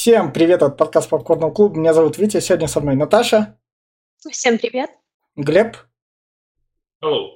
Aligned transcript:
Всем 0.00 0.32
привет 0.32 0.62
от 0.62 0.78
подкаста 0.78 1.10
Попкорного 1.10 1.50
клуба. 1.50 1.78
Меня 1.78 1.92
зовут 1.92 2.16
Витя, 2.16 2.40
сегодня 2.40 2.68
со 2.68 2.80
мной 2.80 2.96
Наташа. 2.96 3.58
Всем 4.30 4.56
привет. 4.56 4.88
Глеб. 5.36 5.76
Hello. 7.04 7.32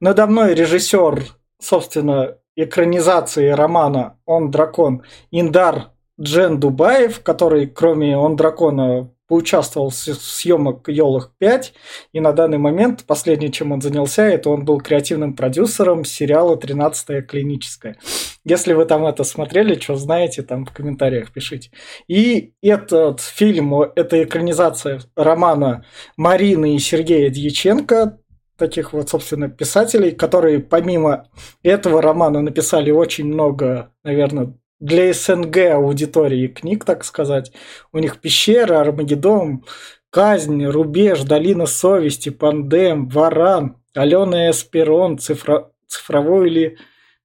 Надо 0.00 0.26
мной 0.26 0.54
режиссер, 0.54 1.26
собственно, 1.60 2.38
экранизации 2.56 3.50
романа 3.50 4.18
«Он 4.24 4.50
дракон» 4.50 5.04
Индар 5.30 5.90
Джен 6.18 6.58
Дубаев, 6.58 7.22
который, 7.22 7.66
кроме 7.66 8.16
«Он 8.16 8.36
дракона», 8.36 9.12
поучаствовал 9.28 9.90
в 9.90 9.94
съемок 9.94 10.88
«Елах 10.88 11.32
5», 11.40 11.72
и 12.12 12.20
на 12.20 12.32
данный 12.32 12.58
момент 12.58 13.04
последнее, 13.04 13.52
чем 13.52 13.72
он 13.72 13.80
занялся, 13.80 14.22
это 14.22 14.50
он 14.50 14.64
был 14.64 14.80
креативным 14.80 15.34
продюсером 15.34 16.04
сериала 16.04 16.56
«Тринадцатая 16.56 17.22
клиническая». 17.22 17.96
Если 18.44 18.72
вы 18.72 18.86
там 18.86 19.04
это 19.04 19.24
смотрели, 19.24 19.78
что 19.78 19.96
знаете, 19.96 20.42
там 20.42 20.64
в 20.64 20.72
комментариях 20.72 21.32
пишите. 21.32 21.70
И 22.08 22.54
этот 22.62 23.20
фильм, 23.20 23.74
это 23.74 24.22
экранизация 24.22 25.02
романа 25.14 25.84
Марины 26.16 26.74
и 26.74 26.78
Сергея 26.78 27.28
Дьяченко, 27.28 28.18
таких 28.56 28.92
вот, 28.92 29.08
собственно, 29.08 29.48
писателей, 29.48 30.10
которые 30.10 30.58
помимо 30.58 31.28
этого 31.62 32.02
романа 32.02 32.40
написали 32.42 32.90
очень 32.90 33.26
много, 33.26 33.92
наверное, 34.02 34.54
для 34.80 35.12
СНГ 35.12 35.56
аудитории 35.72 36.46
книг, 36.46 36.84
так 36.84 37.04
сказать. 37.04 37.52
У 37.92 37.98
них 37.98 38.20
«Пещера», 38.20 38.80
«Армагеддон», 38.80 39.64
«Казнь», 40.10 40.64
«Рубеж», 40.64 41.22
«Долина 41.22 41.66
совести», 41.66 42.30
«Пандем», 42.30 43.08
«Варан», 43.08 43.76
«Алена 43.94 44.50
Эсперон», 44.50 45.18
цифро... 45.18 45.72
«Цифровой» 45.86 46.48
или 46.50 46.78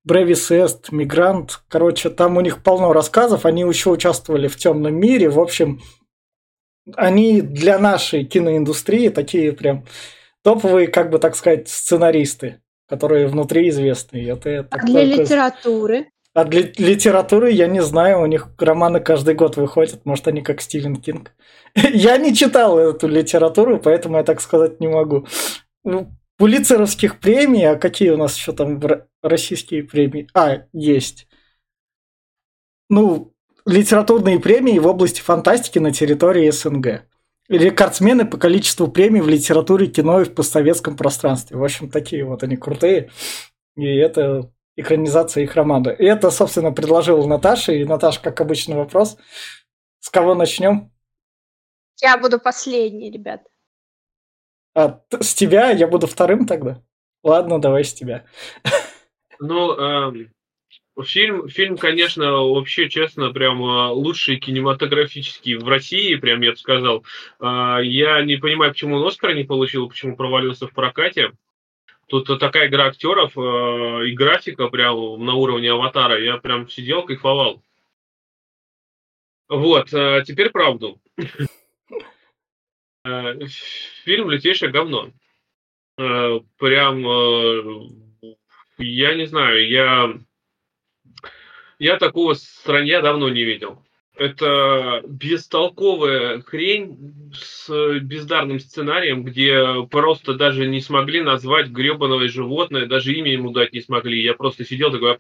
Бревисест, 0.04 0.92
Мигрант. 0.92 1.62
Короче, 1.70 2.10
там 2.10 2.38
у 2.38 2.42
них 2.42 2.62
полно 2.62 2.92
рассказов. 2.92 3.46
Они 3.46 3.62
еще 3.62 3.90
участвовали 3.90 4.48
в 4.48 4.58
темном 4.58 4.96
мире. 4.96 5.30
В 5.30 5.40
общем, 5.40 5.82
они 6.96 7.42
для 7.42 7.80
нашей 7.80 8.26
киноиндустрии 8.26 9.10
такие 9.10 9.54
прям 9.54 9.86
топовые, 10.44 10.88
как 10.88 11.10
бы 11.10 11.20
так 11.20 11.36
сказать, 11.36 11.70
сценаристы, 11.70 12.62
которые 12.88 13.28
внутри 13.28 13.70
известны. 13.70 14.28
Это, 14.28 14.68
а 14.70 14.86
для 14.86 15.06
только... 15.06 15.22
литературы? 15.22 16.10
А 16.34 16.46
для 16.46 16.72
литературы 16.78 17.52
я 17.52 17.68
не 17.68 17.82
знаю, 17.82 18.22
у 18.22 18.26
них 18.26 18.50
романы 18.58 19.00
каждый 19.00 19.36
год 19.36 19.56
выходят, 19.56 20.06
может 20.06 20.28
они 20.28 20.42
как 20.42 20.62
Стивен 20.62 20.96
Кинг. 20.96 21.32
я 21.76 22.18
не 22.18 22.34
читал 22.36 22.80
эту 22.80 23.08
литературу, 23.08 23.80
поэтому 23.80 24.18
я 24.18 24.24
так 24.24 24.42
сказать 24.42 24.80
не 24.80 24.88
могу. 24.88 25.28
Ну, 25.84 26.12
Пулицеровских 26.38 27.20
премий, 27.20 27.64
а 27.70 27.76
какие 27.76 28.10
у 28.10 28.18
нас 28.18 28.36
еще 28.36 28.54
там 28.54 28.82
российские 29.22 29.84
премии? 29.84 30.28
А, 30.34 30.64
есть. 30.74 31.28
Ну, 32.90 33.34
литературные 33.66 34.40
премии 34.40 34.80
в 34.80 34.88
области 34.88 35.22
фантастики 35.22 35.78
на 35.78 35.92
территории 35.92 36.50
СНГ. 36.50 37.06
Рекордсмены 37.50 38.26
по 38.26 38.38
количеству 38.38 38.88
премий 38.88 39.22
в 39.22 39.30
литературе, 39.30 39.88
кино 39.88 40.22
и 40.22 40.26
в 40.26 40.34
постсоветском 40.34 40.98
пространстве. 40.98 41.58
В 41.58 41.64
общем, 41.64 41.90
такие 41.90 42.26
вот 42.26 42.42
они 42.42 42.58
крутые. 42.58 43.12
И 43.76 43.86
это 43.86 44.52
экранизация 44.76 45.44
их 45.44 45.56
романа. 45.56 45.90
И 45.90 46.06
это, 46.06 46.32
собственно, 46.32 46.72
предложил 46.72 47.26
Наташа. 47.28 47.74
И 47.74 47.86
Наташа, 47.86 48.22
как 48.22 48.42
обычно, 48.42 48.78
вопрос. 48.78 49.18
С 50.00 50.10
кого 50.10 50.36
начнем? 50.36 50.92
Я 52.02 52.18
буду 52.18 52.40
последний, 52.40 53.12
ребят. 53.12 53.42
А 54.76 55.02
с 55.20 55.34
тебя 55.34 55.70
я 55.70 55.88
буду 55.88 56.08
вторым 56.08 56.46
тогда? 56.46 56.82
Ладно, 57.24 57.62
давай 57.62 57.84
с 57.84 57.94
тебя. 57.94 58.26
Ну, 59.40 59.78
эм, 59.78 60.32
фильм, 61.04 61.48
фильм, 61.50 61.78
конечно, 61.78 62.32
вообще, 62.32 62.90
честно, 62.90 63.32
прям 63.32 63.62
э, 63.64 63.90
лучший 63.90 64.38
кинематографический 64.38 65.56
в 65.56 65.68
России, 65.68 66.16
прям 66.16 66.42
я 66.42 66.52
бы 66.52 66.58
сказал. 66.58 67.04
Э, 67.40 67.80
я 67.84 68.24
не 68.24 68.38
понимаю, 68.38 68.72
почему 68.72 68.98
он 68.98 69.08
Оскар 69.08 69.34
не 69.36 69.44
получил, 69.44 69.90
почему 69.90 70.16
провалился 70.16 70.68
в 70.68 70.74
прокате. 70.74 71.32
Тут 72.22 72.40
такая 72.40 72.68
игра 72.68 72.86
актеров 72.86 73.36
э, 73.36 74.08
и 74.08 74.14
графика 74.14 74.68
прям 74.68 75.26
на 75.26 75.34
уровне 75.34 75.72
аватара. 75.72 76.22
Я 76.22 76.38
прям 76.38 76.70
сидел, 76.70 77.02
кайфовал. 77.04 77.64
Вот, 79.50 79.92
э, 79.92 80.24
теперь 80.26 80.52
правду. 80.52 81.02
Э, 83.06 83.38
фильм 84.06 84.30
«Лютейшее 84.30 84.72
говно». 84.72 85.12
Э, 85.98 86.40
прям, 86.58 87.06
э, 87.06 87.90
я 88.78 89.16
не 89.16 89.26
знаю, 89.26 89.68
я, 89.68 90.14
я 91.80 91.98
такого 91.98 92.34
сранья 92.36 93.02
давно 93.02 93.28
не 93.28 93.44
видел. 93.44 93.84
Это 94.16 95.02
бестолковая 95.08 96.42
хрень 96.42 97.32
с 97.34 97.68
бездарным 98.00 98.60
сценарием, 98.60 99.24
где 99.24 99.86
просто 99.90 100.36
даже 100.36 100.68
не 100.68 100.82
смогли 100.82 101.22
назвать 101.22 101.70
гребаное 101.70 102.28
животное, 102.28 102.86
даже 102.86 103.14
имя 103.14 103.32
ему 103.32 103.52
дать 103.52 103.74
не 103.74 103.82
смогли. 103.82 104.22
Я 104.22 104.36
просто 104.36 104.66
сидел 104.66 104.92
такой, 104.92 105.14
а, 105.14 105.18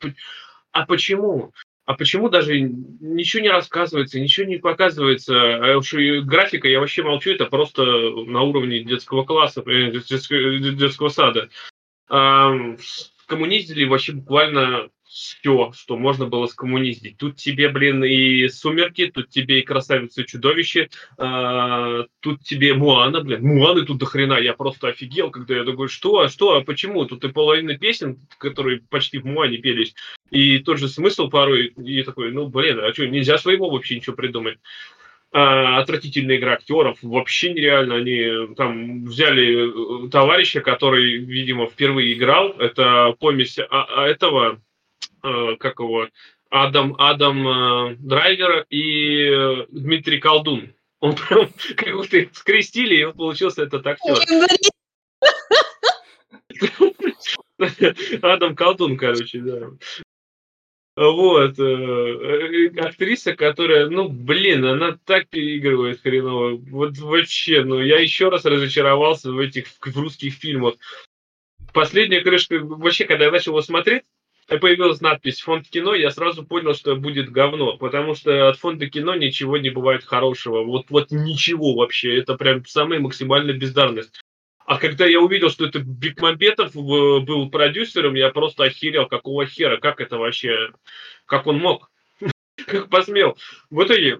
а 0.71 0.85
почему? 0.85 1.53
а 1.85 1.95
почему 1.95 2.29
даже 2.29 2.59
ничего 2.61 3.43
не 3.43 3.49
рассказывается, 3.49 4.19
ничего 4.19 4.45
не 4.47 4.57
показывается? 4.57 5.73
А 5.73 5.77
уж 5.77 5.93
и 5.93 6.21
графика, 6.21 6.67
я 6.67 6.79
вообще 6.79 7.03
молчу, 7.03 7.31
это 7.31 7.45
просто 7.45 7.83
на 7.83 8.41
уровне 8.41 8.83
детского 8.83 9.25
класса, 9.25 9.63
детского, 9.65 10.59
детского 10.59 11.09
сада. 11.09 11.49
А, 12.09 12.53
коммуниздили 13.27 13.83
вообще 13.83 14.13
буквально 14.13 14.89
все, 15.13 15.71
что 15.73 15.95
можно 15.95 16.25
было 16.25 16.47
скоммуниздить. 16.47 17.17
Тут 17.17 17.35
тебе, 17.35 17.69
блин, 17.69 18.03
и 18.03 18.47
«Сумерки», 18.47 19.11
тут 19.13 19.29
тебе 19.29 19.59
и 19.59 19.63
«Красавица 19.63 20.23
и 20.23 20.25
чудовище», 20.25 20.89
э, 21.19 22.03
тут 22.19 22.41
тебе 22.41 22.73
«Муана», 22.73 23.21
блин, 23.21 23.43
«Муаны» 23.43 23.85
тут 23.85 23.99
до 23.99 24.07
хрена. 24.07 24.39
Я 24.39 24.53
просто 24.53 24.87
офигел, 24.87 25.29
когда 25.29 25.55
я 25.55 25.65
такой, 25.65 25.87
что, 25.87 26.21
а 26.21 26.29
что, 26.29 26.55
а 26.55 26.61
почему? 26.61 27.05
Тут 27.05 27.23
и 27.25 27.29
половина 27.31 27.77
песен, 27.77 28.17
которые 28.39 28.81
почти 28.89 29.19
в 29.19 29.25
«Муане» 29.25 29.59
пелись, 29.59 29.93
и 30.31 30.57
тот 30.57 30.79
же 30.79 30.87
смысл 30.87 31.29
порой, 31.29 31.67
и 31.67 32.01
такой, 32.01 32.31
ну, 32.31 32.47
блин, 32.47 32.79
а 32.79 32.91
что, 32.91 33.05
нельзя 33.05 33.37
своего 33.37 33.69
вообще 33.69 33.97
ничего 33.97 34.15
придумать? 34.15 34.57
Отвратительная 35.31 36.37
игра 36.37 36.53
актеров, 36.53 36.99
вообще 37.01 37.53
нереально. 37.53 37.95
Они 37.95 38.53
там 38.55 39.05
взяли 39.05 40.05
э, 40.05 40.09
товарища, 40.09 40.61
который, 40.61 41.17
видимо, 41.17 41.65
впервые 41.65 42.13
играл. 42.13 42.49
Это 42.59 43.15
помесь 43.19 43.57
а 43.57 44.05
этого 44.05 44.61
Э, 45.23 45.55
как 45.57 45.79
его, 45.79 46.09
Адам, 46.49 46.95
Адам 46.97 47.47
э, 47.47 47.95
Драйвер 47.99 48.65
и 48.69 49.29
э, 49.29 49.65
Дмитрий 49.69 50.19
Колдун. 50.19 50.73
Он 50.99 51.15
прям 51.15 51.49
как 51.77 51.93
будто 51.95 52.27
скрестили, 52.33 52.95
и 52.95 53.03
он 53.05 53.13
получился 53.13 53.63
этот 53.63 53.87
актер. 53.87 54.17
Адам 58.21 58.55
Колдун, 58.55 58.97
короче, 58.97 59.39
да. 59.39 59.69
Вот. 60.95 61.57
актриса, 62.77 63.35
которая, 63.35 63.87
ну, 63.89 64.09
блин, 64.09 64.63
она 64.65 64.99
так 65.05 65.27
переигрывает 65.29 66.01
хреново. 66.01 66.57
Вот 66.57 66.97
вообще, 66.99 67.63
ну, 67.63 67.79
я 67.79 67.99
еще 67.99 68.29
раз 68.29 68.45
разочаровался 68.45 69.31
в 69.31 69.39
этих 69.39 69.67
в 69.69 69.97
русских 69.97 70.33
фильмах. 70.35 70.75
Последняя 71.73 72.21
крышка, 72.21 72.59
вообще, 72.59 73.05
когда 73.05 73.25
я 73.25 73.31
начал 73.31 73.53
его 73.53 73.61
смотреть, 73.61 74.03
появилась 74.47 75.01
надпись 75.01 75.41
«Фонд 75.41 75.69
кино», 75.69 75.95
я 75.95 76.11
сразу 76.11 76.45
понял, 76.45 76.73
что 76.73 76.95
будет 76.95 77.31
говно, 77.31 77.77
потому 77.77 78.15
что 78.15 78.49
от 78.49 78.57
фонда 78.57 78.89
кино 78.89 79.15
ничего 79.15 79.57
не 79.57 79.69
бывает 79.69 80.03
хорошего. 80.03 80.63
Вот, 80.63 80.85
вот 80.89 81.11
ничего 81.11 81.75
вообще. 81.75 82.17
Это 82.17 82.35
прям 82.35 82.65
самая 82.65 82.99
максимальная 82.99 83.55
бездарность. 83.55 84.21
А 84.65 84.77
когда 84.77 85.05
я 85.05 85.19
увидел, 85.19 85.49
что 85.49 85.65
это 85.65 85.79
Бекмамбетов 85.79 86.73
был 86.73 87.49
продюсером, 87.49 88.15
я 88.15 88.29
просто 88.29 88.63
охерел, 88.65 89.07
какого 89.07 89.45
хера, 89.45 89.77
как 89.77 89.99
это 89.99 90.17
вообще, 90.17 90.71
как 91.25 91.47
он 91.47 91.57
мог, 91.57 91.91
как 92.65 92.89
посмел. 92.89 93.37
В 93.69 93.83
итоге 93.83 94.19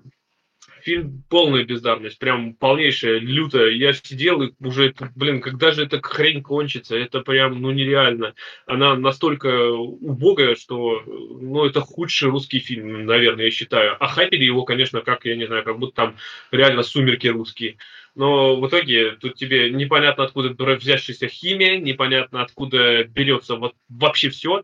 фильм 0.84 1.24
полная 1.30 1.64
бездарность, 1.64 2.20
прям 2.20 2.54
полнейшая, 2.56 3.20
лютая. 3.20 3.70
Я 3.70 3.94
сидел 3.94 4.42
и 4.42 4.52
уже, 4.60 4.94
блин, 5.16 5.42
когда 5.42 5.72
же 5.72 5.84
эта 5.84 6.02
хрень 6.02 6.42
кончится? 6.44 6.98
Это 6.98 7.22
прям, 7.22 7.62
ну, 7.62 7.72
нереально. 7.72 8.34
Она 8.66 8.96
настолько 8.96 9.72
убогая, 9.72 10.56
что, 10.56 11.02
ну, 11.06 11.66
это 11.66 11.82
худший 11.82 12.30
русский 12.30 12.60
фильм, 12.60 13.06
наверное, 13.06 13.46
я 13.46 13.52
считаю. 13.52 13.96
А 14.00 14.08
хайпили 14.08 14.44
его, 14.44 14.64
конечно, 14.64 15.02
как, 15.02 15.26
я 15.26 15.36
не 15.36 15.48
знаю, 15.48 15.64
как 15.64 15.80
будто 15.80 15.96
там 15.96 16.16
реально 16.52 16.84
сумерки 16.84 17.28
русские. 17.28 17.78
Но 18.16 18.58
в 18.58 18.68
итоге 18.68 19.12
тут 19.12 19.36
тебе 19.36 19.72
непонятно 19.72 20.26
откуда 20.26 20.50
взявшаяся 20.76 21.28
химия, 21.28 21.78
непонятно 21.80 22.44
откуда 22.44 23.06
берется 23.06 23.56
вот 23.56 23.74
вообще 23.90 24.30
все 24.30 24.64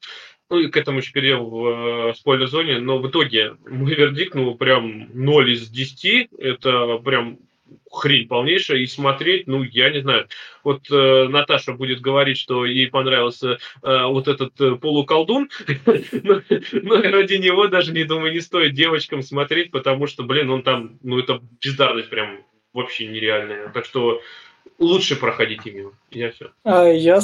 ну 0.50 0.60
и 0.60 0.68
к 0.68 0.78
этому 0.78 1.00
еще 1.00 1.12
перейдем 1.12 1.46
в 1.46 2.10
э, 2.10 2.14
спойлер-зоне, 2.16 2.80
но 2.80 2.98
в 2.98 3.08
итоге 3.08 3.56
мой 3.68 3.94
вердикт, 3.94 4.36
ну, 4.36 4.56
прям 4.56 5.10
0 5.14 5.52
из 5.52 5.70
10, 5.70 6.30
это 6.38 6.98
прям 6.98 7.40
хрень 7.92 8.28
полнейшая, 8.28 8.80
и 8.80 8.88
смотреть, 8.88 9.48
ну, 9.48 9.64
я 9.64 9.90
не 9.90 10.02
знаю. 10.02 10.28
Вот 10.64 10.90
э, 10.92 11.28
Наташа 11.30 11.74
будет 11.74 12.02
говорить, 12.02 12.38
что 12.38 12.66
ей 12.66 12.88
понравился 12.88 13.60
э, 13.84 14.04
вот 14.06 14.28
этот 14.28 14.60
э, 14.60 14.76
полуколдун, 14.76 15.50
но, 16.72 17.02
ради 17.02 17.36
него 17.36 17.68
даже, 17.68 17.94
не 17.94 18.04
думаю, 18.04 18.34
не 18.34 18.42
стоит 18.42 18.74
девочкам 18.74 19.22
смотреть, 19.22 19.72
потому 19.72 20.08
что, 20.08 20.24
блин, 20.24 20.50
он 20.50 20.64
там, 20.64 21.00
ну, 21.04 21.20
это 21.20 21.42
бездарность 21.62 22.10
прям 22.10 22.44
вообще 22.74 23.08
нереальная. 23.08 23.70
Так 23.70 23.86
что 23.86 24.22
лучше 24.78 25.16
проходите 25.16 25.72
мимо. 25.72 25.92
Я 26.12 26.32
все. 26.32 26.52
А 26.64 26.86
я 26.86 27.20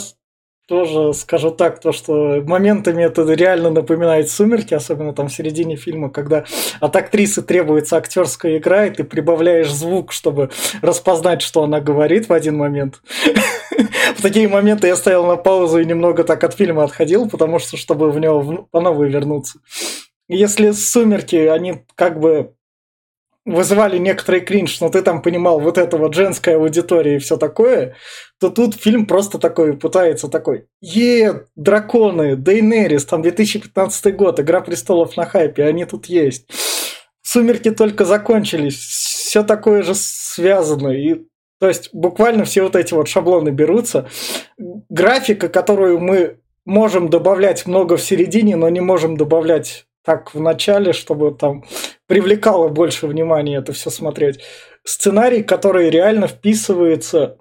тоже 0.68 1.14
скажу 1.14 1.52
так, 1.52 1.80
то 1.80 1.92
что 1.92 2.42
моментами 2.46 3.04
это 3.04 3.24
реально 3.34 3.70
напоминает 3.70 4.30
«Сумерки», 4.30 4.74
особенно 4.74 5.14
там 5.14 5.28
в 5.28 5.34
середине 5.34 5.76
фильма, 5.76 6.10
когда 6.10 6.46
от 6.80 6.96
актрисы 6.96 7.44
требуется 7.44 7.98
актерская 7.98 8.58
игра, 8.58 8.88
и 8.88 8.90
ты 8.90 9.04
прибавляешь 9.04 9.72
звук, 9.72 10.12
чтобы 10.12 10.50
распознать, 10.82 11.42
что 11.42 11.64
она 11.64 11.82
говорит 11.82 12.30
в 12.30 12.34
один 12.34 12.58
момент. 12.58 13.02
В 14.18 14.22
такие 14.22 14.48
моменты 14.48 14.88
я 14.88 14.96
стоял 14.96 15.26
на 15.26 15.36
паузу 15.36 15.80
и 15.80 15.86
немного 15.86 16.24
так 16.24 16.44
от 16.44 16.56
фильма 16.56 16.84
отходил, 16.84 17.30
потому 17.30 17.60
что, 17.60 17.78
чтобы 17.78 18.12
в 18.12 18.20
него 18.20 18.68
по 18.72 18.82
новой 18.82 19.10
вернуться. 19.10 19.60
Если 20.28 20.72
«Сумерки», 20.72 21.36
они 21.36 21.84
как 21.96 22.20
бы 22.20 22.54
вызывали 23.46 24.00
некоторый 24.00 24.42
кринж, 24.42 24.82
но 24.82 24.90
ты 24.90 25.04
там 25.04 25.22
понимал 25.22 25.60
вот 25.60 25.78
это 25.78 25.98
вот 25.98 26.16
женская 26.16 26.56
аудитория 26.56 27.16
и 27.16 27.20
все 27.20 27.38
такое, 27.38 27.96
то 28.40 28.50
тут 28.50 28.76
фильм 28.76 29.06
просто 29.06 29.40
такой 29.40 29.78
пытается 29.78 30.28
такой, 30.28 30.68
е, 30.82 31.46
драконы, 31.56 32.36
Дейнерис, 32.36 33.06
там 33.06 33.22
2015 33.22 34.16
год, 34.16 34.40
Игра 34.40 34.62
престолов 34.62 35.16
на 35.18 35.26
хайпе, 35.26 35.64
они 35.64 35.86
тут 35.86 36.08
есть. 36.08 36.48
Сумерки 37.22 37.72
только 37.72 38.06
закончились, 38.06 38.76
все 38.76 39.44
такое 39.44 39.84
же 39.84 39.96
связано, 39.96 40.90
и 40.90 41.26
то 41.60 41.68
есть 41.68 41.90
буквально 41.94 42.44
все 42.44 42.62
вот 42.62 42.76
эти 42.76 42.94
вот 42.94 43.08
шаблоны 43.08 43.50
берутся. 43.50 44.10
Графика, 44.58 45.48
которую 45.48 46.00
мы 46.00 46.40
можем 46.66 47.10
добавлять 47.10 47.66
много 47.66 47.96
в 47.98 48.02
середине, 48.02 48.56
но 48.56 48.68
не 48.70 48.82
можем 48.82 49.16
добавлять 49.18 49.86
так 50.04 50.34
в 50.36 50.40
начале, 50.40 50.94
чтобы 50.94 51.34
там 51.34 51.64
привлекало 52.08 52.68
больше 52.68 53.08
внимания 53.08 53.58
это 53.58 53.74
все 53.74 53.90
смотреть. 53.90 54.40
Сценарий, 54.84 55.42
который 55.42 55.90
реально 55.90 56.28
вписывается 56.28 57.38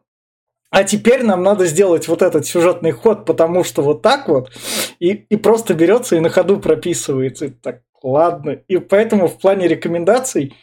а 0.75 0.83
теперь 0.83 1.23
нам 1.23 1.45
надо 1.45 1.67
сделать 1.67 2.09
вот 2.09 2.21
этот 2.21 2.47
сюжетный 2.47 2.91
ход, 2.91 3.25
потому 3.27 3.63
что 3.63 3.81
вот 3.81 4.03
так 4.03 4.27
вот, 4.27 4.51
и, 4.99 5.11
и 5.11 5.37
просто 5.37 5.73
берется 5.73 6.17
и 6.17 6.21
на 6.21 6.31
ходу 6.31 6.59
прописывается. 6.59 7.47
И 7.47 7.51
так, 7.51 7.83
ладно. 8.03 8.59
И 8.67 8.79
поэтому 8.79 9.29
в 9.29 9.39
плане 9.39 9.69
рекомендаций, 9.69 10.57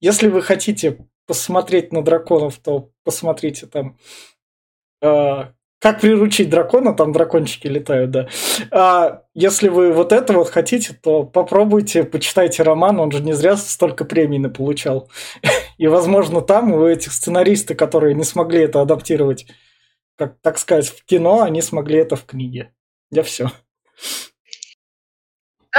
если 0.00 0.28
вы 0.28 0.40
хотите 0.40 1.06
посмотреть 1.26 1.92
на 1.92 2.02
драконов, 2.02 2.56
то 2.56 2.92
посмотрите 3.04 3.66
там 3.66 3.98
э, 5.02 5.52
как 5.78 6.00
приручить 6.00 6.50
дракона, 6.50 6.94
там 6.94 7.12
дракончики 7.12 7.66
летают, 7.68 8.10
да. 8.10 8.28
А 8.70 9.22
если 9.34 9.68
вы 9.68 9.92
вот 9.92 10.12
это 10.12 10.32
вот 10.32 10.50
хотите, 10.50 10.92
то 10.92 11.22
попробуйте, 11.22 12.04
почитайте 12.04 12.62
роман, 12.62 12.98
он 12.98 13.12
же 13.12 13.22
не 13.22 13.32
зря 13.32 13.56
столько 13.56 14.04
премий 14.04 14.48
получал. 14.50 15.08
И, 15.78 15.86
возможно, 15.86 16.40
там 16.40 16.72
у 16.72 16.84
этих 16.84 17.12
сценаристов, 17.12 17.76
которые 17.76 18.14
не 18.14 18.24
смогли 18.24 18.60
это 18.60 18.80
адаптировать, 18.80 19.46
как 20.16 20.34
так 20.40 20.58
сказать, 20.58 20.88
в 20.88 21.04
кино, 21.04 21.42
они 21.42 21.62
смогли 21.62 21.98
это 21.98 22.16
в 22.16 22.24
книге. 22.24 22.72
Я 23.10 23.22
все. 23.22 23.50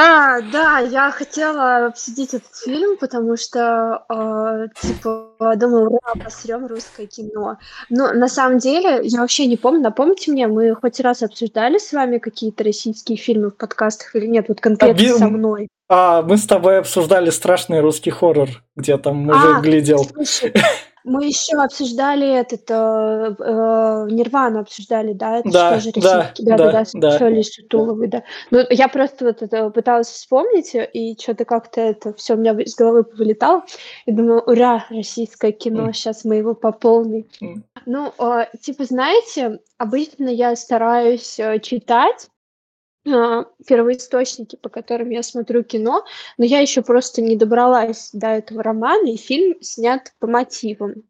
А, 0.02 0.40
да, 0.42 0.80
я 0.80 1.12
хотела 1.12 1.88
обсудить 1.88 2.34
этот 2.34 2.56
фильм, 2.56 2.98
потому 2.98 3.36
что, 3.36 4.06
э, 4.08 4.68
типа, 4.82 5.56
думаю, 5.58 5.90
ура, 5.90 6.14
посрем 6.24 6.68
русское 6.68 7.06
кино. 7.06 7.58
Но 7.90 8.14
на 8.14 8.30
самом 8.30 8.60
деле, 8.60 9.02
я 9.04 9.20
вообще 9.20 9.46
не 9.46 9.58
помню, 9.58 9.82
напомните 9.82 10.32
мне, 10.32 10.48
мы 10.48 10.74
хоть 10.74 11.02
раз 11.02 11.22
обсуждали 11.22 11.80
с 11.80 11.92
вами 11.92 12.18
какие-то 12.18 12.64
российские 12.64 13.18
фильмы 13.18 13.50
в 13.50 13.58
подкастах 13.58 14.16
или 14.16 14.28
нет, 14.28 14.46
вот 14.48 14.62
конкретно 14.62 15.16
а, 15.16 15.18
со 15.18 15.28
мной? 15.28 15.68
А, 15.90 16.22
мы 16.22 16.38
с 16.38 16.46
тобой 16.46 16.80
обсуждали 16.80 17.30
страшный 17.30 17.82
русский 17.82 18.12
хоррор, 18.12 18.48
где 18.78 18.98
там 18.98 19.18
мужик 19.18 19.58
а, 19.58 19.60
глядел. 19.60 20.06
Слушай, 20.06 20.54
мы 21.10 21.26
еще 21.26 21.58
обсуждали 21.58 22.28
этот, 22.28 22.70
э, 22.70 23.36
э, 23.40 24.08
Нирвану 24.12 24.60
обсуждали, 24.60 25.14
да? 25.14 25.40
Это 25.40 25.50
да, 25.52 25.74
тоже 25.74 25.92
да, 25.96 26.32
да, 26.40 26.58
да, 26.58 26.72
да, 26.72 26.84
да. 26.94 27.18
Шоли 27.18 27.42
Сутуловой, 27.42 28.08
да. 28.08 28.24
Ну, 28.52 28.60
я 28.70 28.88
просто 28.88 29.26
вот 29.26 29.42
это 29.42 29.70
пыталась 29.72 30.08
вспомнить, 30.08 30.76
и 30.76 31.18
что-то 31.20 31.46
как-то 31.46 31.82
это 31.82 32.14
все 32.14 32.36
у 32.36 32.38
меня 32.38 32.54
из 32.54 32.76
головы 32.76 33.06
вылетало. 33.18 33.64
И 34.06 34.12
думаю, 34.12 34.42
ура, 34.42 34.86
российское 34.90 35.52
кино, 35.52 35.90
mm. 35.90 35.94
сейчас 35.94 36.26
мы 36.26 36.36
его 36.36 36.54
пополним. 36.54 37.28
Mm. 37.42 37.62
Ну, 37.86 38.14
э, 38.20 38.46
типа, 38.62 38.86
знаете, 38.86 39.60
обычно 39.78 40.30
я 40.30 40.56
стараюсь 40.56 41.40
э, 41.40 41.60
читать, 41.60 42.30
первоисточники, 43.04 44.56
по 44.56 44.70
которым 44.70 45.10
я 45.10 45.24
смотрю 45.24 45.64
кино, 45.64 46.06
но 46.38 46.46
я 46.46 46.60
еще 46.60 46.82
просто 46.82 47.22
не 47.22 47.36
добралась 47.36 48.10
до 48.14 48.28
этого 48.28 48.64
романа, 48.64 49.10
и 49.10 49.18
фильм 49.18 49.56
снят 49.62 50.14
по 50.20 50.28
мотивам. 50.28 51.04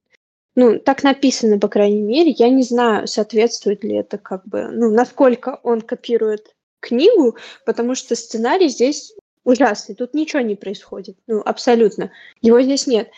Ну, 0.56 0.80
так 0.80 1.04
написано, 1.04 1.60
по 1.60 1.68
крайней 1.68 2.02
мере. 2.02 2.32
Я 2.32 2.50
не 2.50 2.64
знаю, 2.64 3.08
соответствует 3.08 3.84
ли 3.84 3.96
это 3.96 4.18
как 4.18 4.46
бы, 4.46 4.70
ну, 4.72 4.92
насколько 4.92 5.60
он 5.64 5.82
копирует 5.82 6.56
книгу, 6.80 7.38
потому 7.66 7.96
что 7.96 8.16
сценарий 8.16 8.68
здесь 8.68 9.14
ужасный. 9.44 9.96
Тут 9.96 10.14
ничего 10.14 10.42
не 10.42 10.56
происходит. 10.56 11.18
Ну, 11.28 11.42
абсолютно. 11.44 12.12
Его 12.42 12.62
здесь 12.62 12.88
нет. 12.88 13.10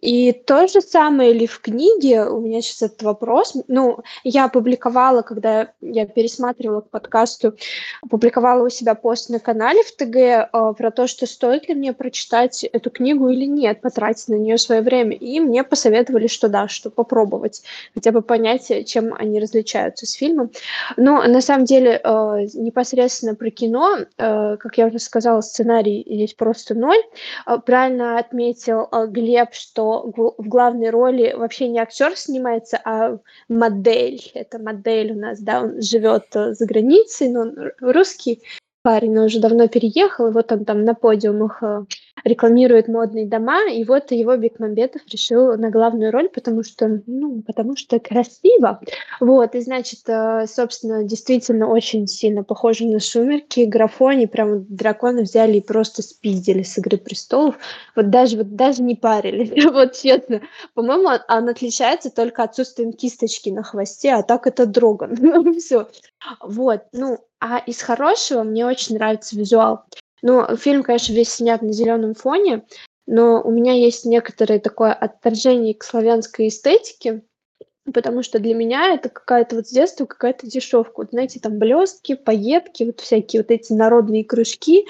И 0.00 0.32
то 0.32 0.68
же 0.68 0.80
самое 0.80 1.32
ли 1.32 1.46
в 1.46 1.60
книге, 1.60 2.26
у 2.26 2.40
меня 2.40 2.62
сейчас 2.62 2.82
этот 2.82 3.02
вопрос, 3.02 3.56
ну, 3.66 3.98
я 4.22 4.44
опубликовала, 4.44 5.22
когда 5.22 5.72
я 5.80 6.06
пересматривала 6.06 6.82
к 6.82 6.90
подкасту, 6.90 7.54
опубликовала 8.02 8.64
у 8.64 8.68
себя 8.68 8.94
пост 8.94 9.28
на 9.28 9.40
канале 9.40 9.82
в 9.82 9.92
ТГ 9.92 10.16
э, 10.16 10.74
про 10.76 10.90
то, 10.90 11.06
что 11.08 11.26
стоит 11.26 11.68
ли 11.68 11.74
мне 11.74 11.92
прочитать 11.92 12.62
эту 12.64 12.90
книгу 12.90 13.28
или 13.28 13.44
нет, 13.44 13.80
потратить 13.80 14.28
на 14.28 14.34
нее 14.34 14.56
свое 14.58 14.82
время. 14.82 15.16
И 15.16 15.40
мне 15.40 15.64
посоветовали, 15.64 16.28
что 16.28 16.48
да, 16.48 16.68
что 16.68 16.90
попробовать, 16.90 17.62
хотя 17.94 18.12
бы 18.12 18.22
понять, 18.22 18.70
чем 18.86 19.14
они 19.14 19.40
различаются 19.40 20.06
с 20.06 20.12
фильмом. 20.12 20.50
Но 20.96 21.22
на 21.24 21.40
самом 21.40 21.64
деле 21.64 22.00
э, 22.02 22.46
непосредственно 22.54 23.34
про 23.34 23.50
кино, 23.50 23.98
э, 23.98 24.56
как 24.58 24.78
я 24.78 24.86
уже 24.86 25.00
сказала, 25.00 25.40
сценарий 25.40 26.04
здесь 26.06 26.34
просто 26.34 26.74
ноль. 26.74 27.02
Э, 27.46 27.58
правильно 27.58 28.18
отметил 28.18 28.88
э, 28.92 29.06
Глеб, 29.08 29.48
что 29.52 29.87
в 30.12 30.48
главной 30.48 30.90
роли 30.90 31.34
вообще 31.36 31.68
не 31.68 31.78
актер 31.78 32.16
снимается, 32.16 32.80
а 32.84 33.18
модель. 33.48 34.20
Это 34.34 34.58
модель 34.58 35.12
у 35.12 35.18
нас, 35.18 35.40
да, 35.40 35.62
он 35.62 35.82
живет 35.82 36.24
э, 36.34 36.54
за 36.54 36.66
границей, 36.66 37.28
но 37.28 37.40
он 37.40 37.72
русский 37.80 38.42
парень, 38.82 39.12
но 39.12 39.24
уже 39.24 39.40
давно 39.40 39.68
переехал, 39.68 40.28
и 40.28 40.32
вот 40.32 40.50
он 40.52 40.64
там 40.64 40.84
на 40.84 40.94
подиумах 40.94 41.62
э, 41.62 41.84
рекламирует 42.24 42.88
модные 42.88 43.26
дома, 43.26 43.68
и 43.70 43.84
вот 43.84 44.10
его 44.12 44.36
Бекмамбетов 44.36 45.02
решил 45.10 45.56
на 45.56 45.70
главную 45.70 46.12
роль, 46.12 46.28
потому 46.28 46.62
что, 46.62 47.02
ну, 47.06 47.42
потому 47.42 47.76
что 47.76 47.98
красиво. 47.98 48.80
Вот, 49.20 49.54
и 49.54 49.60
значит, 49.60 50.00
э, 50.06 50.46
собственно, 50.46 51.04
действительно 51.04 51.68
очень 51.68 52.06
сильно 52.06 52.44
похоже 52.44 52.86
на 52.86 53.00
«Сумерки», 53.00 53.64
графони, 53.64 54.26
прям 54.26 54.64
дракона 54.68 55.22
взяли 55.22 55.58
и 55.58 55.62
просто 55.62 56.02
спиздили 56.02 56.62
с 56.62 56.78
«Игры 56.78 56.98
престолов». 56.98 57.56
Вот 57.96 58.10
даже, 58.10 58.38
вот 58.38 58.54
даже 58.56 58.82
не 58.82 58.94
парились, 58.94 59.64
вот 59.72 59.94
честно. 59.94 60.40
По-моему, 60.74 61.08
он, 61.08 61.18
он 61.28 61.48
отличается 61.48 62.10
только 62.10 62.42
отсутствием 62.42 62.92
кисточки 62.92 63.50
на 63.50 63.62
хвосте, 63.62 64.12
а 64.12 64.22
так 64.22 64.46
это 64.46 64.66
Дроган. 64.66 65.16
Все. 65.58 65.88
Вот, 66.40 66.82
ну, 66.92 67.18
а 67.40 67.58
из 67.58 67.80
хорошего 67.82 68.42
мне 68.42 68.66
очень 68.66 68.96
нравится 68.96 69.36
визуал. 69.36 69.84
Ну, 70.22 70.56
фильм, 70.56 70.82
конечно, 70.82 71.12
весь 71.12 71.32
снят 71.32 71.62
на 71.62 71.72
зеленом 71.72 72.14
фоне, 72.14 72.64
но 73.06 73.40
у 73.40 73.50
меня 73.50 73.72
есть 73.72 74.04
некоторое 74.04 74.58
такое 74.58 74.92
отторжение 74.92 75.74
к 75.74 75.84
славянской 75.84 76.48
эстетике, 76.48 77.22
потому 77.92 78.22
что 78.22 78.38
для 78.38 78.54
меня 78.54 78.94
это 78.94 79.08
какая-то 79.08 79.56
вот 79.56 79.68
с 79.68 79.70
детства 79.70 80.06
какая-то 80.06 80.46
дешевка. 80.46 80.98
Вот, 80.98 81.10
знаете, 81.10 81.40
там 81.40 81.58
блестки, 81.58 82.14
пайетки, 82.14 82.84
вот 82.84 83.00
всякие 83.00 83.42
вот 83.42 83.50
эти 83.50 83.72
народные 83.72 84.24
кружки. 84.24 84.86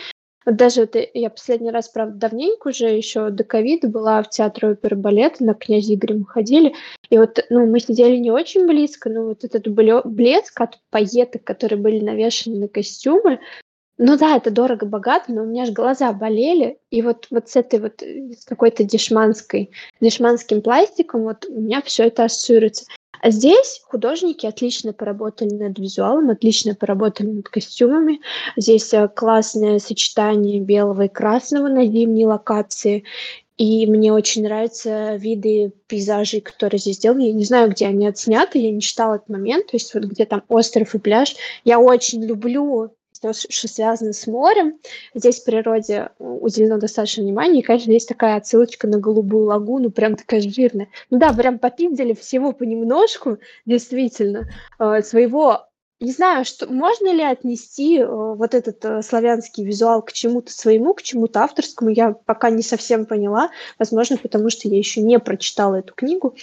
Вот 0.49 0.57
даже 0.57 0.81
вот 0.81 0.97
я 1.13 1.29
последний 1.29 1.71
раз, 1.71 1.91
правда, 1.91 2.31
давненько 2.31 2.69
уже, 2.69 2.87
еще 2.87 3.29
до 3.29 3.45
ковида 3.45 3.89
была 3.89 4.23
в 4.23 4.31
театре 4.31 4.69
оперы 4.69 4.97
балета, 4.97 5.45
на 5.45 5.53
князь 5.53 5.91
Игоря 5.91 6.15
мы 6.15 6.25
ходили, 6.25 6.75
и 7.11 7.19
вот, 7.19 7.45
ну, 7.51 7.67
мы 7.67 7.81
сидели 7.81 8.17
не 8.17 8.31
очень 8.31 8.67
близко, 8.67 9.11
но 9.11 9.25
вот 9.25 9.45
этот 9.45 9.69
блеск 9.69 10.59
от 10.59 10.79
пайеток, 10.89 11.45
которые 11.45 11.79
были 11.79 12.01
навешаны 12.03 12.61
на 12.61 12.69
костюмы, 12.69 13.41
ну 13.99 14.17
да, 14.17 14.39
это 14.39 14.51
дорого-богато, 14.51 15.35
но 15.35 15.43
у 15.43 15.45
меня 15.45 15.67
же 15.67 15.73
глаза 15.73 16.15
болели, 16.15 16.79
и 16.89 17.03
вот, 17.03 17.27
вот 17.31 17.51
с 17.51 17.57
этой 17.57 17.79
вот, 17.79 18.03
э, 18.03 18.33
с 18.33 18.47
какой-то 18.47 18.85
дешманской, 18.85 19.71
дешманским 20.01 20.63
пластиком 20.63 21.25
вот 21.25 21.45
у 21.47 21.61
меня 21.61 21.83
все 21.83 22.05
это 22.05 22.25
ассоциируется. 22.25 22.87
А 23.21 23.31
здесь 23.31 23.83
художники 23.85 24.47
отлично 24.47 24.93
поработали 24.93 25.55
над 25.55 25.79
визуалом, 25.79 26.31
отлично 26.31 26.75
поработали 26.75 27.29
над 27.29 27.49
костюмами. 27.49 28.21
Здесь 28.57 28.93
э, 28.95 29.09
классное 29.09 29.79
сочетание 29.79 30.61
белого 30.61 31.03
и 31.03 31.09
красного 31.09 31.69
на 31.69 31.85
зимней 31.85 32.27
локации. 32.27 33.05
и 33.57 33.87
мне 33.87 34.13
очень 34.13 34.45
нравятся 34.45 35.17
виды 35.17 35.73
пейзажей, 35.89 36.41
которые 36.41 36.79
здесь 36.79 36.97
сделаны. 36.97 37.27
Я 37.27 37.33
не 37.33 37.45
знаю, 37.45 37.71
где 37.71 37.87
они 37.87 38.07
отсняты, 38.07 38.59
я 38.59 38.71
не 38.71 38.81
читала 38.81 39.17
этот 39.17 39.29
момент, 39.29 39.67
то 39.67 39.77
есть 39.77 39.93
вот 39.95 40.05
где 40.05 40.25
там 40.27 40.45
остров 40.49 40.95
и 40.95 40.99
пляж. 40.99 41.35
Я 41.65 41.81
очень 41.81 42.25
люблю 42.25 42.93
то, 43.21 43.33
что 43.33 43.69
связано 43.69 44.13
с 44.13 44.27
морем. 44.27 44.79
Здесь 45.15 45.41
в 45.41 45.45
природе 45.45 46.11
уделено 46.19 46.79
достаточно 46.79 47.23
внимания, 47.23 47.61
и, 47.61 47.63
конечно, 47.63 47.91
есть 47.91 48.09
такая 48.09 48.37
отсылочка 48.37 48.87
на 48.87 48.99
голубую 48.99 49.47
лагуну, 49.47 49.91
прям 49.91 50.17
такая 50.17 50.41
жирная. 50.41 50.89
Ну 51.11 51.19
да, 51.19 51.33
прям 51.33 51.59
попиздили 51.59 52.15
всего 52.15 52.53
понемножку, 52.53 53.39
действительно, 53.67 54.49
э, 54.79 55.03
своего 55.03 55.69
не 56.01 56.13
знаю, 56.13 56.45
что 56.45 56.73
можно 56.73 57.13
ли 57.13 57.23
отнести 57.23 57.99
э, 57.99 58.07
вот 58.07 58.55
этот 58.55 58.85
э, 58.85 59.03
славянский 59.03 59.65
визуал 59.65 60.01
к 60.03 60.13
чему-то 60.13 60.53
своему, 60.53 60.95
к 60.95 61.03
чему-то 61.03 61.41
авторскому, 61.41 61.91
я 61.91 62.13
пока 62.13 62.51
не 62.51 62.63
совсем 62.63 63.05
поняла, 63.05 63.51
возможно, 63.81 64.17
потому 64.17 64.49
что 64.49 64.69
я 64.69 64.79
еще 64.79 65.01
не 65.01 65.19
прочитала 65.19 65.77
эту 65.77 65.95
книгу. 65.95 66.37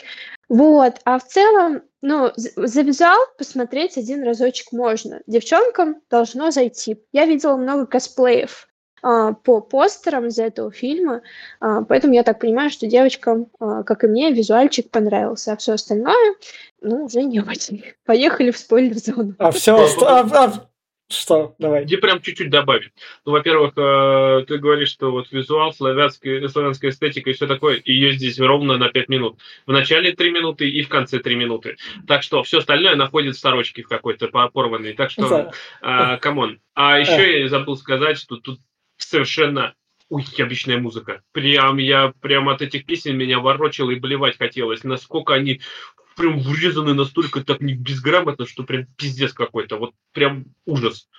Вот, 0.49 0.95
а 1.05 1.19
в 1.19 1.25
целом, 1.25 1.81
ну, 2.01 2.31
за 2.35 2.81
визуал 2.81 3.19
посмотреть 3.37 3.97
один 3.97 4.23
разочек 4.23 4.71
можно. 4.71 5.21
Девчонкам 5.27 6.01
должно 6.09 6.51
зайти. 6.51 7.03
Я 7.11 7.25
видела 7.25 7.57
много 7.57 7.87
косплеев 7.87 8.67
а, 9.01 9.33
по 9.33 9.61
постерам 9.61 10.27
из 10.27 10.37
этого 10.37 10.71
фильма, 10.71 11.21
а, 11.59 11.83
поэтому 11.83 12.13
я 12.13 12.23
так 12.23 12.39
понимаю, 12.39 12.69
что 12.69 12.87
девочкам, 12.87 13.47
а, 13.59 13.83
как 13.83 14.03
и 14.03 14.07
мне, 14.07 14.31
визуальчик 14.31 14.89
понравился, 14.91 15.53
а 15.53 15.57
все 15.57 15.73
остальное, 15.73 16.35
ну, 16.81 17.05
уже 17.05 17.23
не 17.23 17.39
очень. 17.39 17.83
Поехали 18.05 18.51
в 18.51 18.57
спойлер-зону. 18.57 19.35
А 19.39 19.51
все, 19.51 19.75
а, 20.01 20.19
а, 20.31 20.69
что? 21.07 21.55
Давай. 21.59 21.83
Где 21.83 21.97
прям 21.97 22.21
чуть-чуть 22.21 22.50
добавить. 22.50 22.91
Ну, 23.25 23.31
во-первых, 23.33 23.74
э, 23.77 24.45
ты 24.47 24.57
говоришь, 24.57 24.89
что 24.89 25.12
вот 25.12 25.31
визуал, 25.31 25.71
славянская, 25.71 26.47
славянская 26.47 26.91
эстетика 26.91 27.29
и 27.29 27.33
все 27.33 27.45
такое, 27.45 27.81
ее 27.85 28.13
здесь 28.13 28.39
ровно 28.39 28.77
на 28.77 28.89
5 28.89 29.09
минут. 29.09 29.39
В 29.67 29.71
начале 29.71 30.13
3 30.13 30.31
минуты 30.31 30.67
и 30.67 30.81
в 30.81 30.89
конце 30.89 31.19
3 31.19 31.35
минуты. 31.35 31.77
Так 32.07 32.24
что 32.24 32.41
все 32.43 32.57
остальное 32.57 32.95
находится 32.95 33.39
в 33.39 33.41
сорочке 33.41 33.83
в 33.83 33.88
какой-то 33.88 34.27
порванной. 34.27 34.93
Так 34.93 35.12
что, 35.12 35.51
э, 35.81 36.17
come 36.17 36.41
on. 36.41 36.59
А 36.74 37.00
еще 37.00 37.41
я 37.41 37.50
забыл 37.50 37.77
сказать, 37.77 38.17
что 38.17 38.38
тут 38.38 38.59
совершенно 38.97 39.75
уебищная 40.09 40.77
музыка. 40.77 41.21
Прям 41.31 41.77
я 41.77 42.13
прям 42.21 42.50
от 42.50 42.62
этих 42.62 42.85
песен 42.85 43.17
меня 43.17 43.39
ворочало 43.39 43.91
и 43.91 44.00
блевать 44.00 44.38
хотелось. 44.38 44.83
Насколько 44.83 45.33
они 45.33 45.62
прям 46.15 46.39
врезаны 46.39 46.93
настолько 46.93 47.43
так 47.43 47.62
не 47.62 47.74
безграмотно, 47.74 48.45
что 48.45 48.63
прям 48.63 48.86
пиздец 48.98 49.34
какой-то. 49.34 49.77
Вот 49.77 49.93
прям 50.13 50.45
ужас. 50.65 51.10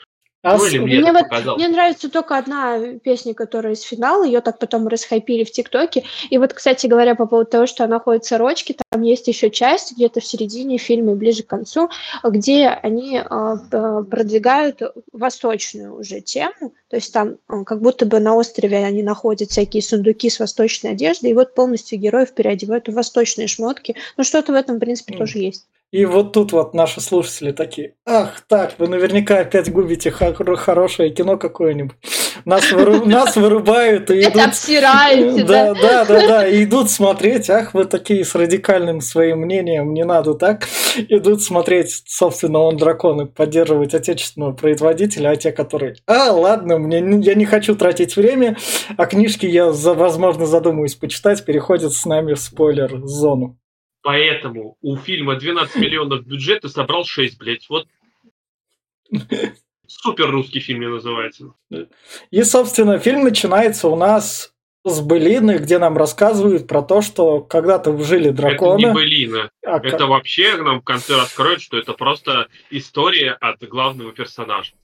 А 0.42 0.58
ну, 0.58 0.64
мне, 0.64 1.00
мне, 1.00 1.12
вот, 1.12 1.56
мне 1.56 1.66
нравится 1.68 2.08
только 2.08 2.38
одна 2.38 2.78
песня, 3.02 3.34
которая 3.34 3.72
из 3.72 3.82
финала, 3.82 4.22
ее 4.24 4.40
так 4.40 4.58
потом 4.60 4.86
расхайпили 4.86 5.42
в 5.42 5.50
ТикТоке. 5.50 6.04
И 6.30 6.38
вот, 6.38 6.52
кстати 6.52 6.86
говоря, 6.86 7.16
по 7.16 7.26
поводу 7.26 7.50
того, 7.50 7.66
что 7.66 7.82
она 7.82 7.98
ходит 7.98 8.24
в 8.24 8.28
сорочке, 8.28 8.76
там 8.90 9.02
есть 9.02 9.26
еще 9.26 9.50
часть 9.50 9.94
где-то 9.96 10.20
в 10.20 10.24
середине 10.24 10.78
фильма, 10.78 11.16
ближе 11.16 11.42
к 11.42 11.48
концу, 11.48 11.90
где 12.22 12.68
они 12.68 13.18
э, 13.18 13.56
продвигают 14.08 14.82
восточную 15.12 15.98
уже 15.98 16.20
тему. 16.20 16.74
То 16.90 16.96
есть 16.96 17.12
там 17.12 17.38
э, 17.48 17.64
как 17.64 17.80
будто 17.80 18.06
бы 18.06 18.20
на 18.20 18.36
острове 18.36 18.76
они 18.76 19.02
находят 19.02 19.50
всякие 19.50 19.82
сундуки 19.82 20.30
с 20.30 20.38
восточной 20.38 20.92
одеждой, 20.92 21.30
и 21.30 21.34
вот 21.34 21.54
полностью 21.54 21.98
героев 21.98 22.32
переодевают 22.32 22.86
в 22.86 22.92
восточные 22.92 23.48
шмотки. 23.48 23.96
Ну, 24.16 24.22
что-то 24.22 24.52
в 24.52 24.54
этом, 24.54 24.76
в 24.76 24.80
принципе, 24.80 25.14
mm. 25.14 25.18
тоже 25.18 25.38
есть. 25.38 25.66
И 25.92 26.04
вот 26.04 26.32
тут 26.32 26.52
вот 26.52 26.74
наши 26.74 27.00
слушатели 27.00 27.52
такие, 27.52 27.94
ах, 28.04 28.40
так, 28.48 28.74
вы 28.78 28.88
наверняка 28.88 29.38
опять 29.38 29.72
губите 29.72 30.10
хорошее 30.10 31.10
кино 31.10 31.38
какое-нибудь. 31.38 31.96
Нас, 32.44 32.72
выру... 32.72 33.04
Нас 33.06 33.36
вырубают 33.36 34.10
и 34.10 34.20
идут... 34.22 34.42
Обсираете, 34.42 35.44
да? 35.44 35.74
Да, 35.74 36.04
да, 36.04 36.26
да, 36.26 36.48
и 36.48 36.64
идут 36.64 36.90
смотреть, 36.90 37.48
ах, 37.50 37.72
вы 37.72 37.84
такие 37.84 38.24
с 38.24 38.34
радикальным 38.34 39.00
своим 39.00 39.40
мнением, 39.40 39.94
не 39.94 40.04
надо 40.04 40.34
так. 40.34 40.66
Идут 40.96 41.42
смотреть, 41.42 42.02
собственно, 42.06 42.58
он 42.58 42.76
дракон 42.76 43.22
и 43.22 43.26
поддерживать 43.26 43.94
отечественного 43.94 44.52
производителя, 44.52 45.30
а 45.30 45.36
те, 45.36 45.52
которые, 45.52 45.96
а, 46.06 46.32
ладно, 46.32 46.78
мне, 46.78 46.98
я 47.20 47.34
не 47.34 47.46
хочу 47.46 47.76
тратить 47.76 48.16
время, 48.16 48.56
а 48.96 49.06
книжки 49.06 49.46
я, 49.46 49.66
возможно, 49.66 50.46
задумаюсь 50.46 50.96
почитать, 50.96 51.44
переходят 51.44 51.92
с 51.92 52.04
нами 52.06 52.34
в 52.34 52.40
спойлер-зону. 52.40 53.56
Поэтому 54.06 54.76
у 54.82 54.96
фильма 54.96 55.34
12 55.34 55.74
миллионов 55.78 56.24
бюджета 56.24 56.68
собрал 56.68 57.04
6, 57.04 57.38
блядь. 57.38 57.68
Вот 57.68 57.88
супер 59.88 60.30
русский 60.30 60.60
фильм 60.60 60.78
мне 60.78 60.88
называется. 60.88 61.54
И, 62.30 62.42
собственно, 62.44 63.00
фильм 63.00 63.24
начинается 63.24 63.88
у 63.88 63.96
нас 63.96 64.52
с 64.84 65.00
былины, 65.00 65.58
где 65.58 65.80
нам 65.80 65.96
рассказывают 65.96 66.68
про 66.68 66.82
то, 66.82 67.02
что 67.02 67.40
когда-то 67.40 68.00
жили 68.04 68.30
драконы. 68.30 68.78
Это 68.78 68.88
не 68.90 68.94
былина. 68.94 69.50
А 69.64 69.78
это 69.78 69.98
как... 69.98 70.08
вообще 70.08 70.56
нам 70.56 70.82
в 70.82 70.84
конце 70.84 71.16
раскроют, 71.16 71.60
что 71.60 71.76
это 71.76 71.92
просто 71.92 72.46
история 72.70 73.32
от 73.32 73.58
главного 73.68 74.12
персонажа. 74.12 74.74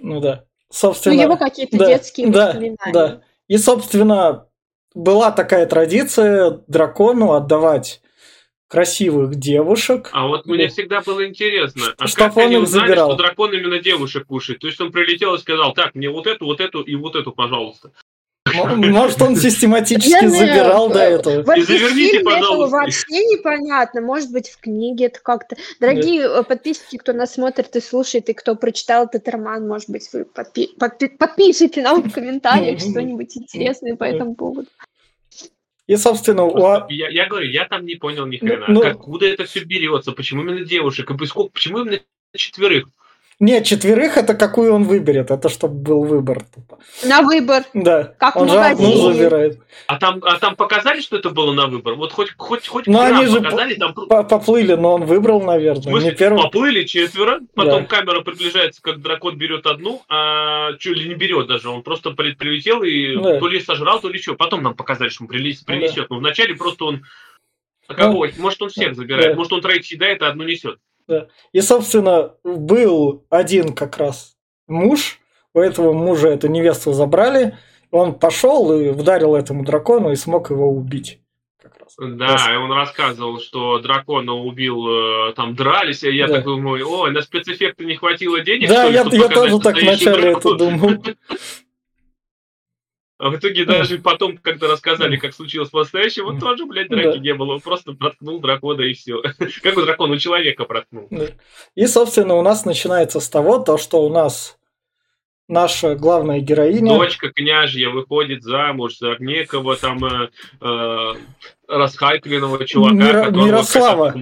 Ну 0.00 0.20
да. 0.20 0.44
Собственно, 0.68 1.16
ну, 1.16 1.22
его 1.22 1.36
какие-то 1.38 1.78
да, 1.78 1.86
детские 1.86 2.28
да, 2.28 2.48
воспоминания. 2.48 2.92
Да. 2.92 3.22
И, 3.48 3.56
собственно, 3.56 4.48
была 4.94 5.30
такая 5.30 5.64
традиция 5.64 6.60
дракону 6.66 7.32
отдавать 7.32 8.02
красивых 8.68 9.36
девушек. 9.36 10.10
А 10.12 10.26
вот 10.26 10.46
мне 10.46 10.68
всегда 10.68 11.00
было 11.00 11.26
интересно, 11.26 11.94
а 11.98 12.06
что 12.06 12.24
как 12.24 12.36
они 12.38 12.56
узнали, 12.56 12.88
забирал? 12.88 13.10
что 13.10 13.18
дракон 13.18 13.52
именно 13.52 13.78
девушек 13.78 14.26
кушает? 14.26 14.60
То 14.60 14.66
есть 14.66 14.80
он 14.80 14.92
прилетел 14.92 15.34
и 15.34 15.38
сказал, 15.38 15.72
так, 15.72 15.94
мне 15.94 16.10
вот 16.10 16.26
эту, 16.26 16.46
вот 16.46 16.60
эту 16.60 16.82
и 16.82 16.94
вот 16.94 17.16
эту, 17.16 17.32
пожалуйста. 17.32 17.92
Может, 18.54 19.22
он 19.22 19.36
систематически 19.36 20.26
забирал 20.26 20.88
до 20.88 21.00
этого. 21.00 21.56
И 21.56 21.62
заверните, 21.62 22.20
пожалуйста. 22.20 22.76
вообще 22.76 23.18
непонятно. 23.24 24.00
Может 24.00 24.30
быть, 24.30 24.48
в 24.48 24.60
книге 24.60 25.06
это 25.06 25.20
как-то... 25.20 25.56
Дорогие 25.80 26.22
э, 26.22 26.42
подписчики, 26.42 26.96
кто 26.96 27.12
нас 27.12 27.34
смотрит 27.34 27.74
и 27.74 27.80
слушает, 27.80 28.28
и 28.28 28.34
кто 28.34 28.54
прочитал 28.54 29.06
этот 29.06 29.28
роман, 29.28 29.66
может 29.66 29.90
быть, 29.90 30.08
вы 30.12 30.24
подпишите 30.24 31.82
нам 31.82 32.02
в 32.02 32.12
комментариях 32.12 32.80
что-нибудь 32.80 33.36
интересное 33.36 33.96
по 33.96 34.04
этому 34.04 34.34
поводу. 34.34 34.68
И, 35.86 35.96
собственно, 35.96 36.44
у... 36.44 36.58
я, 36.88 37.08
я 37.08 37.26
говорю, 37.26 37.48
я 37.48 37.64
там 37.66 37.86
не 37.86 37.94
понял 37.94 38.26
ни 38.26 38.38
хрена. 38.38 38.66
Ну, 38.68 38.82
Откуда 38.84 39.26
это 39.26 39.44
все 39.44 39.62
берется? 39.62 40.12
Почему 40.12 40.42
именно 40.42 40.64
девушек? 40.64 41.10
И 41.10 41.26
сколько, 41.26 41.52
почему 41.52 41.80
именно 41.80 42.00
четверых? 42.34 42.88
Нет, 43.38 43.66
четверых 43.66 44.16
это 44.16 44.34
какую 44.34 44.72
он 44.72 44.84
выберет, 44.84 45.30
это 45.30 45.50
чтобы 45.50 45.74
был 45.74 46.04
выбор. 46.04 46.42
Тупо. 46.54 46.78
На 47.04 47.20
выбор. 47.20 47.64
Да. 47.74 48.14
Как 48.18 48.34
он 48.36 48.48
же 48.48 48.58
одну 48.58 49.12
забирает. 49.12 49.60
А 49.86 49.98
там, 49.98 50.22
а 50.22 50.38
там 50.38 50.56
показали, 50.56 51.02
что 51.02 51.18
это 51.18 51.28
было 51.28 51.52
на 51.52 51.66
выбор? 51.66 51.96
Вот 51.96 52.12
хоть 52.12 52.34
хоть 52.38 52.66
хоть 52.66 52.86
ну, 52.86 52.98
они 52.98 53.26
же 53.26 53.42
показали, 53.42 53.74
там... 53.74 53.92
поплыли, 53.92 54.72
но 54.74 54.94
он 54.94 55.04
выбрал, 55.04 55.42
наверное. 55.42 55.82
Смысле, 55.82 56.10
не 56.10 56.16
первый... 56.16 56.42
Поплыли 56.44 56.84
четверо, 56.84 57.40
потом 57.54 57.82
да. 57.82 57.88
камера 57.88 58.22
приближается, 58.22 58.80
как 58.80 59.02
дракон 59.02 59.36
берет 59.36 59.66
одну, 59.66 60.02
а 60.08 60.72
чуть 60.78 60.96
ли 60.96 61.08
не 61.10 61.14
берет 61.14 61.46
даже, 61.46 61.68
он 61.68 61.82
просто 61.82 62.12
прилетел 62.12 62.82
и 62.82 63.16
да. 63.16 63.38
то 63.38 63.48
ли 63.48 63.60
сожрал, 63.60 64.00
то 64.00 64.08
ли 64.08 64.18
что. 64.18 64.34
Потом 64.34 64.62
нам 64.62 64.74
показали, 64.74 65.10
что 65.10 65.24
он 65.24 65.28
принесет. 65.28 65.96
Да. 65.96 66.06
Но 66.08 66.18
вначале 66.20 66.54
просто 66.54 66.86
он 66.86 67.02
а 67.88 67.94
кого? 67.94 68.26
Ну, 68.26 68.32
может, 68.38 68.62
он 68.62 68.70
всех 68.70 68.94
забирает, 68.94 69.30
да. 69.30 69.36
может, 69.36 69.52
он 69.52 69.60
троих 69.60 69.84
съедает, 69.84 70.22
а 70.22 70.28
одну 70.28 70.44
несет. 70.44 70.78
Да. 71.08 71.28
И, 71.52 71.60
собственно, 71.60 72.34
был 72.42 73.24
один 73.30 73.74
как 73.74 73.96
раз 73.98 74.36
муж, 74.66 75.20
у 75.54 75.60
этого 75.60 75.92
мужа 75.92 76.28
эту 76.28 76.48
невесту 76.48 76.92
забрали, 76.92 77.56
он 77.90 78.14
пошел 78.14 78.78
и 78.78 78.90
вдарил 78.90 79.34
этому 79.34 79.64
дракону 79.64 80.10
и 80.10 80.16
смог 80.16 80.50
его 80.50 80.68
убить. 80.68 81.20
Как 81.62 81.78
раз. 81.80 81.94
Да, 81.98 82.36
и 82.52 82.56
он 82.56 82.72
рассказывал, 82.72 83.40
что 83.40 83.78
дракона 83.78 84.34
убил, 84.34 84.86
э, 85.28 85.32
там 85.34 85.54
дрались, 85.54 86.02
и 86.02 86.14
я 86.14 86.26
да. 86.26 86.34
так 86.34 86.44
думаю, 86.44 86.88
ой, 86.88 87.12
на 87.12 87.22
спецэффекты 87.22 87.84
не 87.84 87.96
хватило 87.96 88.40
денег. 88.40 88.68
Да, 88.68 88.84
я, 88.84 89.04
я 89.10 89.28
тоже 89.28 89.58
так 89.60 89.80
вначале 89.80 90.32
это 90.32 90.54
думал. 90.54 90.90
А 93.18 93.30
в 93.30 93.36
итоге 93.36 93.64
даже 93.64 93.98
потом, 93.98 94.36
когда 94.36 94.68
рассказали, 94.68 95.16
как 95.16 95.32
случилось 95.32 95.70
по-настоящему, 95.70 96.38
тоже, 96.38 96.66
блядь, 96.66 96.88
драки 96.88 97.16
да. 97.16 97.18
не 97.18 97.32
было. 97.32 97.54
Он 97.54 97.60
просто 97.60 97.92
проткнул 97.92 98.40
дракона 98.40 98.82
и 98.82 98.92
все. 98.92 99.22
Как 99.62 99.76
у 99.76 99.82
дракона 99.82 100.14
у 100.14 100.18
человека 100.18 100.64
проткнул. 100.64 101.08
И, 101.74 101.86
собственно, 101.86 102.34
у 102.34 102.42
нас 102.42 102.66
начинается 102.66 103.20
с 103.20 103.28
того, 103.30 103.58
то, 103.58 103.78
что 103.78 104.04
у 104.04 104.10
нас 104.10 104.58
наша 105.48 105.94
главная 105.94 106.40
героиня... 106.40 106.92
Дочка 106.92 107.32
княжья 107.32 107.88
выходит 107.88 108.42
замуж 108.42 108.98
за 108.98 109.16
некого 109.18 109.76
там 109.76 110.04
э, 110.04 110.28
э, 110.60 111.14
расхайкленного 111.68 112.66
чувака, 112.66 112.94
Мира, 112.94 113.30
Мирослава. 113.30 114.14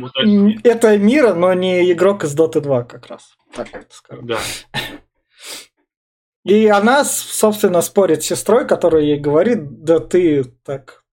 Это 0.62 0.96
Мира, 0.98 1.34
но 1.34 1.52
не 1.54 1.90
игрок 1.90 2.22
из 2.22 2.38
Dota 2.38 2.60
2 2.60 2.84
как 2.84 3.08
раз. 3.08 3.36
Так 3.54 3.68
скажем. 3.90 4.26
Да. 4.26 4.38
И 6.44 6.66
она, 6.66 7.04
собственно, 7.04 7.80
спорит 7.80 8.22
с 8.22 8.26
сестрой, 8.26 8.66
которая 8.66 9.02
ей 9.02 9.18
говорит, 9.18 9.82
да 9.82 9.98
ты 9.98 10.44
так, 10.64 11.04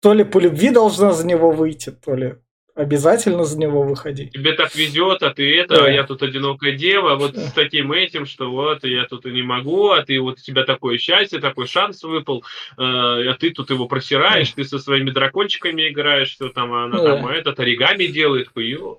то 0.00 0.12
ли 0.12 0.24
по 0.24 0.38
любви 0.38 0.70
должна 0.70 1.12
за 1.12 1.26
него 1.26 1.52
выйти, 1.52 1.90
то 1.90 2.14
ли 2.14 2.34
обязательно 2.74 3.44
за 3.44 3.56
него 3.56 3.82
выходи. 3.82 4.30
Тебе 4.30 4.52
так 4.52 4.74
везет, 4.74 5.22
а 5.22 5.32
ты 5.32 5.58
это, 5.58 5.76
да. 5.76 5.84
а 5.86 5.88
я 5.88 6.04
тут 6.04 6.22
одинокая 6.22 6.72
дева, 6.72 7.14
вот 7.14 7.36
с 7.36 7.52
таким 7.52 7.92
этим, 7.92 8.26
что 8.26 8.50
вот 8.50 8.84
я 8.84 9.04
тут 9.04 9.26
и 9.26 9.30
не 9.30 9.42
могу, 9.42 9.90
а 9.90 10.02
ты 10.02 10.20
вот 10.20 10.38
у 10.38 10.42
тебя 10.42 10.64
такое 10.64 10.98
счастье, 10.98 11.38
такой 11.38 11.68
шанс 11.68 12.02
выпал, 12.02 12.44
э, 12.76 12.82
а 12.82 13.36
ты 13.38 13.50
тут 13.50 13.70
его 13.70 13.86
просираешь, 13.86 14.50
ты 14.50 14.64
со 14.64 14.80
своими 14.80 15.10
дракончиками 15.10 15.88
играешь, 15.88 16.30
что 16.30 16.48
там 16.48 16.72
она 16.72 16.98
да. 16.98 17.16
там 17.16 17.28
этот 17.28 17.60
оригами 17.60 18.06
делает, 18.06 18.48
хуё. 18.52 18.98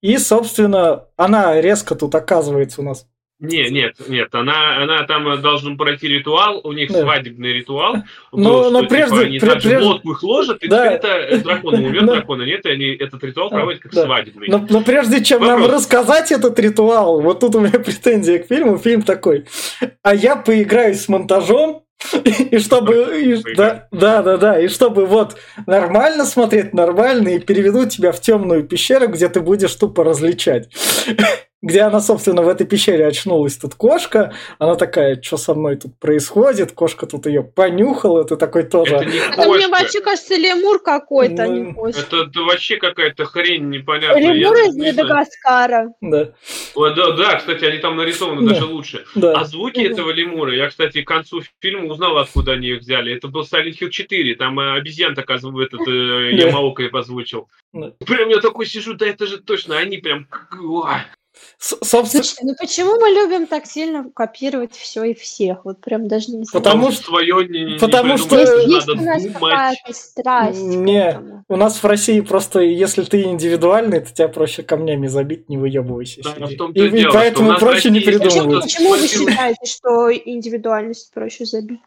И, 0.00 0.16
собственно, 0.18 1.06
она 1.16 1.60
резко 1.60 1.94
тут 1.94 2.14
оказывается 2.14 2.80
у 2.80 2.84
нас 2.84 3.06
нет, 3.44 3.70
нет, 3.70 4.08
нет, 4.08 4.34
она, 4.34 4.82
она 4.82 5.04
там 5.04 5.40
должна 5.40 5.76
пройти 5.76 6.08
ритуал, 6.08 6.60
у 6.64 6.72
них 6.72 6.90
да. 6.90 7.02
свадебный 7.02 7.52
ритуал. 7.52 7.96
Но, 8.32 8.62
был, 8.62 8.70
но 8.70 8.80
что, 8.80 8.88
прежде, 8.88 9.14
типа, 9.14 9.26
они 9.26 9.38
прежде, 9.38 9.60
также 9.60 9.84
лодку 9.84 10.12
их 10.12 10.22
ложат, 10.22 10.62
и 10.62 10.68
да. 10.68 10.92
это 10.92 11.38
дракон 11.42 11.74
умер, 11.74 12.06
дракона 12.06 12.42
нет, 12.42 12.64
и 12.66 12.70
они 12.70 12.86
этот 12.86 13.22
ритуал 13.22 13.50
проводят 13.50 13.82
как 13.82 13.92
да. 13.92 14.04
свадебный. 14.04 14.48
Но, 14.48 14.66
но 14.68 14.80
прежде 14.82 15.24
чем 15.24 15.40
Вопрос. 15.40 15.60
нам 15.60 15.70
рассказать 15.70 16.32
этот 16.32 16.58
ритуал, 16.58 17.20
вот 17.20 17.40
тут 17.40 17.54
у 17.54 17.60
меня 17.60 17.78
претензия 17.78 18.38
к 18.38 18.46
фильму, 18.46 18.78
фильм 18.78 19.02
такой, 19.02 19.44
а 20.02 20.14
я 20.14 20.36
поиграю 20.36 20.94
с 20.94 21.08
монтажом, 21.08 21.84
и 22.50 22.58
чтобы, 22.58 23.20
и, 23.20 23.54
да, 23.54 23.88
да, 23.90 24.22
да, 24.22 24.36
да, 24.36 24.60
и 24.60 24.68
чтобы 24.68 25.06
вот 25.06 25.36
нормально 25.66 26.24
смотреть, 26.24 26.74
нормально, 26.74 27.28
и 27.28 27.38
переведу 27.38 27.86
тебя 27.86 28.12
в 28.12 28.20
темную 28.20 28.64
пещеру, 28.64 29.08
где 29.08 29.28
ты 29.28 29.40
будешь 29.40 29.74
тупо 29.74 30.04
различать 30.04 30.68
где 31.64 31.80
она, 31.80 32.00
собственно, 32.00 32.42
в 32.42 32.48
этой 32.48 32.66
пещере 32.66 33.06
очнулась 33.06 33.56
тут 33.56 33.74
кошка. 33.74 34.34
Она 34.58 34.74
такая, 34.74 35.20
что 35.22 35.38
со 35.38 35.54
мной 35.54 35.76
тут 35.76 35.98
происходит? 35.98 36.72
Кошка 36.72 37.06
тут 37.06 37.24
ее 37.24 37.42
понюхала, 37.42 38.24
ты 38.24 38.36
такой 38.36 38.64
тоже. 38.64 38.96
Это, 38.96 39.04
не 39.06 39.16
это 39.16 39.48
мне 39.48 39.68
вообще 39.68 40.02
кажется 40.02 40.36
лемур 40.36 40.82
какой-то, 40.82 41.44
а 41.44 41.48
не 41.48 41.72
кошка. 41.72 42.00
Это, 42.02 42.16
это 42.28 42.40
вообще 42.40 42.76
какая-то 42.76 43.24
хрень 43.24 43.70
непонятная. 43.70 44.20
Лемур 44.20 44.54
из 44.58 44.76
Мадагаскара. 44.76 45.88
Да. 46.02 46.32
О, 46.74 46.90
да. 46.90 47.12
Да, 47.12 47.36
кстати, 47.36 47.64
они 47.64 47.78
там 47.78 47.96
нарисованы 47.96 48.46
да. 48.46 48.54
даже 48.54 48.66
лучше. 48.66 49.06
Да. 49.14 49.32
А 49.40 49.44
звуки 49.44 49.82
да. 49.82 49.90
этого 49.90 50.10
лемура, 50.10 50.54
я, 50.54 50.68
кстати, 50.68 51.00
к 51.00 51.08
концу 51.08 51.40
фильма 51.60 51.90
узнал, 51.90 52.18
откуда 52.18 52.52
они 52.52 52.68
их 52.68 52.80
взяли. 52.80 53.14
Это 53.16 53.28
был 53.28 53.40
Silent 53.42 53.78
Hill 53.80 53.88
4, 53.88 54.34
там 54.34 54.60
э, 54.60 54.76
обезьян, 54.76 55.14
оказывается, 55.16 55.76
этот 55.76 55.88
э, 55.88 56.32
Ямаока 56.32 56.86
позвучил. 56.90 57.48
Прям 57.72 58.28
я 58.28 58.40
такой 58.40 58.66
сижу, 58.66 58.92
да 58.92 59.06
это 59.06 59.26
же 59.26 59.38
точно, 59.38 59.78
они 59.78 59.96
прям... 59.96 60.28
Собственно... 61.64 62.22
Слушайте, 62.22 62.44
ну 62.44 62.54
почему 62.58 63.00
мы 63.00 63.08
любим 63.08 63.46
так 63.46 63.64
сильно 63.64 64.10
копировать 64.14 64.74
все 64.74 65.02
и 65.04 65.14
всех? 65.14 65.64
Вот 65.64 65.80
прям 65.80 66.08
даже 66.08 66.26
не 66.30 66.44
знаю. 66.44 66.62
Потому 66.62 66.90
что 66.90 67.06
твое 67.06 67.48
не, 67.48 67.78
Потому 67.78 68.12
не 68.12 68.18
что 68.18 68.38
есть, 68.38 68.68
есть 68.68 68.88
у 68.88 68.94
нас 68.96 69.22
какая-то 69.32 69.92
страсть. 69.94 70.60
Не, 70.60 71.42
у 71.48 71.56
нас 71.56 71.82
в 71.82 71.86
России 71.86 72.20
просто, 72.20 72.60
если 72.60 73.02
ты 73.04 73.22
индивидуальный, 73.22 74.00
то 74.00 74.12
тебя 74.12 74.28
проще 74.28 74.62
камнями 74.62 75.06
забить, 75.06 75.48
не 75.48 75.56
выебывайся. 75.56 76.20
Да, 76.22 76.46
в 76.46 76.54
том 76.56 76.72
и, 76.72 76.86
и 76.86 76.90
дело, 76.90 77.12
поэтому 77.12 77.58
проще 77.58 77.88
не 77.88 78.00
придумывать. 78.00 78.64
Почему, 78.64 78.90
почему 78.90 78.90
вы 78.90 79.08
считаете, 79.08 79.64
что 79.64 80.12
индивидуальность 80.12 81.14
проще 81.14 81.46
забить? 81.46 81.80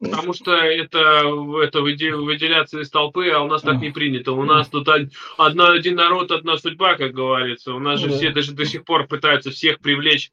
Потому 0.00 0.34
что 0.34 0.54
это, 0.54 1.24
это 1.62 1.80
выделяться 1.80 2.80
из 2.80 2.90
толпы, 2.90 3.30
а 3.30 3.40
у 3.40 3.48
нас 3.48 3.62
так 3.62 3.80
не 3.80 3.90
принято. 3.90 4.32
У 4.32 4.44
нас 4.44 4.68
тут 4.68 4.88
одна, 5.38 5.72
один 5.72 5.96
народ, 5.96 6.30
одна 6.30 6.58
судьба, 6.58 6.96
как 6.96 7.12
говорится. 7.12 7.74
У 7.74 7.78
нас 7.78 8.00
же 8.00 8.10
все 8.10 8.30
даже 8.30 8.52
до 8.52 8.64
сих 8.64 8.84
пор 8.84 9.06
пытаются 9.06 9.50
всех 9.50 9.80
привлечь 9.80 10.30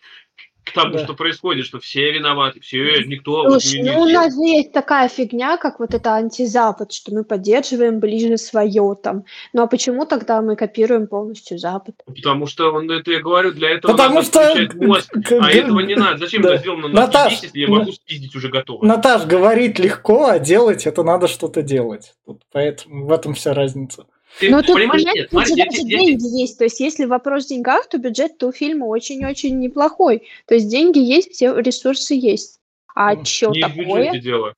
тому, 0.73 0.93
да. 0.93 1.03
что 1.03 1.13
происходит, 1.13 1.65
что 1.65 1.79
все 1.79 2.11
виноваты, 2.11 2.59
все, 2.59 3.03
никто... 3.05 3.49
Слушай, 3.49 3.83
вот, 3.83 3.91
ну, 3.91 4.01
у 4.01 4.09
нас 4.09 4.33
же 4.33 4.41
есть 4.41 4.71
такая 4.71 5.09
фигня, 5.09 5.57
как 5.57 5.79
вот 5.79 5.93
это 5.93 6.15
антизапад, 6.15 6.91
что 6.91 7.13
мы 7.13 7.23
поддерживаем 7.23 7.99
ближе 7.99 8.37
свое 8.37 8.95
там. 9.01 9.25
Ну 9.53 9.63
а 9.63 9.67
почему 9.67 10.05
тогда 10.05 10.41
мы 10.41 10.55
копируем 10.55 11.07
полностью 11.07 11.57
Запад? 11.57 11.95
Потому 12.05 12.47
что, 12.47 12.71
он, 12.71 12.89
это 12.89 13.11
я 13.11 13.19
говорю, 13.19 13.51
для 13.51 13.71
этого 13.71 13.91
Потому 13.91 14.15
надо 14.15 14.25
что... 14.25 14.69
мозг, 14.75 15.11
а 15.41 15.51
этого 15.51 15.79
не 15.79 15.95
надо. 15.95 16.17
Зачем 16.19 16.41
да. 16.41 16.53
это 16.53 16.61
сделано 16.61 16.87
на 16.87 17.01
Наташ, 17.01 17.31
10, 17.31 17.43
если 17.43 17.59
я 17.59 17.67
могу 17.67 17.91
спиздить 17.91 18.35
уже 18.35 18.49
готово? 18.49 18.85
Наташ, 18.85 19.25
говорить 19.25 19.79
легко, 19.79 20.27
а 20.27 20.39
делать 20.39 20.85
это 20.85 21.03
надо 21.03 21.27
что-то 21.27 21.61
делать. 21.61 22.13
Поэтому 22.51 23.05
в 23.05 23.11
этом 23.11 23.33
вся 23.33 23.53
разница. 23.53 24.05
Ты 24.39 24.49
Но 24.49 24.61
тут 24.61 24.75
понимаешь, 24.75 25.03
нет, 25.03 25.29
смотри, 25.29 25.53
я, 25.55 25.65
деньги 25.67 26.23
я, 26.23 26.41
есть. 26.41 26.57
То 26.57 26.65
есть, 26.65 26.79
если 26.79 27.05
вопрос 27.05 27.45
в 27.45 27.49
деньгах, 27.49 27.87
то 27.87 27.97
бюджет 27.97 28.41
у 28.43 28.51
фильма 28.51 28.85
очень-очень 28.85 29.59
неплохой. 29.59 30.23
То 30.45 30.55
есть, 30.55 30.69
деньги 30.69 30.99
есть, 30.99 31.31
все 31.31 31.57
ресурсы 31.57 32.13
есть. 32.13 32.59
А 32.95 33.15
mm. 33.15 33.25
что 33.25 33.53
такое? 33.53 34.11
Не 34.11 34.19
дело. 34.19 34.53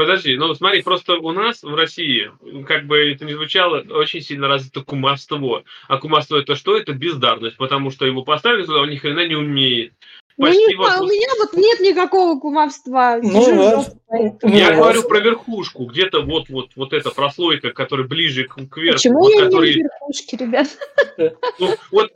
Подожди, 0.00 0.34
ну 0.36 0.54
смотри, 0.54 0.80
просто 0.80 1.16
у 1.16 1.32
нас 1.32 1.62
в 1.62 1.74
России, 1.74 2.30
как 2.66 2.86
бы 2.86 3.12
это 3.12 3.26
ни 3.26 3.34
звучало, 3.34 3.84
очень 3.90 4.22
сильно 4.22 4.48
развито 4.48 4.82
кумовство. 4.82 5.62
А 5.88 5.98
кумовство 5.98 6.38
это 6.38 6.54
что? 6.54 6.74
Это 6.74 6.94
бездарность, 6.94 7.58
потому 7.58 7.90
что 7.90 8.06
его 8.06 8.22
поставили 8.22 8.64
туда, 8.64 8.80
он 8.80 8.88
ни 8.88 8.96
хрена 8.96 9.26
не 9.26 9.34
умеет. 9.34 9.92
Ну, 10.40 10.48
не 10.48 10.76
вот... 10.76 11.00
у 11.00 11.04
меня 11.04 11.28
вот 11.38 11.52
нет 11.54 11.80
никакого 11.80 12.40
кумовства. 12.40 13.18
Ну. 13.22 13.84
Я 14.42 14.70
ну, 14.70 14.76
говорю 14.76 15.02
про 15.02 15.20
верхушку, 15.20 15.84
где-то 15.84 16.22
вот, 16.22 16.48
вот, 16.48 16.70
вот 16.76 16.92
эта 16.94 17.10
прослойка, 17.10 17.70
которая 17.70 18.06
ближе 18.06 18.44
к, 18.44 18.54
к 18.54 18.76
верху. 18.78 18.96
Почему 18.96 19.18
вот, 19.18 19.34
я 19.34 19.44
который... 19.44 19.74
не 19.74 19.82
верхушки, 19.82 20.36
ребят? 20.36 20.68
Ну, 21.58 21.76
вот 21.92 22.10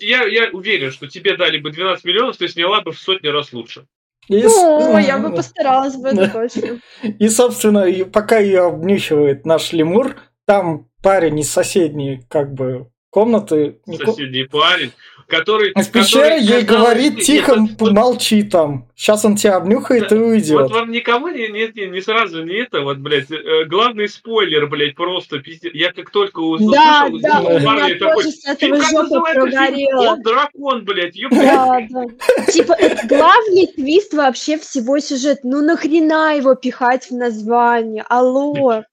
я, 0.00 0.24
я 0.24 0.50
уверен, 0.52 0.90
что 0.90 1.08
тебе 1.08 1.36
дали 1.36 1.58
бы 1.58 1.70
12 1.70 2.04
миллионов, 2.04 2.36
ты 2.36 2.48
сняла 2.48 2.82
бы 2.82 2.92
в 2.92 2.98
сотни 2.98 3.28
раз 3.28 3.52
лучше. 3.52 3.86
И, 4.28 4.42
ну, 4.42 4.98
я 4.98 5.18
бы 5.18 5.30
постаралась 5.34 5.96
бы, 5.96 6.08
это 6.08 6.28
точно. 6.28 6.80
И, 7.02 7.28
собственно, 7.28 7.86
пока 8.04 8.38
ее 8.38 8.66
обнюхивает 8.66 9.46
наш 9.46 9.72
лемур, 9.72 10.16
там 10.46 10.86
парень 11.02 11.38
из 11.38 11.50
соседней, 11.50 12.20
как 12.28 12.52
бы, 12.52 12.89
комнаты. 13.10 13.78
Соседний 13.86 14.44
парень, 14.44 14.92
который... 15.26 15.72
Из 15.72 15.88
пещеры 15.88 16.38
ей 16.40 16.62
говорит, 16.62 17.20
тихо, 17.20 17.56
нет, 17.56 17.80
молчи 17.80 18.42
там. 18.42 18.88
Сейчас 18.94 19.24
он 19.24 19.36
тебя 19.36 19.56
обнюхает 19.56 20.08
да, 20.08 20.16
и 20.16 20.18
уйдет. 20.18 20.60
Вот 20.60 20.70
вам 20.70 20.90
никому 20.90 21.28
не, 21.28 21.48
не, 21.48 21.70
не, 21.74 21.88
не 21.88 22.00
сразу 22.00 22.44
не 22.44 22.54
это, 22.54 22.82
вот, 22.82 22.98
блядь, 22.98 23.30
э, 23.30 23.64
главный 23.64 24.08
спойлер, 24.08 24.66
блядь, 24.68 24.94
просто 24.94 25.40
пиздец. 25.40 25.72
Я 25.74 25.92
как 25.92 26.10
только 26.10 26.40
услышал, 26.40 26.72
да, 26.72 27.08
да, 27.20 27.40
у 27.40 27.58
меня 27.58 27.98
такой, 27.98 28.24
с 28.24 28.46
этого 28.46 28.80
жопа 28.80 29.20
прогорела. 29.32 30.12
Он 30.12 30.22
дракон, 30.22 30.84
блядь, 30.84 31.16
да, 31.30 31.80
да. 31.90 32.04
Типа, 32.52 32.72
это 32.72 33.06
главный 33.06 33.66
твист 33.66 34.14
вообще 34.14 34.58
всего 34.58 34.98
сюжета. 35.00 35.40
Ну 35.44 35.62
нахрена 35.62 36.36
его 36.36 36.54
пихать 36.54 37.10
в 37.10 37.14
название? 37.14 38.04
Алло. 38.08 38.84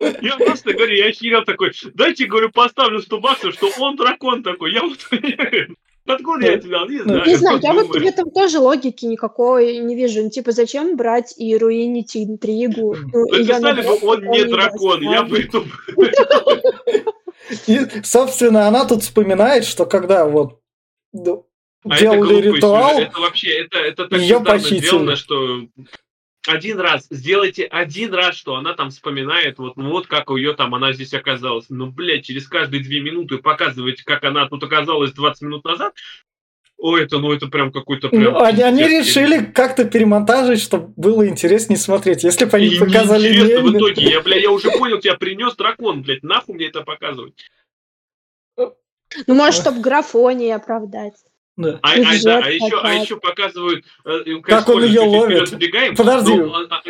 Я 0.00 0.36
просто 0.36 0.72
говорю, 0.72 0.94
я 0.94 1.06
охерел 1.06 1.44
такой, 1.44 1.72
дайте, 1.94 2.26
говорю, 2.26 2.50
поставлю 2.50 3.00
100 3.00 3.20
баксов, 3.20 3.54
что 3.54 3.70
он 3.78 3.96
дракон 3.96 4.42
такой. 4.42 4.72
Я 4.72 4.82
вот 4.82 4.98
Откуда 6.06 6.46
я 6.46 6.52
это 6.54 6.66
взял? 6.66 6.88
Не 6.88 7.02
знаю. 7.02 7.26
Не 7.26 7.34
знаю, 7.36 7.60
я 7.62 7.72
вот 7.72 7.88
в 7.88 7.96
этом 7.96 8.30
тоже 8.30 8.58
логики 8.60 9.06
никакой 9.06 9.78
не 9.78 9.96
вижу. 9.96 10.22
Ну, 10.22 10.30
типа, 10.30 10.52
зачем 10.52 10.96
брать 10.96 11.34
и 11.36 11.56
руинить 11.56 12.16
интригу? 12.16 12.94
Написали 12.94 13.82
бы, 13.82 13.98
он 14.06 14.24
не 14.30 14.44
дракон, 14.44 15.02
я 15.02 15.24
бы 15.24 15.40
это... 15.40 15.64
И, 17.66 17.80
собственно, 18.02 18.68
она 18.68 18.84
тут 18.84 19.02
вспоминает, 19.02 19.64
что 19.64 19.86
когда 19.86 20.26
вот 20.26 20.60
а 21.88 22.00
делали 22.00 22.40
ритуал, 22.40 22.98
это 22.98 23.20
вообще, 23.20 23.60
это, 23.60 23.78
это 23.78 24.08
так 24.08 24.18
ее 24.18 24.40
похитили. 24.40 24.78
сделано, 24.78 25.16
что 25.16 25.60
один 26.48 26.80
раз, 26.80 27.06
сделайте 27.10 27.64
один 27.64 28.14
раз, 28.14 28.36
что 28.36 28.56
она 28.56 28.74
там 28.74 28.90
вспоминает, 28.90 29.58
вот, 29.58 29.76
ну, 29.76 29.90
вот 29.90 30.06
как 30.06 30.30
у 30.30 30.36
ее 30.36 30.54
там, 30.54 30.74
она 30.74 30.92
здесь 30.92 31.14
оказалась. 31.14 31.66
Ну, 31.68 31.90
блядь, 31.90 32.24
через 32.24 32.48
каждые 32.48 32.82
две 32.82 33.00
минуты 33.00 33.38
показываете, 33.38 34.04
как 34.04 34.24
она 34.24 34.48
тут 34.48 34.62
оказалась 34.62 35.12
20 35.12 35.42
минут 35.42 35.64
назад. 35.64 35.94
Ой, 36.78 37.04
это, 37.04 37.18
ну, 37.18 37.32
это 37.32 37.46
прям 37.46 37.72
какой-то 37.72 38.10
прям... 38.10 38.34
Ну, 38.34 38.40
они, 38.40 38.62
они 38.62 38.82
решили 38.82 39.44
как-то 39.44 39.86
перемонтажить, 39.86 40.60
чтобы 40.60 40.92
было 40.96 41.26
интереснее 41.26 41.78
смотреть. 41.78 42.22
Если 42.22 42.44
бы 42.44 42.56
они 42.56 42.66
и 42.66 42.78
показали... 42.78 43.28
Неинтересно 43.28 43.62
в 43.62 43.76
итоге. 43.76 44.10
Я, 44.10 44.20
бля, 44.20 44.36
я 44.36 44.50
уже 44.50 44.70
понял, 44.70 44.98
тебя 44.98 45.14
принес 45.14 45.56
дракон, 45.56 46.02
блядь, 46.02 46.22
нахуй 46.22 46.54
мне 46.54 46.66
это 46.66 46.82
показывать. 46.82 47.34
Ну, 48.56 49.34
может, 49.34 49.62
чтобы 49.62 49.80
графонии 49.80 50.50
оправдать. 50.50 51.14
Да. 51.56 51.78
А, 51.82 51.92
а, 51.92 52.22
да, 52.22 52.40
а, 52.44 52.50
еще, 52.50 52.80
а 52.82 52.92
еще 52.92 53.16
показывают, 53.16 53.84
э, 54.04 54.40
как 54.42 54.68
он 54.68 54.84
ее 54.84 55.00
ловит. 55.00 55.50
Подожди. 55.96 56.34
Но, 56.34 56.54
а, 56.54 56.82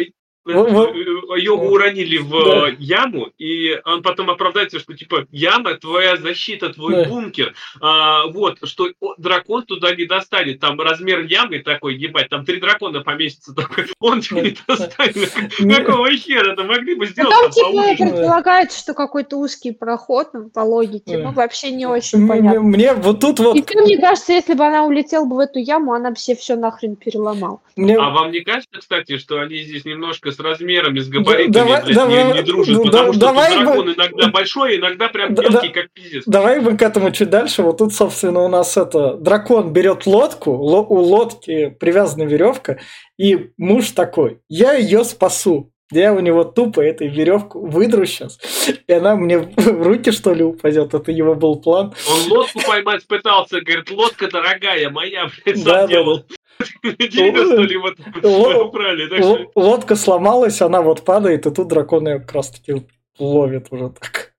а, 0.47 1.37
ее 1.37 1.53
уронили 1.53 2.19
в 2.19 2.31
да. 2.31 2.69
яму, 2.79 3.31
и 3.39 3.81
он 3.85 4.03
потом 4.03 4.31
оправдается, 4.31 4.79
что 4.79 4.95
типа 4.95 5.27
яма 5.31 5.75
твоя 5.75 6.17
защита, 6.17 6.73
твой 6.73 6.95
да. 6.95 7.05
бункер. 7.09 7.55
А, 7.81 8.27
вот, 8.27 8.59
что 8.65 8.89
дракон 9.19 9.65
туда 9.65 9.95
не 9.95 10.05
достанет. 10.05 10.61
Там 10.61 10.81
размер 10.81 11.25
ямы 11.25 11.61
такой, 11.61 11.97
ебать, 11.97 12.29
там 12.29 12.45
три 12.45 12.61
дракона 12.61 13.01
поместится 13.03 13.55
такой, 13.55 13.87
он 14.01 14.21
тебя 14.21 14.43
не 14.43 14.57
достанет. 14.67 15.33
Какого 15.77 16.11
хера 16.13 16.53
это 16.53 16.65
могли 16.65 16.95
бы 16.95 17.07
сделать? 17.07 17.35
Там 17.35 17.51
типа 17.51 18.05
предполагается, 18.05 18.79
что 18.79 18.95
какой-то 18.95 19.37
узкий 19.37 19.73
проход 19.73 20.29
ну, 20.33 20.49
по 20.51 20.61
логике, 20.61 21.19
ну 21.19 21.33
вообще 21.33 21.71
не 21.71 21.87
очень 21.87 22.27
понятно. 22.29 22.63
Мне 22.63 22.95
вот 22.95 23.21
тут 23.21 23.41
вот... 23.41 23.57
И 23.57 23.65
мне 23.81 23.99
кажется, 23.99 24.33
если 24.33 24.55
бы 24.55 24.65
она 24.65 24.85
улетела 24.85 25.25
бы 25.25 25.37
в 25.37 25.39
эту 25.39 25.59
яму, 25.59 25.93
она 25.93 26.11
бы 26.11 26.17
все 26.17 26.35
все 26.37 26.57
нахрен 26.57 26.97
переломала. 26.97 27.61
А 27.77 28.11
вам 28.11 28.31
не 28.31 28.41
кажется, 28.41 28.79
кстати, 28.79 29.19
что 29.19 29.41
они 29.41 29.59
здесь 29.59 29.85
немножко 29.85 30.31
с 30.37 30.41
размерами, 30.41 30.99
с 31.01 31.09
габаритами, 31.09 31.53
Давай- 31.53 31.83
блядь, 31.83 31.95
давай- 31.97 32.25
не, 32.25 32.33
не 32.35 32.43
дружит, 32.43 32.77
ну, 32.77 32.85
потому 32.85 33.07
да- 33.09 33.13
что 33.13 33.21
давай 33.21 33.59
дракон 33.59 33.95
иногда 33.95 34.29
большой, 34.29 34.77
иногда 34.77 35.09
прям 35.09 35.35
Да- 35.35 35.43
мелкий, 35.43 35.69
да- 35.69 35.75
как 35.75 35.91
пиздец. 35.93 36.23
Давай 36.27 36.61
мы 36.61 36.77
к 36.77 36.83
этому 36.83 37.11
чуть 37.11 37.31
дальше. 37.31 37.63
Вот 37.63 37.79
тут, 37.79 37.95
собственно, 37.95 38.41
у 38.45 38.49
нас 38.49 38.77
это 38.77 39.15
дракон 39.15 39.73
берет 39.73 40.07
лодку, 40.07 40.53
ло- 40.53 40.87
у 40.89 40.99
лодки 40.99 41.75
привязана 41.81 42.25
веревка, 42.25 42.79
и 43.19 43.51
муж 43.57 43.91
такой: 43.91 44.39
я 44.49 44.75
ее 44.75 45.05
спасу. 45.05 45.73
Я 45.93 46.13
у 46.13 46.19
него 46.19 46.43
тупо 46.43 46.81
этой 46.81 47.07
веревку 47.07 47.65
выдру 47.65 48.05
сейчас, 48.07 48.41
и 48.89 48.93
она 48.93 49.15
мне 49.15 49.39
в 49.57 49.83
руки, 49.87 50.11
что 50.11 50.35
ли, 50.35 50.43
упадет. 50.43 50.95
Это 50.95 51.13
его 51.13 51.37
был 51.37 51.61
план. 51.61 51.95
Он 52.11 52.33
лодку 52.33 52.59
поймать 52.67 53.07
пытался, 53.07 53.61
говорит, 53.61 53.89
лодка 53.93 54.29
дорогая, 54.29 54.91
моя, 54.91 55.29
блядь, 55.45 55.63
Да, 55.65 55.71
сам 55.73 55.81
да, 55.83 55.87
делал. 55.87 56.25
Убрали, 58.23 59.51
лодка 59.55 59.97
сломалась, 59.97 60.61
она 60.63 60.83
вот 60.83 61.05
падает, 61.05 61.47
и 61.47 61.51
тут 61.51 61.69
дракон 61.69 62.09
ее 62.09 62.21
как 62.21 62.33
раз 62.33 62.51
таки 62.51 62.87
ловит 63.19 63.69
уже 63.71 63.91
так 63.91 64.35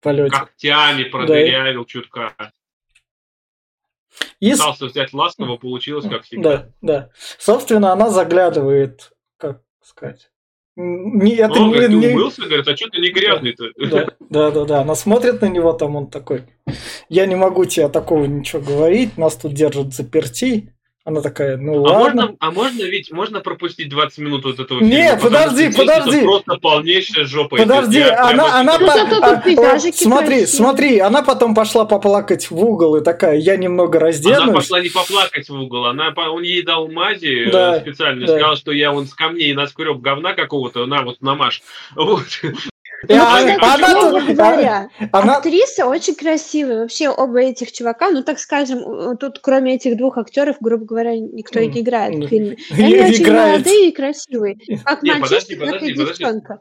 полете. 0.00 0.30
Когтями 0.30 1.04
продырявил 1.04 1.84
чутка. 1.84 2.34
И 4.40 4.52
Пытался 4.52 4.86
взять 4.86 5.12
ласково, 5.12 5.56
получилось, 5.56 6.06
как 6.08 6.22
всегда. 6.24 6.56
Да, 6.56 6.70
да. 6.80 7.10
Собственно, 7.38 7.92
она 7.92 8.10
заглядывает, 8.10 9.12
как 9.36 9.62
сказать. 9.82 10.30
Не, 10.76 11.34
это 11.34 11.54
Он 11.54 11.68
не, 11.68 11.72
говорит, 11.72 11.90
ты 11.90 11.96
не- 11.96 12.08
умылся? 12.08 12.42
Говорит, 12.42 12.68
а 12.68 12.76
что 12.76 12.88
ты 12.88 13.00
не 13.00 13.10
грязный-то? 13.10 13.64
Да, 13.76 14.06
да, 14.20 14.50
да, 14.52 14.64
да. 14.64 14.80
Она 14.82 14.94
смотрит 14.94 15.40
на 15.40 15.46
него, 15.46 15.72
там 15.72 15.96
он 15.96 16.08
такой. 16.08 16.44
Я 17.08 17.26
не 17.26 17.34
могу 17.34 17.64
тебе 17.64 17.88
такого 17.88 18.26
ничего 18.26 18.62
говорить, 18.62 19.18
нас 19.18 19.34
тут 19.36 19.54
держат 19.54 19.92
заперти. 19.92 20.72
Она 21.08 21.22
такая, 21.22 21.56
ну 21.56 21.86
А 21.86 22.00
ладно. 22.00 22.22
можно, 22.22 22.36
а 22.38 22.50
можно 22.50 22.82
ведь 22.82 23.10
можно 23.10 23.40
пропустить 23.40 23.88
20 23.88 24.18
минут 24.18 24.44
вот 24.44 24.60
этого 24.60 24.78
Не, 24.80 24.90
фильма? 24.90 25.16
Потому 25.16 25.30
подожди, 25.30 25.72
что 25.72 25.80
подожди. 25.80 26.16
Это 26.18 26.24
просто 26.26 26.54
полнейшая 26.56 27.24
жопа. 27.24 27.56
Подожди, 27.56 28.02
прямо 28.02 28.28
она, 28.28 28.60
она, 28.60 28.78
Ну, 28.78 28.86
по- 28.86 29.72
а, 29.72 29.78
смотри, 29.90 30.44
смотри, 30.44 30.98
она 30.98 31.22
потом 31.22 31.54
пошла 31.54 31.86
поплакать 31.86 32.50
в 32.50 32.62
угол 32.62 32.96
и 32.96 33.02
такая, 33.02 33.36
я 33.38 33.56
немного 33.56 33.96
Она 33.96 34.06
разденусь. 34.08 34.54
пошла 34.54 34.80
не 34.82 34.90
поплакать 34.90 35.48
в 35.48 35.54
угол, 35.54 35.86
она, 35.86 36.10
по- 36.10 36.28
он 36.28 36.42
ей 36.42 36.60
дал 36.62 36.88
мази 36.88 37.48
э, 37.48 37.50
Да, 37.52 37.80
специально, 37.80 38.26
да. 38.26 38.34
сказал, 38.34 38.56
что 38.56 38.72
я 38.72 38.92
он 38.92 39.06
с 39.06 39.14
камней 39.14 39.54
наскреб 39.54 40.00
говна 40.00 40.34
какого-то, 40.34 40.84
на 40.84 41.04
вот 41.04 41.22
намажь. 41.22 41.62
Вот. 41.96 42.26
И 43.06 43.14
Ну, 43.14 43.20
она, 43.22 43.56
а 43.60 43.74
она 43.74 43.94
тут- 44.10 44.34
говоря, 44.34 44.88
она- 45.12 45.36
актриса 45.36 45.86
очень 45.86 46.16
красивая. 46.16 46.80
Вообще 46.80 47.08
оба 47.08 47.38
этих 47.40 47.70
чувака, 47.70 48.10
ну 48.10 48.24
так 48.24 48.40
скажем, 48.40 49.16
тут 49.18 49.38
кроме 49.40 49.76
этих 49.76 49.96
двух 49.96 50.18
актеров, 50.18 50.56
грубо 50.60 50.84
говоря, 50.84 51.16
никто 51.16 51.60
и 51.60 51.68
не 51.68 51.80
играет 51.82 52.14
ну, 52.16 52.26
в 52.26 52.28
фильме. 52.28 52.56
и 52.70 52.72
Они 52.82 52.98
очень 53.00 53.22
играет. 53.22 53.52
молодые 53.52 53.88
и 53.88 53.92
красивые. 53.92 54.56
Как 54.84 55.02
Не, 55.04 55.12
подожди, 55.14 55.56
мальчишка, 55.56 55.56
так 55.56 55.66
подожди, 55.74 55.86
и 55.90 55.94
подожди. 55.94 56.24
девчонка. 56.24 56.58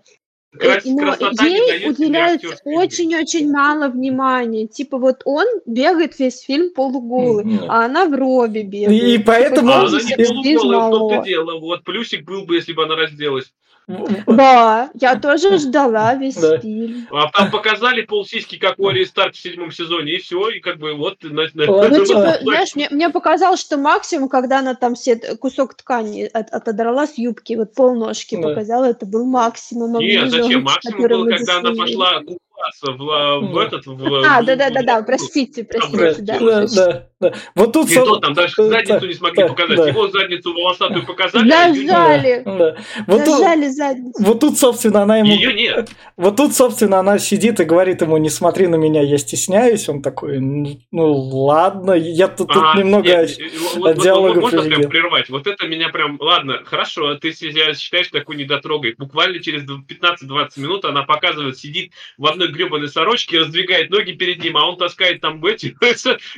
Э, 0.53 0.57
Крас- 0.59 0.85
Но 0.85 1.01
не 1.43 1.49
ей 1.49 1.89
игры. 1.89 2.39
очень-очень 2.65 3.51
мало 3.51 3.89
внимания. 3.89 4.65
Типа 4.67 4.97
вот 4.97 5.21
он 5.25 5.45
бегает 5.65 6.17
весь 6.19 6.41
фильм 6.41 6.71
полуголый, 6.73 7.45
а 7.67 7.85
она 7.85 8.05
в 8.05 8.13
робе 8.13 8.63
бегает. 8.63 9.03
И 9.03 9.17
поэтому- 9.19 9.69
А 9.71 9.73
Типа, 9.73 9.87
она 9.87 9.97
не 9.97 10.03
сидит 10.03 10.27
полуголая, 10.27 10.87
в 10.87 10.91
том-то 10.91 11.25
дело. 11.25 11.59
Вот, 11.59 11.83
плюсик 11.83 12.25
был 12.25 12.45
бы, 12.45 12.55
если 12.55 12.73
бы 12.73 12.83
она 12.83 12.95
разделась. 12.95 13.51
Да, 13.87 14.89
я 14.95 15.15
тоже 15.19 15.57
ждала 15.57 16.13
весь 16.15 16.35
Да. 16.35 16.57
фильм. 16.59 17.07
А 17.11 17.29
там 17.31 17.49
показали 17.51 18.01
полсиськи, 18.01 18.57
как 18.57 18.77
у 18.79 18.87
Арии 18.87 19.05
Старк 19.05 19.33
в 19.33 19.39
седьмом 19.39 19.71
сезоне, 19.71 20.13
и 20.13 20.17
все, 20.17 20.49
и 20.49 20.59
как 20.59 20.77
бы 20.77 20.93
вот... 20.93 21.23
на- 21.23 21.43
на- 21.53 21.65
Ну, 21.65 22.05
типа, 22.05 22.37
знаешь, 22.41 22.75
мне, 22.75 22.87
мне 22.91 23.09
показалось, 23.09 23.61
что 23.61 23.77
максимум, 23.77 24.27
когда 24.29 24.59
она 24.59 24.75
там 24.75 24.95
все 24.95 25.15
кусок 25.39 25.75
ткани 25.75 26.29
от- 26.31 26.49
отодрала 26.49 27.07
с 27.07 27.17
юбки, 27.17 27.53
вот 27.55 27.73
полножки 27.73 28.35
Да. 28.35 28.49
показала, 28.49 28.85
это 28.85 29.05
был 29.05 29.25
максимум. 29.25 29.95
а 29.95 29.99
Нет, 29.99 30.25
не 30.25 30.29
зачем? 30.29 30.63
Максимум 30.63 31.07
был, 31.07 31.25
когда 31.25 31.57
она 31.59 31.71
пошла 31.73 32.19
купаться 32.19 32.37
в, 32.81 33.09
а, 33.11 33.39
в 33.39 33.53
Да. 33.53 33.63
этот... 33.63 33.85
В, 33.85 34.23
А, 34.25 34.41
да-да-да-да, 34.41 35.01
в- 35.01 35.05
простите, 35.05 35.63
Да, 35.63 35.79
простите, 35.79 36.21
да. 36.21 36.39
да, 36.39 36.61
точно. 36.61 36.75
да, 36.75 37.07
да. 37.19 37.33
Вот 37.55 37.73
тут... 37.73 37.89
И 37.89 37.93
со- 37.93 38.05
то 38.05 38.15
там 38.17 38.33
даже 38.33 38.53
э, 38.59 38.63
задницу 38.63 38.99
да, 38.99 39.07
не 39.07 39.13
смогли 39.13 39.43
да, 39.43 39.47
показать. 39.49 39.77
да. 39.77 39.87
Его 39.89 40.07
задницу 40.07 40.53
волосатую 40.53 41.05
показали, 41.05 41.51
а 41.51 41.69
нет. 41.69 41.87
Зажали, 41.87 42.41
Да. 42.45 42.75
Вот 43.07 43.25
тут, 43.25 43.37
зажали 43.37 43.67
задницу. 43.67 44.23
вот 44.23 44.39
тут, 44.39 44.57
собственно, 44.57 45.01
она 45.03 45.17
ему... 45.17 45.29
Ее 45.29 45.53
нет. 45.53 45.89
Вот 46.17 46.35
тут, 46.35 46.53
собственно, 46.53 46.99
она 46.99 47.19
сидит 47.19 47.59
и 47.59 47.63
говорит 47.63 48.01
ему, 48.01 48.17
не 48.17 48.29
смотри 48.29 48.67
на 48.67 48.75
меня, 48.75 49.01
я 49.01 49.17
стесняюсь. 49.17 49.87
Он 49.89 50.01
такой, 50.01 50.39
ну, 50.39 51.13
ладно, 51.13 51.91
я 51.93 52.27
тут, 52.27 52.47
тут 52.49 52.57
Ага, 52.63 52.79
немного... 52.79 53.07
нет, 53.07 53.39
э, 53.39 53.43
вот- 53.59 53.75
вот- 53.77 53.95
вот 53.95 54.03
диалогов 54.03 54.43
Можно 54.43 54.61
прям 54.63 54.89
прервать? 54.89 55.29
Вот 55.29 55.47
это 55.47 55.67
меня 55.67 55.89
прям... 55.89 56.17
Ладно, 56.19 56.61
хорошо, 56.65 57.15
ты 57.15 57.33
себя 57.33 57.73
считаешь 57.73 58.07
такой 58.09 58.35
недотрогой. 58.35 58.95
Буквально 58.97 59.39
через 59.39 59.63
15-20 59.63 60.59
минут 60.59 60.85
она 60.85 61.03
показывает, 61.03 61.57
сидит 61.57 61.91
в 62.17 62.25
одной 62.25 62.46
гребаной 62.51 62.87
сорочке, 62.87 63.39
раздвигает 63.39 63.89
ноги 63.89 64.11
перед 64.13 64.43
ним, 64.43 64.57
а 64.57 64.67
он 64.69 64.77
таскает 64.77 65.21
там 65.21 65.43
эти... 65.45 65.75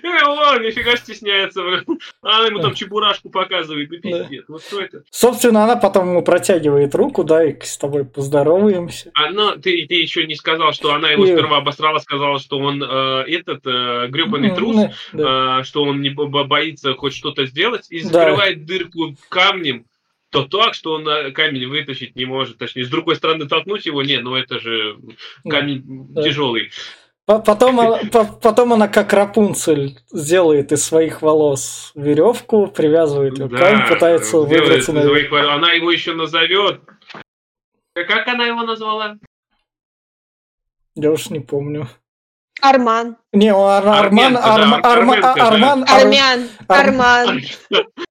Э, 0.02 0.24
о, 0.24 0.58
нифига 0.60 0.96
стесняется. 0.96 1.62
А 2.22 2.38
она 2.38 2.48
ему 2.48 2.60
там 2.60 2.74
чебурашку 2.74 3.30
показывает, 3.30 3.90
ну 3.92 4.00
пиздец. 4.00 4.46
Вот 4.48 4.64
что 4.64 4.82
это? 4.82 5.04
Собственно, 5.12 5.64
она 5.64 5.76
потом 5.76 6.10
ему 6.10 6.22
протягивает 6.24 6.96
руку, 6.96 7.24
да, 7.24 7.44
и 7.46 7.60
с 7.62 7.78
тобой 7.78 8.06
поздороваемся. 8.06 9.12
Она, 9.14 9.54
ты, 9.58 9.86
ты 9.88 9.96
еще 9.96 10.26
не 10.26 10.36
сказал, 10.36 10.74
что 10.74 10.94
она 10.94 11.10
его 11.12 11.26
сперва 11.26 11.58
обосрала, 11.58 12.00
сказала, 12.00 12.40
что 12.40 12.58
он 12.60 12.82
э, 12.84 13.24
этот 13.28 13.66
э, 13.66 14.08
гребаный 14.08 14.56
трус, 14.56 14.78
что 15.12 15.84
он 15.84 16.02
не 16.02 16.10
бо- 16.10 16.28
бо- 16.28 16.44
боится 16.46 16.94
хоть 16.94 17.14
что-то 17.16 17.46
сделать, 17.46 17.88
и 17.90 18.00
закрывает 18.00 18.66
дырку 18.66 19.16
камнем, 19.30 19.86
то 20.32 20.46
так, 20.46 20.74
что 20.74 20.94
он 20.94 21.08
э, 21.08 21.32
камень 21.32 21.68
вытащить 21.68 22.16
не 22.16 22.26
может. 22.26 22.58
Точнее, 22.58 22.84
с 22.86 22.90
другой 22.90 23.16
стороны 23.16 23.48
толкнуть 23.48 23.86
его, 23.86 24.04
не, 24.04 24.18
ну 24.20 24.36
это 24.36 24.60
же 24.60 24.98
камень 25.48 25.84
Да. 26.14 26.24
тяжелый. 26.24 26.72
По- 27.26 27.40
Потом, 27.40 27.80
потом 28.42 28.74
она, 28.74 28.88
как 28.88 29.14
Рапунцель, 29.14 29.98
сделает 30.12 30.72
из 30.72 30.84
своих 30.84 31.22
волос 31.22 31.92
веревку, 31.96 32.68
привязывает 32.68 33.38
ее 33.40 33.50
к 33.50 33.58
камень, 33.58 33.88
пытается 33.88 34.38
выбраться 34.40 34.94
на 34.94 35.04
своих- 35.04 35.32
Она 35.32 35.72
его 35.72 35.92
еще 35.92 36.14
назовет. 36.14 36.82
Как 37.94 38.28
она 38.28 38.46
его 38.46 38.64
назвала? 38.64 39.18
Я 40.96 41.12
уж 41.12 41.30
не 41.30 41.40
помню. 41.40 41.88
Арман. 42.62 43.18
Не, 43.34 43.54
он 43.54 43.70
Ар- 43.70 43.88
Арман, 43.88 44.34
да, 44.34 44.40
Арма- 44.40 44.82
Арма- 44.82 44.92
Арменка, 44.92 45.34
да. 45.36 45.48
Арман, 45.48 45.84
Ар- 45.88 46.02
Армян. 46.02 46.50
Арм- 46.68 47.02
Арман. 47.02 47.42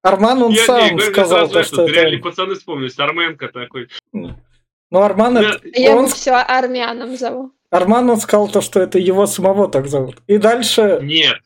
Арман, 0.03 0.43
он 0.43 0.53
Я- 0.53 0.65
сам 0.65 1.01
сказал, 1.01 1.49
то, 1.49 1.61
это, 1.61 1.69
что 1.69 1.89
это... 1.89 2.23
пацаны 2.23 2.55
вспомнились. 2.55 2.99
Арменка 2.99 3.49
такой. 3.49 3.89
Ну, 4.13 5.03
Арман, 5.03 5.35
Да, 5.35 5.41
это- 5.43 5.61
Я 5.75 5.93
он, 5.93 6.05
его 6.05 6.07
все 6.09 6.33
армяном 6.33 7.17
зову. 7.17 7.53
Арман, 7.71 8.09
он 8.09 8.17
сказал 8.19 8.49
то, 8.49 8.61
что 8.63 8.81
это 8.81 8.99
его 8.99 9.27
самого 9.27 9.69
так 9.69 9.89
зовут. 9.89 10.17
И 10.27 10.39
дальше, 10.39 11.01
Нет. 11.03 11.37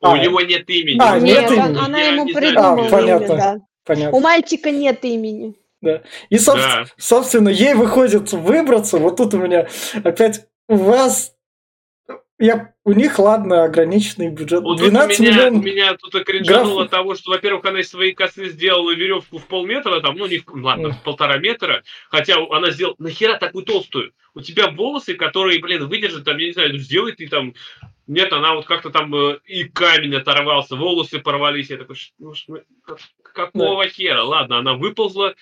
А, 0.00 0.12
У 0.12 0.16
него 0.16 0.40
нет 0.40 0.68
имени. 0.68 0.98
а, 1.00 1.18
нет 1.18 1.38
Нет, 1.38 1.46
сказал, 1.46 1.64
он- 1.64 1.70
имени. 1.72 1.84
она 1.84 1.98
я 2.00 2.08
ему 2.12 2.26
придумала 2.26 2.86
А, 2.86 2.90
понятно. 2.90 3.24
имя, 3.26 3.36
да. 3.36 3.56
понятно. 3.84 4.16
У 4.16 4.20
мальчика 4.20 4.70
нет 4.70 5.04
имени. 5.04 5.54
И, 6.30 6.36
соб- 6.36 6.56
Да. 6.56 6.84
собственно, 6.96 7.48
ей 7.48 7.74
выходит 7.74 8.32
выбраться. 8.32 8.98
Вот 8.98 9.16
тут 9.16 9.34
у 9.34 9.38
меня 9.38 9.66
опять 10.04 10.44
у 10.68 10.76
вас... 10.76 11.31
Я, 12.44 12.74
у 12.84 12.92
них, 12.92 13.18
ладно, 13.18 13.64
ограниченный 13.64 14.28
бюджет. 14.30 14.62
Вот 14.62 14.78
тут 14.78 14.88
у 14.88 14.90
12 14.90 15.20
меня, 15.20 15.30
миллионов. 15.32 15.64
меня 15.64 15.96
тут 15.96 16.24
кринжануло 16.24 16.80
Граф- 16.82 16.90
того, 16.90 17.14
что, 17.14 17.30
во-первых, 17.30 17.64
она 17.64 17.80
из 17.80 17.88
своей 17.90 18.12
косы 18.14 18.48
сделала 18.48 18.92
веревку 18.94 19.38
в 19.38 19.46
полметра, 19.46 20.00
там, 20.00 20.16
ну, 20.16 20.26
не 20.26 20.38
в, 20.38 20.44
ладно, 20.54 20.90
в 20.90 21.02
полтора 21.04 21.38
метра, 21.38 21.82
хотя 22.10 22.38
она 22.50 22.70
сделала, 22.70 22.96
нахера 22.98 23.38
такую 23.38 23.64
толстую? 23.64 24.12
У 24.34 24.40
тебя 24.40 24.70
волосы, 24.70 25.14
которые, 25.14 25.60
блин, 25.60 25.86
выдержат, 25.86 26.24
там, 26.24 26.36
я 26.38 26.46
не 26.46 26.52
знаю, 26.52 26.72
ну, 26.72 26.78
сделай 26.78 27.12
ты 27.12 27.28
там, 27.28 27.54
нет, 28.08 28.32
она 28.32 28.54
вот 28.54 28.66
как-то 28.66 28.90
там 28.90 29.14
э, 29.14 29.38
и 29.44 29.64
камень 29.64 30.16
оторвался, 30.16 30.74
волосы 30.74 31.20
порвались, 31.20 31.70
я 31.70 31.76
такой, 31.76 31.94
«Ш- 31.94 32.10
ну, 32.18 32.32
как- 32.84 32.98
какого 33.32 33.86
хера? 33.86 34.24
Ладно, 34.24 34.58
она 34.58 34.74
выползла, 34.74 35.34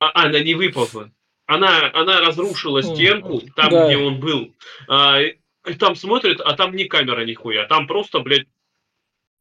а, 0.00 0.10
она 0.24 0.40
не 0.40 0.54
выползла. 0.54 1.10
Она, 1.46 1.90
она 1.94 2.20
разрушила 2.20 2.82
стенку, 2.82 3.40
там, 3.56 3.70
Да. 3.70 3.86
где 3.86 3.96
он 3.96 4.18
был, 4.20 4.52
а, 4.88 5.18
и- 5.70 5.74
там 5.74 5.94
смотрит, 5.96 6.40
а 6.40 6.54
там 6.54 6.74
не 6.74 6.84
камера 6.84 7.24
нихуя, 7.24 7.66
там 7.66 7.86
просто, 7.86 8.20
блядь, 8.20 8.46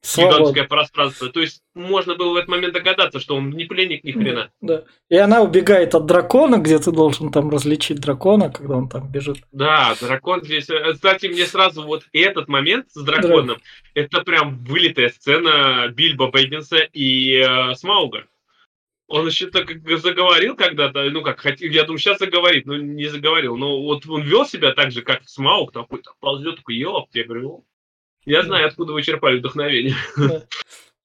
Свободно. 0.02 0.38
гигантское 0.38 0.64
пространство. 0.68 1.28
То 1.30 1.42
есть 1.42 1.62
можно 1.76 2.16
было 2.16 2.32
в 2.32 2.36
этот 2.38 2.48
момент 2.48 2.74
догадаться, 2.74 3.20
что 3.20 3.36
он 3.36 3.50
не 3.50 3.66
пленник 3.66 4.06
ни 4.06 4.14
хрена. 4.14 4.50
Да. 4.62 4.84
И 5.10 5.18
она 5.18 5.42
убегает 5.42 5.94
от 5.94 6.06
дракона, 6.06 6.58
где 6.58 6.80
ты 6.80 6.92
должен 6.94 7.32
там 7.34 7.50
различить 7.50 8.00
дракона, 8.00 8.50
когда 8.50 8.76
он 8.76 8.88
там 8.88 9.12
бежит. 9.12 9.40
Да, 9.52 9.94
дракон 10.00 10.42
здесь. 10.44 10.70
э, 10.70 10.94
Кстати, 10.94 11.28
мне 11.28 11.46
сразу 11.46 11.84
вот 11.84 12.04
этот 12.14 12.48
момент 12.48 12.86
с 12.92 13.02
драконом, 13.04 13.58
это 13.94 14.22
прям 14.22 14.58
вылитая 14.64 15.10
сцена 15.10 15.90
Бильбо 15.90 16.28
Бэггинса 16.32 16.78
и 16.94 17.34
э, 17.36 17.76
Смауга. 17.76 18.24
Он 19.10 19.26
еще 19.26 19.48
так 19.48 19.68
заговорил 20.00 20.56
когда-то, 20.56 21.04
ну 21.10 21.24
как, 21.24 21.40
хотел, 21.40 21.70
я 21.72 21.84
думаю, 21.84 21.98
сейчас 21.98 22.20
заговорит, 22.20 22.68
но 22.68 22.78
не 22.78 23.08
заговорил. 23.08 23.58
Но 23.58 23.82
вот 23.82 24.06
он 24.08 24.22
вел 24.22 24.46
себя 24.46 24.72
так 24.74 24.92
же, 24.92 25.02
как 25.02 25.28
Смауг, 25.28 25.72
такой 25.72 26.02
так 26.04 26.16
ползет, 26.20 26.58
такой, 26.58 26.76
ёп, 26.76 27.10
я 27.14 27.26
говорю, 27.26 27.50
«О, 27.50 27.64
я 28.26 28.44
знаю, 28.44 28.68
откуда 28.68 28.94
вы 28.94 29.02
черпали 29.02 29.40
вдохновение. 29.40 29.96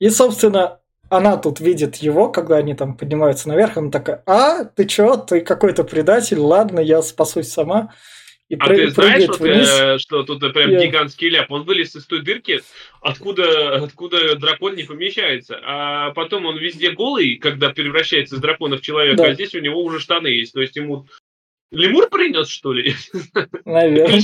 И, 0.00 0.10
собственно, 0.10 0.80
она 1.08 1.38
тут 1.38 1.60
видит 1.60 1.96
его, 1.96 2.28
когда 2.28 2.56
они 2.56 2.74
там 2.74 2.94
поднимаются 2.94 3.48
наверх, 3.48 3.78
она 3.78 3.90
такая, 3.90 4.22
а, 4.26 4.64
ты 4.64 4.84
чё, 4.84 5.16
ты 5.16 5.40
какой-то 5.40 5.84
предатель, 5.84 6.38
ладно, 6.38 6.80
я 6.80 7.00
спасусь 7.00 7.48
сама. 7.48 7.94
И 8.54 8.56
а 8.60 8.68
ты 8.68 8.88
знаешь, 8.90 9.28
вот, 9.28 9.40
э, 9.40 9.98
что 9.98 10.22
тут 10.22 10.40
прям 10.52 10.70
я... 10.70 10.86
гигантский 10.86 11.28
ляп? 11.28 11.50
Он 11.50 11.64
вылез 11.64 11.96
из 11.96 12.06
той 12.06 12.22
дырки, 12.22 12.60
откуда, 13.00 13.76
откуда 13.76 14.36
дракон 14.36 14.76
не 14.76 14.84
помещается. 14.84 15.60
А 15.64 16.10
потом 16.12 16.46
он 16.46 16.56
везде 16.56 16.90
голый, 16.90 17.36
когда 17.36 17.70
превращается 17.70 18.36
из 18.36 18.40
дракона 18.40 18.76
в 18.76 18.80
человека, 18.80 19.18
да. 19.18 19.28
а 19.28 19.34
здесь 19.34 19.54
у 19.54 19.60
него 19.60 19.82
уже 19.82 19.98
штаны 19.98 20.28
есть. 20.28 20.52
То 20.52 20.60
есть 20.60 20.76
ему 20.76 21.06
Лемур 21.72 22.08
принес, 22.08 22.48
что 22.48 22.72
ли? 22.72 22.94
Наверное. 23.64 24.20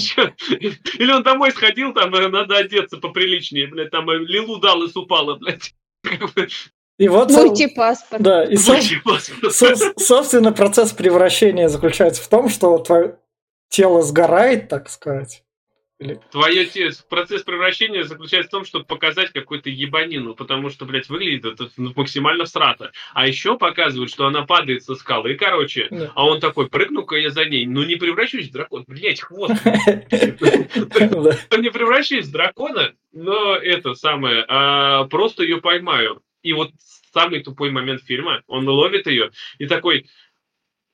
Или 0.99 1.13
он 1.13 1.23
домой 1.23 1.51
сходил, 1.51 1.93
там 1.93 2.15
э, 2.15 2.29
надо 2.29 2.57
одеться 2.57 2.99
поприличнее, 2.99 3.67
блядь, 3.67 3.91
там 3.91 4.09
э, 4.11 4.19
Лилу 4.19 4.59
дал 4.59 4.83
и 4.83 4.89
супала, 4.89 5.35
блядь. 5.37 5.75
И 6.99 7.09
вот, 7.09 7.31
Мультипаспорт. 7.31 8.23
Да, 8.23 8.45
и 8.45 8.57
со, 8.57 8.79
со, 9.51 9.75
собственно, 9.97 10.53
процесс 10.53 10.93
превращения 10.93 11.69
заключается 11.69 12.23
в 12.23 12.29
том, 12.29 12.51
что 12.51 12.77
твое 12.77 13.17
тело 13.71 14.03
сгорает, 14.03 14.69
так 14.69 14.91
сказать. 14.91 15.43
Или... 16.01 16.19
Твое 16.31 16.67
процесс 17.11 17.43
превращения 17.43 18.05
заключается 18.05 18.49
в 18.49 18.53
том, 18.53 18.65
чтобы 18.65 18.87
показать 18.87 19.33
какую-то 19.33 19.69
ебанину, 19.69 20.35
потому 20.35 20.71
что, 20.71 20.87
блядь, 20.87 21.11
выглядит 21.11 21.45
это 21.45 21.71
максимально 21.77 22.47
срато. 22.47 22.93
А 23.13 23.27
еще 23.27 23.59
показывают, 23.59 24.11
что 24.11 24.27
она 24.27 24.47
падает 24.47 24.83
со 24.83 24.95
скалы, 24.95 25.35
и, 25.35 25.37
короче, 25.37 25.89
да. 25.91 26.11
а 26.15 26.25
он 26.25 26.41
такой, 26.41 26.71
прыгну-ка 26.71 27.17
я 27.17 27.29
за 27.29 27.45
ней, 27.45 27.67
ну 27.67 27.85
не 27.85 27.97
превращусь 27.97 28.49
в 28.49 28.53
дракон, 28.53 28.85
блядь, 28.89 29.21
хвост. 29.21 29.53
Не 31.61 31.71
превращусь 31.71 32.27
в 32.27 32.33
дракона, 32.33 32.95
но 33.13 33.55
это 33.57 33.95
самое, 33.95 34.45
а 34.49 35.05
просто 35.05 35.43
ее 35.43 35.61
поймаю. 35.61 36.23
И 36.43 36.55
вот 36.55 36.71
самый 37.13 37.43
тупой 37.43 37.71
момент 37.71 38.03
фильма, 38.03 38.43
он 38.47 38.67
ловит 38.67 39.07
ее 39.07 39.31
и 39.59 39.67
такой, 39.67 40.07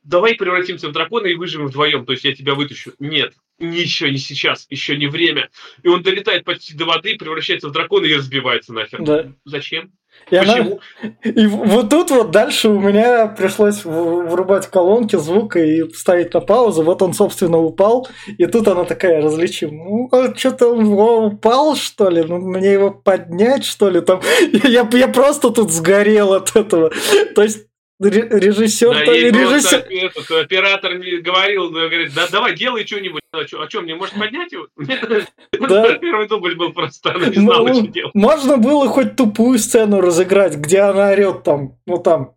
давай 0.06 0.34
превратимся 0.34 0.88
в 0.88 0.92
дракона 0.92 1.26
и 1.26 1.34
выживем 1.34 1.66
вдвоем, 1.66 2.06
то 2.06 2.12
есть 2.12 2.24
я 2.24 2.34
тебя 2.34 2.54
вытащу. 2.54 2.92
Нет, 2.98 3.34
еще 3.58 4.10
не 4.10 4.18
сейчас, 4.18 4.66
еще 4.70 4.96
не 4.96 5.06
время. 5.06 5.50
И 5.82 5.88
он 5.88 6.02
долетает 6.02 6.44
почти 6.44 6.74
до 6.74 6.84
воды, 6.84 7.16
превращается 7.16 7.68
в 7.68 7.72
дракона 7.72 8.06
и 8.06 8.14
разбивается 8.14 8.72
нахер. 8.72 9.02
Да. 9.02 9.32
Зачем? 9.44 9.92
И 10.30 10.36
Почему? 10.36 10.80
Она... 11.02 11.12
И 11.22 11.46
вот 11.46 11.90
тут 11.90 12.10
вот 12.10 12.30
дальше 12.30 12.68
у 12.68 12.80
меня 12.80 13.26
пришлось 13.26 13.84
врубать 13.84 14.66
колонки 14.68 15.16
звука 15.16 15.58
и 15.58 15.88
ставить 15.92 16.32
на 16.32 16.40
паузу. 16.40 16.82
Вот 16.82 17.02
он, 17.02 17.12
собственно, 17.12 17.58
упал. 17.58 18.08
И 18.38 18.46
тут 18.46 18.66
она 18.66 18.84
такая 18.84 19.20
различим. 19.22 19.76
Ну, 19.76 20.08
а 20.12 20.34
что-то 20.34 20.68
он 20.68 20.86
упал, 20.86 21.76
что 21.76 22.08
ли? 22.08 22.22
Ну, 22.22 22.38
мне 22.38 22.72
его 22.72 22.90
поднять, 22.90 23.64
что 23.64 23.90
ли? 23.90 24.00
Там... 24.00 24.20
Я, 24.64 24.88
я 24.90 25.08
просто 25.08 25.50
тут 25.50 25.70
сгорел 25.70 26.32
от 26.32 26.56
этого. 26.56 26.92
То 27.34 27.42
есть 27.42 27.66
Режиссер, 27.98 28.92
да, 28.92 29.04
режиссер... 29.04 29.86
Этот, 29.88 30.30
оператор 30.30 30.98
не 30.98 31.16
говорил, 31.18 31.70
говорит, 31.70 32.12
да 32.14 32.26
давай, 32.30 32.54
делай 32.54 32.86
что-нибудь. 32.86 33.22
А 33.32 33.46
что, 33.46 33.62
а 33.62 33.70
что, 33.70 33.80
мне 33.80 33.94
может 33.94 34.14
поднять 34.14 34.52
его? 34.52 34.66
Да. 35.58 35.94
Первый 35.98 36.28
дубль 36.28 36.56
был 36.56 36.72
просто, 36.74 37.14
она 37.14 37.28
не 37.28 37.36
знала, 37.36 37.72
что 37.72 37.86
делать. 37.86 38.14
Можно 38.14 38.58
было 38.58 38.88
хоть 38.88 39.16
тупую 39.16 39.58
сцену 39.58 40.02
разыграть, 40.02 40.56
где 40.56 40.80
она 40.80 41.10
орет 41.10 41.42
там, 41.44 41.78
ну 41.86 41.96
там, 41.96 42.34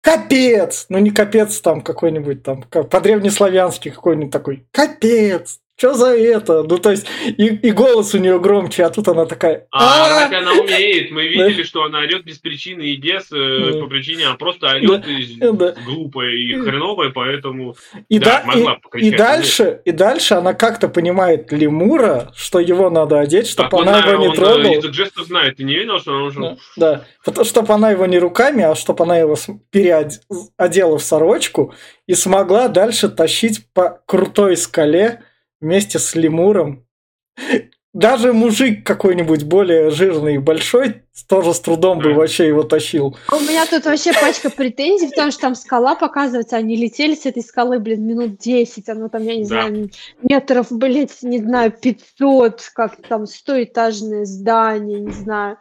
капец! 0.00 0.86
Ну 0.88 0.98
не 0.98 1.10
капец 1.10 1.60
там 1.60 1.80
какой-нибудь 1.80 2.44
там, 2.44 2.62
по-древнеславянски 2.62 3.90
какой-нибудь 3.90 4.32
такой, 4.32 4.66
капец! 4.70 5.61
Что 5.76 5.94
за 5.94 6.16
это? 6.16 6.62
Ну, 6.62 6.78
то 6.78 6.90
есть, 6.90 7.06
и, 7.26 7.46
и 7.46 7.70
голос 7.72 8.14
у 8.14 8.18
нее 8.18 8.38
громче, 8.38 8.84
а 8.84 8.90
тут 8.90 9.08
она 9.08 9.26
такая... 9.26 9.66
А, 9.72 10.06
орать 10.06 10.32
она 10.32 10.52
умеет. 10.52 11.10
Мы 11.10 11.26
видели, 11.26 11.62
что 11.62 11.82
она 11.84 12.00
орет 12.00 12.24
без 12.24 12.38
причины 12.38 12.82
и 12.82 12.96
без, 12.96 13.32
э, 13.32 13.80
по 13.80 13.86
причине, 13.86 14.26
она 14.26 14.36
просто 14.36 14.68
орет 14.68 15.04
глупая 15.84 16.30
и 16.30 16.52
хреновая, 16.54 17.10
поэтому... 17.10 17.74
И, 18.08 18.18
дальше, 19.10 19.80
и 19.84 19.90
дальше 19.92 20.34
она 20.34 20.54
как-то 20.54 20.88
понимает 20.88 21.50
лемура, 21.52 22.30
что 22.36 22.60
его 22.60 22.90
надо 22.90 23.18
одеть, 23.20 23.48
чтобы 23.48 23.80
она, 23.80 23.98
его 23.98 24.26
не 24.26 24.34
трогала. 24.34 24.58
Он 24.58 24.76
язык 24.76 24.94
жестов 24.94 25.26
знает, 25.26 25.56
ты 25.56 25.64
не 25.64 25.74
видел, 25.74 25.98
что 25.98 26.14
она 26.14 26.24
уже... 26.24 26.56
Да. 26.76 27.04
чтобы 27.44 27.74
она 27.74 27.90
его 27.90 28.06
не 28.06 28.18
руками, 28.18 28.62
а 28.62 28.74
чтобы 28.74 29.04
она 29.04 29.18
его 29.18 29.36
переодела 29.70 30.98
в 30.98 31.02
сорочку 31.02 31.74
и 32.06 32.14
смогла 32.14 32.68
дальше 32.68 33.08
тащить 33.08 33.66
по 33.72 34.00
крутой 34.06 34.56
скале, 34.56 35.22
вместе 35.62 35.98
с 35.98 36.14
лемуром. 36.14 36.86
Даже 37.94 38.32
мужик 38.32 38.86
какой-нибудь 38.86 39.44
более 39.44 39.90
жирный 39.90 40.36
и 40.36 40.38
большой 40.38 41.02
тоже 41.28 41.52
с 41.52 41.60
трудом 41.60 41.98
бы 41.98 42.14
вообще 42.14 42.48
его 42.48 42.62
тащил. 42.62 43.16
У 43.30 43.40
меня 43.40 43.66
тут 43.66 43.84
вообще 43.84 44.14
пачка 44.14 44.48
претензий, 44.48 45.08
потому 45.08 45.30
что 45.30 45.42
там 45.42 45.54
скала 45.54 45.94
показывается, 45.94 46.56
они 46.56 46.74
летели 46.74 47.14
с 47.14 47.26
этой 47.26 47.42
скалы, 47.42 47.80
блин, 47.80 48.06
минут 48.06 48.38
10, 48.38 48.88
оно 48.88 49.08
там, 49.10 49.22
я 49.22 49.36
не 49.36 49.42
да. 49.42 49.48
знаю, 49.48 49.90
метров, 50.22 50.68
блядь, 50.70 51.22
не 51.22 51.38
знаю, 51.38 51.70
500, 51.70 52.62
как 52.74 52.96
там, 53.06 53.26
стоэтажное 53.26 54.24
здание, 54.24 55.00
не 55.00 55.12
знаю. 55.12 55.58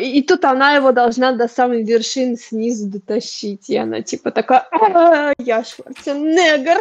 И, 0.00 0.18
и 0.18 0.22
тут 0.22 0.46
она 0.46 0.74
его 0.74 0.92
должна 0.92 1.32
до 1.32 1.48
самой 1.48 1.82
вершины 1.82 2.36
снизу 2.36 2.88
дотащить. 2.88 3.68
И 3.68 3.76
она 3.76 4.00
типа 4.00 4.30
такая, 4.30 4.66
«А, 4.70 5.32
я 5.38 5.64
Шварценеггер. 5.64 6.78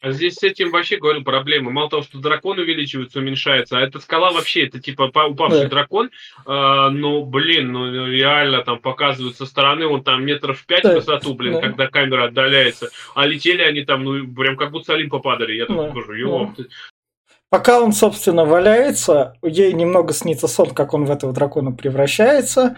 А 0.00 0.12
здесь 0.12 0.36
с 0.36 0.42
этим 0.42 0.70
вообще, 0.70 0.96
говорю, 0.96 1.22
проблема. 1.22 1.70
Мало 1.70 1.90
того, 1.90 2.02
что 2.02 2.18
дракон 2.18 2.58
увеличивается, 2.58 3.18
уменьшается, 3.18 3.78
а 3.78 3.82
эта 3.82 3.98
скала 4.00 4.32
вообще, 4.32 4.66
это 4.66 4.80
типа 4.80 5.10
упавший 5.28 5.64
да. 5.64 5.68
дракон, 5.68 6.10
э, 6.46 6.88
ну, 6.90 7.24
блин, 7.24 7.72
ну, 7.72 8.06
реально 8.06 8.62
там 8.62 8.78
показывают 8.78 9.36
со 9.36 9.44
стороны, 9.44 9.86
он 9.86 10.02
там 10.02 10.24
метров 10.24 10.64
пять 10.64 10.84
да. 10.84 10.94
высоту, 10.94 11.34
блин, 11.34 11.54
да. 11.54 11.60
когда 11.60 11.86
камера 11.88 12.24
отдаляется. 12.24 12.88
А 13.14 13.26
летели 13.26 13.60
они 13.60 13.82
там, 13.82 14.04
ну, 14.04 14.26
прям 14.34 14.56
как 14.56 14.70
будто 14.70 14.86
с 14.86 14.90
Олимпа 14.90 15.18
падали. 15.18 15.52
Я 15.52 15.66
тут 15.66 15.76
да. 15.76 15.90
скажу, 15.90 16.14
ёп. 16.14 16.50
Да. 16.56 16.64
Пока 17.50 17.80
он, 17.82 17.92
собственно, 17.92 18.44
валяется, 18.44 19.34
ей 19.42 19.72
немного 19.72 20.12
снится 20.14 20.46
сон, 20.46 20.70
как 20.70 20.94
он 20.94 21.04
в 21.04 21.10
этого 21.10 21.32
дракона 21.32 21.72
превращается. 21.72 22.76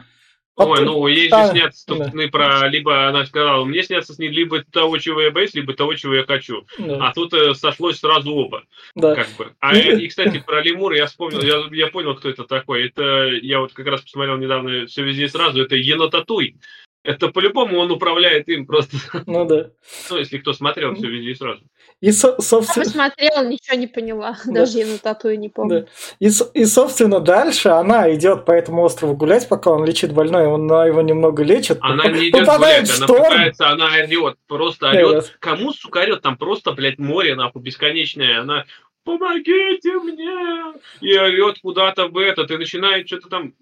Ой, 0.56 0.84
ну 0.84 1.06
ей 1.06 1.28
же 1.28 1.34
а, 1.34 1.48
снятся 1.48 1.94
да. 1.94 2.12
про 2.30 2.68
либо 2.68 3.08
она 3.08 3.24
сказала, 3.24 3.64
мне 3.64 3.82
снятся 3.82 4.12
с 4.12 4.18
ней 4.18 4.28
либо 4.28 4.62
того, 4.62 4.98
чего 4.98 5.22
я 5.22 5.30
боюсь, 5.30 5.54
либо 5.54 5.72
того, 5.72 5.94
чего 5.94 6.14
я 6.14 6.24
хочу. 6.24 6.66
Да. 6.78 7.08
А 7.08 7.12
тут 7.14 7.32
э, 7.32 7.54
сошлось 7.54 8.00
сразу 8.00 8.34
оба. 8.34 8.64
Да. 8.94 9.14
Как 9.14 9.28
бы. 9.38 9.54
А 9.60 9.74
и, 9.76 10.06
кстати, 10.08 10.42
про 10.46 10.62
лемура 10.62 10.96
я 10.96 11.06
вспомнил, 11.06 11.40
я, 11.40 11.64
я 11.70 11.86
понял, 11.90 12.14
кто 12.14 12.28
это 12.28 12.44
такой. 12.44 12.86
Это 12.86 13.28
я 13.40 13.60
вот 13.60 13.72
как 13.72 13.86
раз 13.86 14.02
посмотрел 14.02 14.36
недавно 14.36 14.86
все 14.86 15.02
везде 15.02 15.26
сразу. 15.28 15.62
Это 15.62 15.76
Енотатуй. 15.76 16.56
Это 17.04 17.28
по-любому 17.28 17.78
он 17.78 17.90
управляет 17.90 18.48
им 18.48 18.66
просто. 18.66 18.96
Ну 19.26 19.44
да. 19.46 19.70
Ну, 20.10 20.18
если 20.18 20.38
кто 20.38 20.52
смотрел 20.52 20.94
все 20.94 21.08
везде 21.08 21.34
сразу. 21.34 21.62
И, 22.02 22.10
со- 22.10 22.34
собственно... 22.42 22.82
Я 22.82 22.90
посмотрела, 22.90 23.46
ничего 23.46 23.76
не 23.78 23.86
поняла. 23.86 24.36
Да. 24.44 24.52
Даже 24.52 24.78
я 24.78 24.86
на 24.86 24.98
татуе 24.98 25.36
не 25.36 25.48
помню. 25.48 25.82
Да. 25.82 25.86
И, 26.18 26.30
и, 26.54 26.64
собственно, 26.64 27.20
дальше 27.20 27.68
она 27.68 28.12
идет 28.12 28.44
по 28.44 28.50
этому 28.50 28.82
острову 28.82 29.14
гулять, 29.14 29.48
пока 29.48 29.70
он 29.70 29.84
лечит 29.84 30.12
больной, 30.12 30.48
он 30.48 30.64
его 30.66 31.00
немного 31.00 31.44
лечит. 31.44 31.78
Она 31.80 32.08
не 32.08 32.30
идет 32.30 32.44
гулять, 32.44 32.90
она 32.96 33.06
пытается, 33.06 33.68
она 33.70 33.86
орет, 33.86 34.36
просто 34.48 34.88
орет. 34.88 35.36
Кому, 35.38 35.72
сука, 35.72 36.00
орет? 36.00 36.22
Там 36.22 36.36
просто, 36.36 36.72
блядь, 36.72 36.98
море, 36.98 37.36
нахуй, 37.36 37.62
бесконечное. 37.62 38.40
Она 38.40 38.64
помогите 39.04 39.92
мне! 39.98 40.74
И 41.00 41.16
орет 41.16 41.60
куда-то 41.62 42.08
в 42.08 42.18
этот, 42.18 42.50
и 42.50 42.56
начинает 42.56 43.06
что-то 43.06 43.28
там 43.28 43.54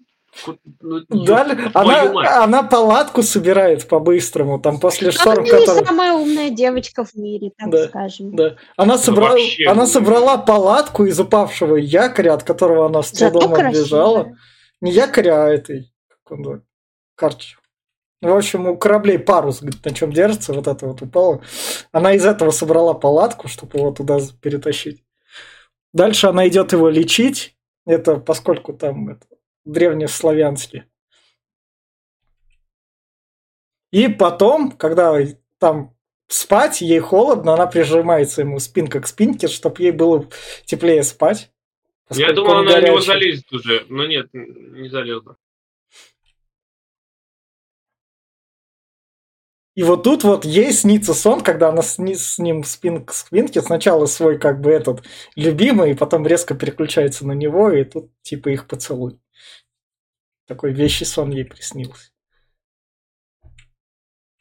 ну, 0.81 1.01
да, 1.09 1.71
она, 1.73 2.43
она 2.43 2.63
палатку 2.63 3.21
собирает 3.21 3.87
по-быстрому, 3.87 4.59
там 4.59 4.79
после 4.79 5.11
шторма. 5.11 5.43
Она 5.43 5.59
который... 5.59 5.85
самая 5.85 6.13
умная 6.13 6.49
девочка 6.49 7.03
в 7.03 7.15
мире, 7.15 7.51
так 7.57 7.69
да, 7.69 7.87
скажем. 7.87 8.35
Да. 8.35 8.55
Она, 8.77 8.97
собрала, 8.97 9.35
ну, 9.35 9.71
она 9.71 9.85
собрала 9.85 10.37
палатку 10.37 11.05
из 11.05 11.19
упавшего 11.19 11.75
якоря, 11.75 12.33
от 12.33 12.43
которого 12.43 12.85
она 12.85 13.03
с 13.03 13.11
трудом 13.11 13.53
отбежала. 13.53 14.35
Не 14.79 14.91
якоря, 14.91 15.45
а 15.45 15.49
этой, 15.49 15.91
как 16.07 16.39
он 16.39 16.63
карчи. 17.15 17.55
В 18.21 18.35
общем, 18.35 18.67
у 18.67 18.77
кораблей 18.77 19.17
парус, 19.17 19.61
на 19.61 19.91
чем 19.91 20.13
держится, 20.13 20.53
вот 20.53 20.67
это 20.67 20.85
вот 20.85 21.01
упало. 21.01 21.41
Она 21.91 22.13
из 22.13 22.23
этого 22.23 22.51
собрала 22.51 22.93
палатку, 22.93 23.47
чтобы 23.47 23.79
его 23.79 23.91
туда 23.91 24.19
перетащить. 24.41 25.03
Дальше 25.91 26.27
она 26.27 26.47
идет 26.47 26.71
его 26.71 26.89
лечить. 26.89 27.55
Это 27.85 28.17
поскольку 28.17 28.73
там 28.73 29.09
это, 29.09 29.25
древнеславянски. 29.65 30.85
И 33.91 34.07
потом, 34.07 34.71
когда 34.71 35.17
там 35.59 35.95
спать, 36.27 36.81
ей 36.81 36.99
холодно, 36.99 37.53
она 37.53 37.67
прижимается 37.67 38.41
ему 38.41 38.59
спинка 38.59 39.01
к 39.01 39.07
спинке, 39.07 39.47
чтобы 39.47 39.81
ей 39.83 39.91
было 39.91 40.27
теплее 40.65 41.03
спать. 41.03 41.51
Я 42.09 42.33
думал, 42.33 42.59
она 42.59 42.71
горячий. 42.71 42.87
него 42.87 43.01
залезет 43.01 43.51
уже, 43.51 43.85
но 43.89 44.05
нет, 44.05 44.29
не 44.33 44.89
залезла. 44.89 45.37
И 49.73 49.83
вот 49.83 50.03
тут 50.03 50.25
вот 50.25 50.43
ей 50.43 50.73
снится 50.73 51.13
сон, 51.13 51.41
когда 51.41 51.69
она 51.69 51.81
с, 51.81 51.97
с 51.97 52.39
ним 52.39 52.63
спин 52.65 53.05
к 53.05 53.13
спинке, 53.13 53.61
сначала 53.61 54.05
свой 54.05 54.37
как 54.37 54.59
бы 54.59 54.69
этот 54.69 55.03
любимый, 55.35 55.91
и 55.91 55.95
потом 55.95 56.27
резко 56.27 56.55
переключается 56.55 57.25
на 57.25 57.31
него, 57.31 57.71
и 57.71 57.85
тут 57.85 58.11
типа 58.21 58.49
их 58.49 58.67
поцелуй. 58.67 59.17
Такой 60.51 60.73
вещий 60.73 61.05
сон 61.05 61.31
ей 61.31 61.45
приснился. 61.45 62.11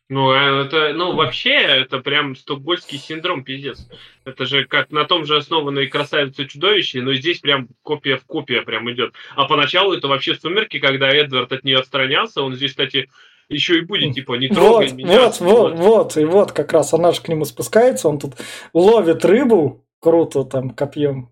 Ну, 0.09 0.31
а 0.31 0.65
это, 0.65 0.93
ну, 0.93 1.15
вообще, 1.15 1.55
это 1.55 2.01
прям 2.01 2.35
стокгольский 2.35 2.99
синдром, 2.99 3.45
пиздец. 3.45 3.89
Это 4.25 4.45
же 4.45 4.65
как 4.65 4.91
на 4.91 5.05
том 5.05 5.25
же 5.25 5.37
основанной 5.37 5.87
красавице 5.87 6.47
чудовище, 6.47 7.01
но 7.01 7.15
здесь 7.15 7.39
прям 7.39 7.69
копия 7.85 8.17
в 8.17 8.25
копия 8.27 8.63
прям 8.63 8.91
идет. 8.91 9.15
А 9.37 9.45
поначалу 9.45 9.95
это 9.95 10.09
вообще 10.09 10.35
сумерки, 10.35 10.81
когда 10.81 11.11
Эдвард 11.11 11.53
от 11.53 11.63
нее 11.63 11.79
отстранялся, 11.79 12.43
он 12.43 12.57
здесь, 12.57 12.73
кстати, 12.73 13.09
еще 13.49 13.79
и 13.79 13.83
будет, 13.83 14.17
типа, 14.17 14.35
не 14.35 14.49
трогай 14.49 14.89
вот, 14.89 14.97
меня. 14.97 15.27
Вот, 15.27 15.39
вот, 15.39 15.79
вот, 15.79 16.17
и 16.17 16.25
вот 16.25 16.51
как 16.51 16.73
раз 16.73 16.93
она 16.93 17.13
же 17.13 17.21
к 17.21 17.29
нему 17.29 17.45
спускается, 17.45 18.09
он 18.09 18.19
тут 18.19 18.35
ловит 18.75 19.25
рыбу, 19.25 19.87
круто 20.01 20.43
там 20.43 20.71
копьем. 20.71 21.31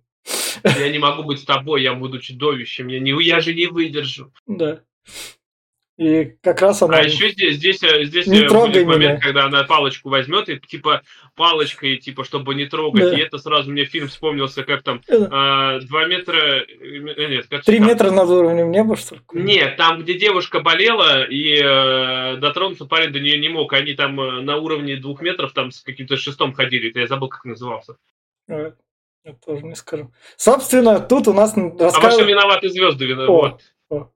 Я 0.64 0.90
не 0.90 0.98
могу 0.98 1.22
быть 1.22 1.40
с 1.40 1.44
тобой, 1.44 1.82
я 1.82 1.94
буду 1.94 2.20
чудовищем, 2.20 2.88
я, 2.88 2.98
не, 2.98 3.10
я 3.22 3.40
же 3.40 3.54
не 3.54 3.66
выдержу. 3.66 4.32
Да. 4.46 4.82
И 5.98 6.36
как 6.42 6.62
раз 6.62 6.80
она... 6.80 6.98
А 6.98 7.02
еще 7.02 7.30
здесь, 7.30 7.56
здесь, 7.56 7.82
э, 7.82 8.04
здесь 8.04 8.28
не 8.28 8.42
э, 8.42 8.48
трогай 8.48 8.84
будет 8.84 8.86
момент, 8.86 9.14
меня. 9.14 9.20
когда 9.20 9.46
она 9.46 9.64
палочку 9.64 10.10
возьмет, 10.10 10.48
и 10.48 10.60
типа 10.60 11.02
палочкой, 11.34 11.96
типа, 11.96 12.22
чтобы 12.22 12.54
не 12.54 12.66
трогать. 12.66 13.10
Да. 13.10 13.18
И 13.18 13.20
это 13.20 13.38
сразу 13.38 13.72
мне 13.72 13.84
фильм 13.84 14.06
вспомнился, 14.06 14.62
как 14.62 14.84
там 14.84 15.00
Э, 15.08 15.26
а, 15.28 15.80
два 15.80 16.06
метра... 16.06 16.36
э, 16.36 17.28
Нет, 17.28 17.48
как 17.48 17.64
Три 17.64 17.78
там? 17.78 17.88
метра 17.88 18.10
над 18.12 18.28
уровнем 18.28 18.70
неба, 18.70 18.96
что 18.96 19.16
ли? 19.16 19.22
Нет, 19.32 19.76
там, 19.76 20.00
где 20.00 20.14
девушка 20.14 20.60
болела, 20.60 21.24
и 21.24 21.60
э, 21.60 22.36
дотронуться 22.36 22.84
парень 22.84 23.10
до 23.10 23.18
нее 23.18 23.36
не 23.40 23.48
мог. 23.48 23.72
Они 23.72 23.94
там 23.94 24.20
э, 24.20 24.40
на 24.42 24.56
уровне 24.56 24.98
двух 24.98 25.20
метров 25.20 25.52
там 25.52 25.72
с 25.72 25.80
каким-то 25.80 26.16
шестом 26.16 26.52
ходили. 26.52 26.90
Это 26.90 27.00
я 27.00 27.08
забыл, 27.08 27.28
как 27.28 27.44
назывался. 27.44 27.96
Э, 28.48 28.70
Я 29.24 29.32
тоже 29.44 29.62
не 29.64 29.74
скажу. 29.74 30.10
Собственно, 30.36 31.00
тут 31.00 31.28
у 31.28 31.32
нас 31.32 31.52
А 31.56 31.60
ваши 31.60 31.78
рассказывается... 31.84 32.24
виноваты 32.24 32.68
звезды 32.70 33.06
виноваты. 33.06 33.32
О. 33.32 33.58
Вот. 33.90 34.10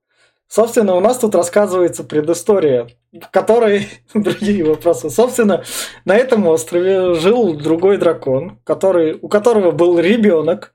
Собственно, 0.47 0.95
у 0.95 0.99
нас 0.99 1.19
тут 1.19 1.35
рассказывается 1.35 2.03
предыстория, 2.03 2.87
в 3.11 3.29
которой 3.31 3.87
другие 4.13 4.63
вопросы. 4.63 5.09
Собственно, 5.09 5.63
на 6.05 6.15
этом 6.15 6.47
острове 6.47 7.13
жил 7.15 7.53
другой 7.55 7.97
дракон, 7.97 8.59
который, 8.63 9.17
у 9.21 9.27
которого 9.29 9.71
был 9.71 9.99
ребенок. 9.99 10.73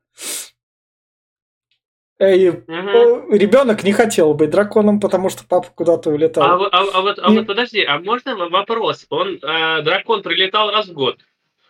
И 2.20 2.50
Мгм. 2.50 3.32
ребенок 3.32 3.84
не 3.84 3.92
хотел 3.92 4.34
быть 4.34 4.50
драконом, 4.50 4.98
потому 4.98 5.28
что 5.30 5.44
папа 5.48 5.68
куда-то 5.72 6.10
А, 6.10 6.12
улетал. 6.12 6.58
вы- 6.58 6.66
а- 6.66 6.84
а 6.94 7.00
вот, 7.00 7.18
а 7.22 7.32
И- 7.32 7.36
вот 7.38 7.46
подожди, 7.46 7.80
а 7.84 8.00
можно 8.00 8.34
вопрос? 8.48 9.06
Он, 9.08 9.36
э, 9.40 9.82
дракон 9.82 10.22
прилетал 10.24 10.72
раз 10.72 10.88
в 10.88 10.94
год. 10.94 11.18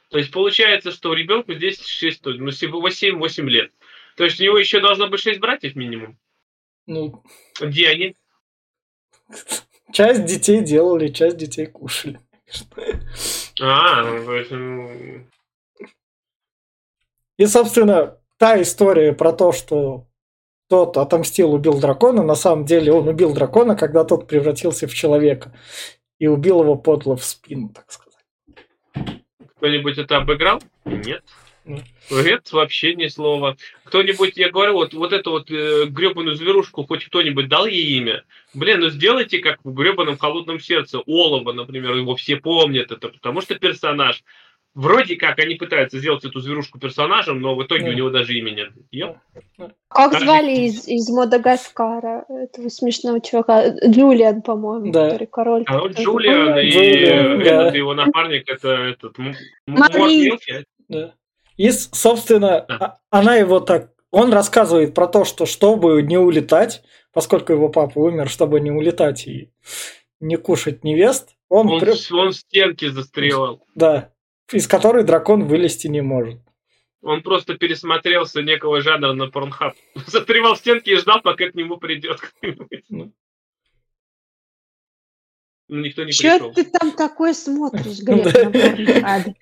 То 0.09 0.19
есть 0.19 0.31
получается, 0.31 0.91
что 0.91 1.13
ребенку 1.13 1.53
здесь 1.55 1.85
6, 1.85 2.25
ну, 2.25 2.49
7-8 2.49 3.43
лет. 3.49 3.73
То 4.17 4.25
есть 4.25 4.41
у 4.41 4.45
него 4.45 4.59
еще 4.59 4.81
должно 4.81 5.09
быть 5.09 5.21
6 5.21 5.39
братьев 5.39 5.77
минимум. 5.77 6.19
Ну, 6.87 7.23
Где 7.61 7.89
они? 7.89 8.17
часть 9.93 10.25
детей 10.25 10.63
делали, 10.63 11.09
часть 11.09 11.37
детей 11.37 11.67
кушали. 11.67 12.21
А, 13.61 14.03
ну, 14.05 14.25
то 14.25 14.35
есть, 14.37 14.51
ну, 14.51 15.27
И, 17.37 17.47
собственно, 17.47 18.19
та 18.39 18.61
история 18.63 19.13
про 19.13 19.33
то, 19.33 19.53
что 19.53 20.07
тот 20.69 20.97
отомстил, 20.97 21.53
убил 21.53 21.79
дракона, 21.79 22.23
на 22.23 22.35
самом 22.35 22.65
деле 22.65 22.93
он 22.93 23.09
убил 23.09 23.35
дракона, 23.35 23.77
когда 23.77 24.05
тот 24.05 24.27
превратился 24.27 24.87
в 24.87 24.95
человека. 24.95 25.55
И 26.19 26.27
убил 26.27 26.63
его 26.63 26.77
подло 26.77 27.17
в 27.17 27.25
спину, 27.25 27.69
так 27.69 27.91
сказать. 27.93 28.08
Кто-нибудь 29.59 29.99
это 29.99 30.17
обыграл? 30.17 30.63
Нет. 30.85 31.23
Нет. 31.65 32.51
Вообще 32.53 32.95
ни 32.95 33.09
слова. 33.09 33.57
Кто-нибудь, 33.85 34.37
я 34.37 34.51
говорю, 34.51 34.73
вот, 34.73 34.95
вот 34.95 35.13
эту 35.13 35.33
вот 35.33 35.51
э, 35.51 35.85
гребаную 35.87 36.35
зверушку 36.35 36.87
хоть 36.87 37.05
кто-нибудь 37.05 37.49
дал 37.49 37.67
ей 37.67 37.99
имя? 37.99 38.25
Блин, 38.55 38.81
ну 38.81 38.89
сделайте 38.89 39.41
как 39.41 39.59
в 39.63 39.75
гребаном 39.75 40.17
холодном 40.17 40.61
сердце. 40.61 41.01
Олова, 41.01 41.53
например, 41.53 41.95
его 41.95 42.17
все 42.17 42.37
помнят 42.37 42.91
это, 42.91 43.09
потому 43.09 43.43
что 43.43 43.55
персонаж. 43.57 44.23
Вроде 44.79 45.17
как 45.17 45.41
они 45.41 45.57
пытаются 45.57 45.99
сделать 45.99 46.25
эту 46.25 46.39
зверушку 46.39 46.79
персонажем, 46.79 47.41
но 47.41 47.57
в 47.57 47.65
итоге 47.65 47.87
Да. 47.87 47.91
у 47.91 47.93
него 47.95 48.11
даже 48.11 48.33
имени 48.39 48.67
нет. 48.93 49.17
Как 49.89 50.13
Каждый- 50.13 50.25
звали 50.25 50.53
из, 50.67 50.87
из 50.87 51.09
Мадагаскара 51.11 52.25
этого 52.29 52.69
смешного 52.69 53.21
чувака? 53.21 53.71
Джулиан, 53.85 54.41
по-моему, 54.41 54.93
Да. 54.93 55.07
который 55.11 55.27
король. 55.27 55.65
А 55.67 55.81
вот 55.81 55.89
который 55.97 56.05
Джулиан 56.05 56.59
и 56.61 56.71
Джулиан, 56.71 57.39
да. 57.43 57.63
этот 57.63 57.75
его 57.75 57.95
напарник, 57.95 58.49
это 58.49 58.69
этот... 58.69 59.19
Мари. 59.67 60.39
Да. 60.89 61.13
И, 61.57 61.71
собственно, 61.73 62.65
Да. 62.69 62.77
а- 63.11 63.19
она 63.19 63.35
его 63.35 63.59
так... 63.59 63.91
Он 64.13 64.33
рассказывает 64.33 64.95
про 64.95 65.09
то, 65.09 65.25
что 65.25 65.45
чтобы 65.45 66.01
не 66.03 66.19
улетать, 66.19 66.83
поскольку 67.13 67.53
его 67.53 67.69
папа 67.69 67.99
умер, 67.99 68.29
чтобы 68.31 68.61
не 68.61 68.71
улетать 68.71 69.27
и 69.27 69.51
не 70.21 70.37
кушать 70.37 70.85
невест, 70.85 71.31
он, 71.49 71.69
Он, 71.69 71.81
при- 71.81 72.15
он 72.15 72.31
в 72.31 72.37
стенке 72.37 72.91
застрелал. 72.91 73.65
да, 73.75 74.11
из 74.53 74.67
которой 74.67 75.05
дракон 75.05 75.45
вылезти 75.45 75.87
не 75.89 76.01
может. 76.01 76.41
Он 77.03 77.23
просто 77.23 77.55
пересмотрелся 77.55 78.43
некого 78.43 78.81
жанра 78.81 79.13
на 79.13 79.29
порнхаб. 79.29 79.75
Застревал 80.07 80.55
в 80.55 80.59
стенке 80.59 80.93
и 80.93 80.97
ждал, 80.97 81.21
пока 81.23 81.49
к 81.51 81.55
нему 81.55 81.77
придет 81.77 82.21
кто-нибудь. 82.21 82.85
Ну. 82.89 83.13
Но 85.69 85.81
никто 85.81 86.05
не 86.05 86.13
Чё 86.13 86.39
пришел. 86.39 86.53
ты 86.55 86.65
там 86.65 86.93
такое 86.93 87.35
смотришь, 87.35 88.01
Глеб, 88.01 88.25
Да. 88.33 88.45
на 88.45 88.51
Порнхабе? 88.51 89.35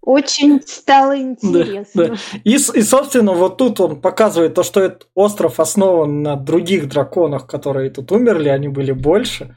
Очень 0.00 0.62
стало 0.62 1.18
интересно. 1.20 2.16
И, 2.42 2.56
собственно, 2.58 3.32
вот 3.32 3.58
тут 3.58 3.80
он 3.80 4.00
показывает 4.00 4.54
то, 4.54 4.62
что 4.62 4.80
этот 4.80 5.08
остров 5.14 5.60
основан 5.60 6.22
на 6.22 6.36
других 6.36 6.88
драконах, 6.88 7.46
которые 7.46 7.90
тут 7.90 8.10
умерли, 8.10 8.48
они 8.48 8.68
были 8.68 8.92
больше. 8.92 9.56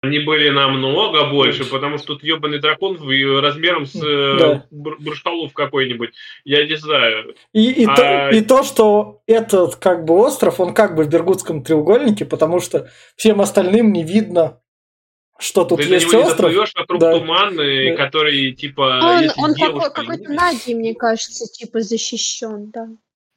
Они 0.00 0.20
были 0.20 0.48
намного 0.50 1.24
больше, 1.28 1.64
потому 1.64 1.98
что 1.98 2.14
тут 2.14 2.22
ебаный 2.22 2.60
дракон 2.60 2.96
размером 3.40 3.84
с 3.84 3.96
э, 3.96 4.36
Да. 4.38 4.64
бур- 4.70 4.96
буршталов 5.00 5.52
какой-нибудь. 5.52 6.10
Я 6.44 6.64
не 6.68 6.76
знаю. 6.76 7.34
И, 7.52 7.82
и, 7.82 7.84
А- 7.84 7.96
то, 7.96 8.30
и 8.36 8.40
то, 8.42 8.62
что 8.62 9.22
этот 9.26 9.74
как 9.74 10.04
бы 10.04 10.14
остров, 10.14 10.60
он 10.60 10.72
как 10.72 10.94
бы 10.94 11.02
в 11.02 11.08
Бергутском 11.08 11.64
треугольнике, 11.64 12.24
потому 12.26 12.60
что 12.60 12.88
всем 13.16 13.40
остальным 13.40 13.92
не 13.92 14.04
видно, 14.04 14.60
что 15.36 15.64
тут 15.64 15.78
Ты 15.82 15.88
есть 15.88 16.06
него 16.06 16.20
не 16.22 16.28
остров. 16.28 16.50
доплывешь, 16.52 16.72
вокруг 16.76 17.00
Да. 17.00 17.18
туман, 17.18 17.60
и 17.60 17.90
Да. 17.90 17.96
который, 17.96 18.52
типа, 18.52 19.00
Он, 19.02 19.44
он 19.44 19.54
какой-то 19.54 20.32
магией, 20.32 20.74
мне 20.78 20.94
кажется, 20.94 21.46
типа 21.52 21.80
защищен, 21.80 22.70
да. 22.70 22.86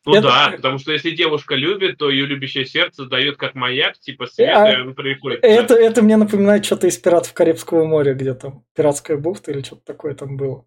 Ну 0.06 0.16
Это- 0.16 0.28
да, 0.28 0.54
потому 0.56 0.80
что 0.80 0.92
если 0.92 1.12
девушка 1.12 1.54
любит, 1.56 1.98
то 2.00 2.10
ее 2.10 2.26
любящее 2.26 2.66
сердце 2.66 3.06
дает 3.06 3.38
как 3.38 3.54
маяк, 3.54 4.00
типа 4.00 4.26
свет, 4.26 4.56
А- 4.56 4.72
и 4.72 4.82
он 4.82 4.96
приходит. 4.96 5.40
Это, 5.44 5.76
это 5.76 6.02
мне 6.02 6.18
напоминает 6.18 6.66
что-то 6.66 6.88
из 6.88 6.98
«Пиратов 6.98 7.34
Карибского 7.34 7.86
моря», 7.86 8.16
где 8.16 8.34
там 8.34 8.64
пиратская 8.76 9.18
бухта 9.18 9.52
или 9.52 9.62
что-то 9.62 9.84
такое 9.86 10.16
там 10.16 10.38
было. 10.38 10.66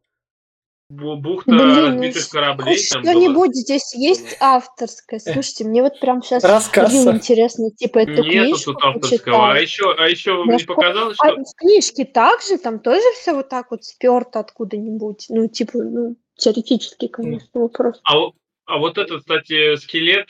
Бу- 0.92 1.16
Бухта 1.16 1.50
Блин, 1.50 1.66
ну 1.74 1.86
разбитых 1.86 2.28
кораблей 2.28 2.76
там 2.92 3.02
что-нибудь 3.02 3.54
здесь 3.56 3.94
есть 3.94 4.36
авторское. 4.38 5.18
Слушайте, 5.18 5.64
мне 5.64 5.82
вот 5.82 5.98
прям 5.98 6.22
сейчас 6.22 6.44
Рассказ. 6.44 6.94
интересно, 6.94 7.70
типа, 7.70 8.00
эту 8.00 8.22
Нету 8.22 8.22
книжку 8.28 8.72
тут 8.74 8.84
авторского. 8.84 9.50
А 9.50 9.54
почитать. 9.54 9.62
еще, 9.68 9.94
а 9.98 10.06
еще 10.08 10.32
вам 10.34 10.46
не 10.46 10.52
Может, 10.52 10.66
показалось, 10.68 11.16
А 11.18 11.30
что... 11.30 11.40
в 11.40 11.54
книжке 11.56 12.04
также, 12.04 12.58
там 12.58 12.78
тоже 12.78 13.02
все 13.18 13.34
вот 13.34 13.48
так 13.48 13.70
вот 13.70 13.82
сперто 13.82 14.38
откуда-нибудь. 14.40 15.26
Ну, 15.30 15.48
типа, 15.48 15.78
ну, 15.78 16.16
теоретически, 16.36 17.08
конечно, 17.08 17.48
вопрос. 17.54 17.98
А, 18.04 18.18
вот- 18.18 18.34
а 18.66 18.78
вот 18.78 18.98
этот, 18.98 19.20
кстати, 19.20 19.76
скелет, 19.76 20.28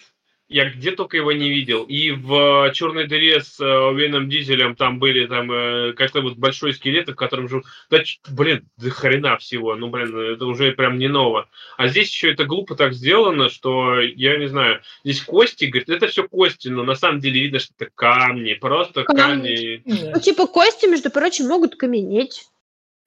я 0.49 0.69
где 0.69 0.91
только 0.93 1.17
его 1.17 1.33
не 1.33 1.49
видел. 1.49 1.85
И 1.85 2.11
в 2.11 2.71
«Черной 2.75 3.07
дыре» 3.07 3.41
с 3.41 3.59
э, 3.61 3.65
Уэйном 3.65 4.29
Дизелем 4.29 4.77
там 4.77 4.99
были 4.99 5.27
там 5.27 5.51
э, 5.51 5.95
как-то 5.95 6.21
вот 6.21 6.37
большой 6.37 6.75
скелет, 6.75 7.09
в 7.09 7.15
котором 7.15 7.49
жил... 7.49 7.63
Да, 7.91 7.99
блин, 8.29 8.69
до 8.77 8.91
хрена 8.91 9.39
всего. 9.39 9.75
Ну, 9.75 9.89
блин, 9.89 10.17
это 10.17 10.45
уже 10.45 10.73
прям 10.73 10.99
не 10.99 11.09
ново. 11.09 11.49
А 11.79 11.89
здесь 11.89 12.11
еще 12.11 12.31
это 12.31 12.45
глупо 12.45 12.77
так 12.77 12.93
сделано, 12.93 13.49
что, 13.49 14.01
я 14.01 14.37
не 14.37 14.47
знаю, 14.49 14.83
здесь 15.03 15.23
кости, 15.23 15.65
говорит, 15.65 15.89
это 15.89 16.09
все 16.09 16.29
кости, 16.29 16.69
но 16.69 16.85
на 16.85 16.95
самом 16.95 17.21
деле 17.21 17.41
видно, 17.41 17.59
что 17.59 17.73
это 17.79 17.91
камни, 17.95 18.53
просто 18.55 19.05
Камни. 19.05 19.83
камни. 19.85 20.11
Ну, 20.15 20.21
типа, 20.21 20.47
кости, 20.47 20.87
между 20.87 21.11
прочим, 21.11 21.47
могут 21.47 21.77
каменеть. 21.77 22.45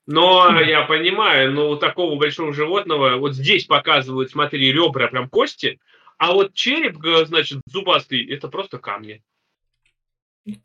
Но 0.07 0.61
я 0.61 0.83
понимаю, 0.83 1.51
но 1.51 1.69
у 1.69 1.75
такого 1.75 2.15
большого 2.15 2.53
животного, 2.53 3.17
вот 3.17 3.35
здесь 3.35 3.65
показывают, 3.65 4.31
смотри, 4.31 4.71
ребра 4.71 5.09
прям 5.09 5.29
кости, 5.29 5.79
а 6.17 6.31
вот 6.31 6.53
череп, 6.53 6.95
значит, 7.25 7.59
зубастый, 7.67 8.25
это 8.25 8.47
просто 8.47 8.77
камни. 8.79 9.21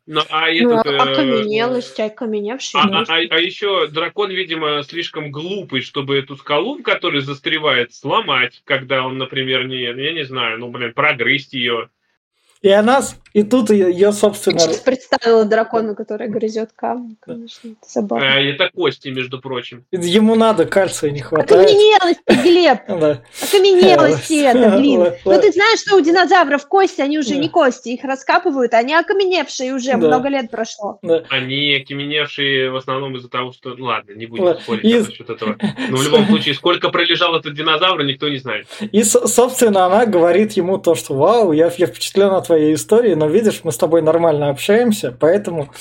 Ну, 0.05 0.21
а 0.29 0.49
Ну, 0.49 0.79
этот, 0.79 0.93
э, 0.93 0.97
окаменелость, 0.97 1.99
окаменевший. 1.99 2.79
а, 2.79 2.87
нож. 2.87 3.09
а- 3.09 3.15
а 3.15 3.39
еще 3.39 3.87
дракон, 3.87 4.31
видимо, 4.31 4.81
слишком 4.83 5.29
глупый, 5.29 5.81
чтобы 5.81 6.17
эту 6.17 6.37
скалу, 6.37 6.77
в 6.77 6.83
которой 6.83 7.19
застревает, 7.19 7.93
сломать, 7.93 8.61
когда 8.63 9.05
он, 9.05 9.17
например, 9.17 9.67
не, 9.67 9.81
я 9.81 10.13
не 10.13 10.23
знаю, 10.23 10.59
ну, 10.59 10.69
блин, 10.69 10.93
прогрызть 10.93 11.53
ее. 11.53 11.89
И 12.63 12.69
она, 12.69 13.01
и 13.33 13.43
тут 13.43 13.71
ее, 13.71 14.13
собственно... 14.13 14.53
Я 14.53 14.59
сейчас 14.59 14.77
представила 14.77 15.43
дракона, 15.43 15.95
который 15.95 16.29
грызет 16.29 16.69
камни, 16.73 17.17
конечно, 17.19 17.71
это 17.71 17.89
забавно. 17.89 18.25
А, 18.25 18.39
это 18.39 18.69
кости, 18.73 19.09
между 19.09 19.41
прочим. 19.41 19.83
Ему 19.91 20.35
надо, 20.35 20.65
кальция 20.65 21.11
не 21.11 21.19
хватает. 21.19 21.67
Окаменелости, 21.67 22.41
Глеб! 22.41 22.79
Окаменелости 23.43 24.43
это, 24.45 24.77
блин. 24.77 25.11
Ну 25.25 25.41
ты 25.41 25.51
знаешь, 25.51 25.81
что 25.81 25.97
у 25.97 25.99
динозавров 25.99 26.65
кости, 26.67 27.01
они 27.01 27.19
уже 27.19 27.35
не 27.35 27.49
кости, 27.49 27.89
их 27.89 28.05
раскапывают, 28.05 28.73
они 28.73 28.95
окаменевшие 28.95 29.73
уже, 29.73 29.97
много 29.97 30.29
лет 30.29 30.49
прошло. 30.49 30.99
Они 31.29 31.75
окаменевшие 31.83 32.71
в 32.71 32.77
основном 32.77 33.17
из-за 33.17 33.27
того, 33.27 33.51
что... 33.51 33.75
Ну 33.75 33.85
ладно, 33.85 34.13
не 34.13 34.25
будем 34.25 34.57
спорить 34.57 35.07
насчет 35.07 35.29
этого. 35.29 35.57
Но 35.89 35.97
в 35.97 36.03
любом 36.03 36.27
случае, 36.27 36.55
сколько 36.55 36.87
пролежал 36.89 37.35
этот 37.35 37.55
динозавр, 37.55 38.03
никто 38.03 38.29
не 38.29 38.37
знает. 38.37 38.67
И, 38.79 39.03
собственно, 39.03 39.85
она 39.85 40.05
говорит 40.05 40.53
ему 40.53 40.77
то, 40.77 40.95
что 40.95 41.13
«Вау, 41.15 41.51
я, 41.51 41.69
я 41.77 41.87
впечатлена 41.87 42.39
твоей 42.53 42.75
историей, 42.75 43.15
но 43.15 43.27
видишь, 43.27 43.61
мы 43.63 43.71
с 43.71 43.77
тобой 43.77 44.01
нормально 44.01 44.49
общаемся, 44.49 45.11
поэтому 45.11 45.71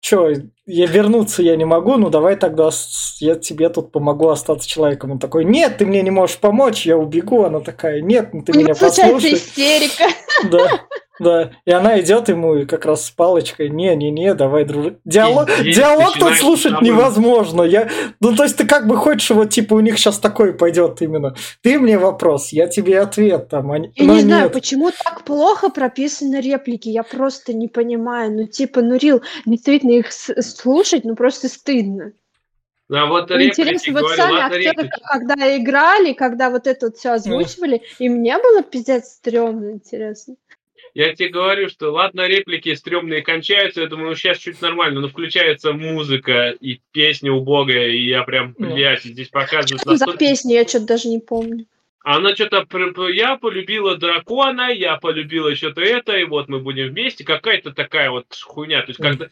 Че, 0.00 0.32
я 0.64 0.86
вернуться 0.86 1.42
я 1.42 1.56
не 1.56 1.64
могу, 1.64 1.96
ну 1.96 2.08
давай 2.08 2.36
тогда 2.36 2.70
я 3.18 3.34
тебе 3.34 3.68
тут 3.68 3.90
помогу 3.90 4.28
остаться 4.28 4.68
человеком. 4.68 5.10
Он 5.10 5.18
такой, 5.18 5.44
нет, 5.44 5.78
ты 5.78 5.86
мне 5.86 6.02
не 6.02 6.10
можешь 6.10 6.38
помочь, 6.38 6.86
я 6.86 6.96
убегу. 6.96 7.42
Она 7.42 7.60
такая, 7.60 8.00
нет, 8.00 8.32
ну 8.32 8.42
ты 8.42 8.52
У 8.52 8.60
меня 8.60 8.74
послушай. 8.74 9.34
истерика. 9.34 10.04
Да. 10.50 10.86
Да, 11.18 11.50
и 11.64 11.70
она 11.70 12.00
идет 12.00 12.28
ему 12.28 12.54
и 12.56 12.64
как 12.64 12.84
раз 12.86 13.06
с 13.06 13.10
палочкой, 13.10 13.70
не-не-не, 13.70 14.34
давай 14.34 14.64
дружить. 14.64 14.98
Диалог, 15.04 15.48
и, 15.60 15.72
диалог 15.72 16.14
тут 16.18 16.34
слушать 16.34 16.72
самым... 16.72 16.84
невозможно. 16.84 17.62
Я, 17.62 17.88
ну, 18.20 18.34
то 18.34 18.44
есть 18.44 18.56
ты 18.56 18.66
как 18.66 18.86
бы 18.86 18.96
хочешь, 18.96 19.30
вот 19.30 19.50
типа 19.50 19.74
у 19.74 19.80
них 19.80 19.98
сейчас 19.98 20.18
такой 20.18 20.52
пойдет 20.52 21.02
именно. 21.02 21.34
Ты 21.62 21.78
мне 21.78 21.98
вопрос, 21.98 22.50
я 22.50 22.68
тебе 22.68 23.00
ответ 23.00 23.48
там. 23.48 23.72
А, 23.72 23.78
я 23.78 24.04
не 24.04 24.20
знаю, 24.20 24.50
почему 24.50 24.90
так 24.90 25.24
плохо 25.24 25.70
прописаны 25.70 26.40
реплики, 26.40 26.88
я 26.88 27.02
просто 27.02 27.52
не 27.52 27.68
понимаю. 27.68 28.32
Ну, 28.32 28.46
типа, 28.46 28.82
ну, 28.82 28.96
Рил, 28.96 29.22
действительно 29.46 29.92
их 29.92 30.12
слушать, 30.12 31.04
ну, 31.04 31.14
просто 31.14 31.48
стыдно. 31.48 32.12
А 32.90 33.06
вот 33.06 33.30
Интересно, 33.30 33.92
вот 33.92 34.00
говорю, 34.00 34.16
сами 34.16 34.40
актеры, 34.40 34.62
реплики. 34.62 35.02
когда 35.04 35.56
играли, 35.58 36.12
когда 36.14 36.48
вот 36.48 36.66
это 36.66 36.86
вот 36.86 36.96
все 36.96 37.10
озвучивали, 37.10 37.78
mm. 37.78 37.82
им 37.98 38.22
не 38.22 38.36
было 38.38 38.62
пиздец 38.62 39.08
стрёмно, 39.08 39.72
интересно. 39.72 40.36
Я 40.94 41.14
тебе 41.14 41.28
говорю, 41.28 41.68
что 41.68 41.90
ладно, 41.90 42.26
реплики 42.26 42.74
стрёмные 42.74 43.22
кончаются, 43.22 43.82
я 43.82 43.86
думаю, 43.86 44.10
ну 44.10 44.14
сейчас 44.14 44.38
чуть 44.38 44.60
нормально, 44.60 45.00
но 45.00 45.08
включается 45.08 45.72
музыка 45.72 46.50
и 46.50 46.80
песня 46.92 47.32
убогая, 47.32 47.88
и 47.88 48.04
я 48.04 48.22
прям, 48.24 48.54
блядь, 48.58 49.02
здесь 49.02 49.28
показывают... 49.28 49.82
Что 49.82 49.90
настолько... 49.90 50.12
за 50.12 50.18
песня, 50.18 50.54
я 50.54 50.66
что-то 50.66 50.86
даже 50.86 51.08
не 51.08 51.20
помню. 51.20 51.66
Она 52.04 52.34
что-то, 52.34 52.64
я 53.08 53.36
полюбила 53.36 53.96
дракона, 53.96 54.70
я 54.72 54.96
полюбила 54.96 55.54
что-то 55.54 55.82
это, 55.82 56.16
и 56.16 56.24
вот 56.24 56.48
мы 56.48 56.60
будем 56.60 56.88
вместе, 56.88 57.24
какая-то 57.24 57.72
такая 57.72 58.10
вот 58.10 58.26
хуйня, 58.44 58.82
то 58.82 58.88
есть 58.88 59.00
когда 59.00 59.28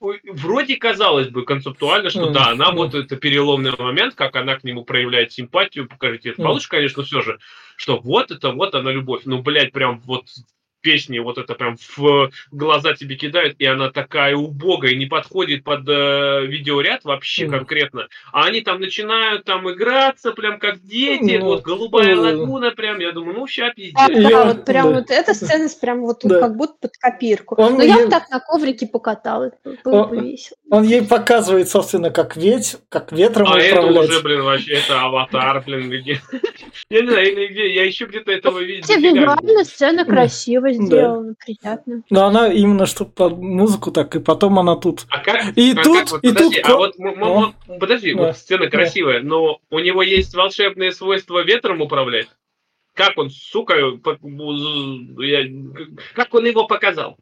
вроде 0.00 0.76
казалось 0.76 1.28
бы 1.28 1.44
концептуально, 1.44 2.10
что 2.10 2.30
да, 2.30 2.48
она 2.50 2.70
вот 2.70 2.94
это 2.94 3.16
переломный 3.16 3.72
момент, 3.78 4.14
как 4.14 4.36
она 4.36 4.56
к 4.56 4.64
нему 4.64 4.84
проявляет 4.84 5.32
симпатию, 5.32 5.88
покажите, 5.88 6.30
это 6.30 6.42
получше, 6.42 6.68
конечно, 6.68 7.02
все 7.02 7.22
же, 7.22 7.38
что 7.76 7.98
вот 7.98 8.30
это 8.30 8.52
вот 8.52 8.74
она 8.74 8.92
любовь, 8.92 9.22
ну, 9.24 9.42
блядь, 9.42 9.72
прям 9.72 10.00
вот 10.00 10.26
песни 10.86 11.18
вот 11.18 11.36
это 11.36 11.54
прям 11.54 11.76
в 11.96 12.30
глаза 12.52 12.94
тебе 12.94 13.16
кидают, 13.16 13.56
и 13.58 13.66
она 13.66 13.90
такая 13.90 14.36
убогая, 14.36 14.94
не 14.94 15.06
подходит 15.06 15.64
под 15.64 15.80
э, 15.88 16.46
видеоряд 16.46 17.02
вообще 17.02 17.46
mm. 17.46 17.50
конкретно. 17.50 18.06
А 18.32 18.44
они 18.44 18.60
там 18.60 18.78
начинают 18.78 19.42
там 19.44 19.68
играться, 19.68 20.30
прям 20.30 20.60
как 20.60 20.80
дети, 20.84 21.38
mm. 21.38 21.40
вот 21.40 21.62
голубая 21.62 22.14
mm. 22.14 22.18
лагуна, 22.20 22.70
прям, 22.70 23.00
я 23.00 23.10
думаю, 23.10 23.36
ну 23.36 23.48
ща 23.48 23.72
пиздец. 23.74 23.96
А, 23.96 24.08
да, 24.08 24.44
вот 24.44 24.64
прям 24.64 24.90
да. 24.90 24.94
вот 25.00 25.10
эта 25.10 25.34
сцена 25.34 25.68
прям 25.80 26.02
вот 26.02 26.20
да. 26.22 26.38
как 26.38 26.56
будто 26.56 26.74
под 26.80 26.96
копирку. 26.96 27.60
Он 27.60 27.74
Но 27.74 27.82
ей... 27.82 27.88
я 27.88 28.04
бы 28.04 28.08
так 28.08 28.30
на 28.30 28.38
коврике 28.38 28.86
покаталась, 28.86 29.54
было 29.82 30.04
он, 30.04 30.10
бы 30.10 30.20
весело. 30.20 30.56
Он 30.70 30.84
ей 30.84 31.02
показывает, 31.02 31.68
собственно, 31.68 32.10
как 32.10 32.36
веть, 32.36 32.76
как 32.90 33.10
ветром 33.10 33.48
А 33.50 33.58
это 33.58 33.80
уже, 33.80 34.22
блин, 34.22 34.42
вообще, 34.42 34.74
это 34.74 35.00
аватар, 35.00 35.64
блин, 35.66 35.90
где... 35.90 36.20
Я 36.90 37.00
не 37.02 37.08
знаю, 37.08 37.54
я 37.74 37.84
еще 37.84 38.04
где-то 38.04 38.30
этого 38.30 38.60
видел. 38.60 38.86
Визуально 38.86 39.64
сцена 39.64 40.04
красивая 40.04 40.75
сделано, 40.76 41.30
да. 41.30 41.34
приятно. 41.44 42.02
Но 42.10 42.26
она 42.26 42.52
именно 42.52 42.86
что 42.86 43.04
под 43.04 43.38
музыку 43.38 43.90
так, 43.90 44.14
и 44.16 44.20
потом 44.20 44.58
она 44.58 44.76
тут. 44.76 45.06
А 45.08 45.18
как? 45.20 45.56
И 45.56 45.72
а 45.72 45.82
тут, 45.82 45.96
как, 45.96 46.10
вот, 46.10 46.24
и 46.24 46.28
подожди, 46.28 46.60
тут. 46.62 46.70
А 46.70 46.76
вот, 46.76 46.94
ну, 46.98 47.54
подожди, 47.78 48.14
да. 48.14 48.26
вот 48.26 48.36
сцена 48.36 48.68
красивая, 48.68 49.20
да. 49.20 49.26
но 49.26 49.60
у 49.70 49.78
него 49.78 50.02
есть 50.02 50.34
волшебные 50.34 50.92
свойства 50.92 51.44
ветром 51.44 51.80
управлять. 51.80 52.28
Как 52.94 53.18
он, 53.18 53.30
сука, 53.30 53.74
я, 53.76 55.42
как 56.14 56.34
он 56.34 56.46
его 56.46 56.66
показал? 56.66 57.18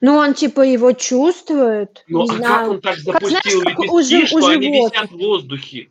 Ну, 0.00 0.16
он 0.16 0.34
типа 0.34 0.62
его 0.62 0.92
чувствует. 0.92 2.04
Ну, 2.08 2.22
а 2.22 2.26
знаю. 2.26 2.42
как 2.42 2.68
он 2.68 2.80
так 2.80 2.96
запустил 2.96 3.62
как, 3.62 3.76
знаешь, 3.76 4.10
лепестки, 4.10 4.24
у, 4.24 4.26
что 4.26 4.38
у 4.38 4.48
они 4.48 4.68
висят 4.68 5.10
в 5.10 5.16
воздухе? 5.16 5.90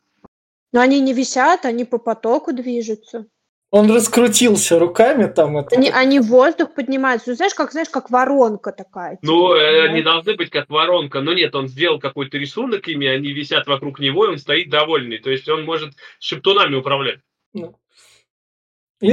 Но 0.74 0.82
они 0.82 1.00
не 1.00 1.14
висят, 1.14 1.66
они 1.66 1.86
по 1.86 1.98
потоку 1.98 2.52
движутся. 2.52 3.28
Он 3.76 3.92
раскрутился 3.92 4.80
руками 4.80 5.28
там. 5.28 5.58
Это... 5.58 5.76
Они, 5.76 5.90
они 5.90 6.22
воздух 6.22 6.74
поднимаются. 6.74 7.32
Ну, 7.32 7.36
знаешь, 7.36 7.54
как, 7.54 7.74
знаешь, 7.74 7.90
как 7.90 8.10
воронка 8.10 8.72
такая. 8.72 9.20
Ну, 9.22 9.50
типа, 9.50 9.58
э, 9.58 9.90
они 9.90 10.02
должны 10.02 10.36
быть 10.36 10.50
как 10.50 10.70
воронка. 10.70 11.20
Но 11.20 11.34
нет, 11.34 11.54
он 11.56 11.68
сделал 11.68 12.00
какой-то 12.00 12.38
рисунок 12.38 12.88
ими, 12.88 13.06
они 13.06 13.34
висят 13.34 13.68
вокруг 13.68 14.00
него, 14.00 14.28
и 14.28 14.30
он 14.30 14.38
стоит 14.38 14.70
довольный. 14.70 15.18
То 15.18 15.30
есть 15.30 15.50
он 15.50 15.66
может 15.66 15.92
шептунами 16.22 16.76
управлять. 16.76 17.20
Ну. 17.52 17.76
И, 19.02 19.12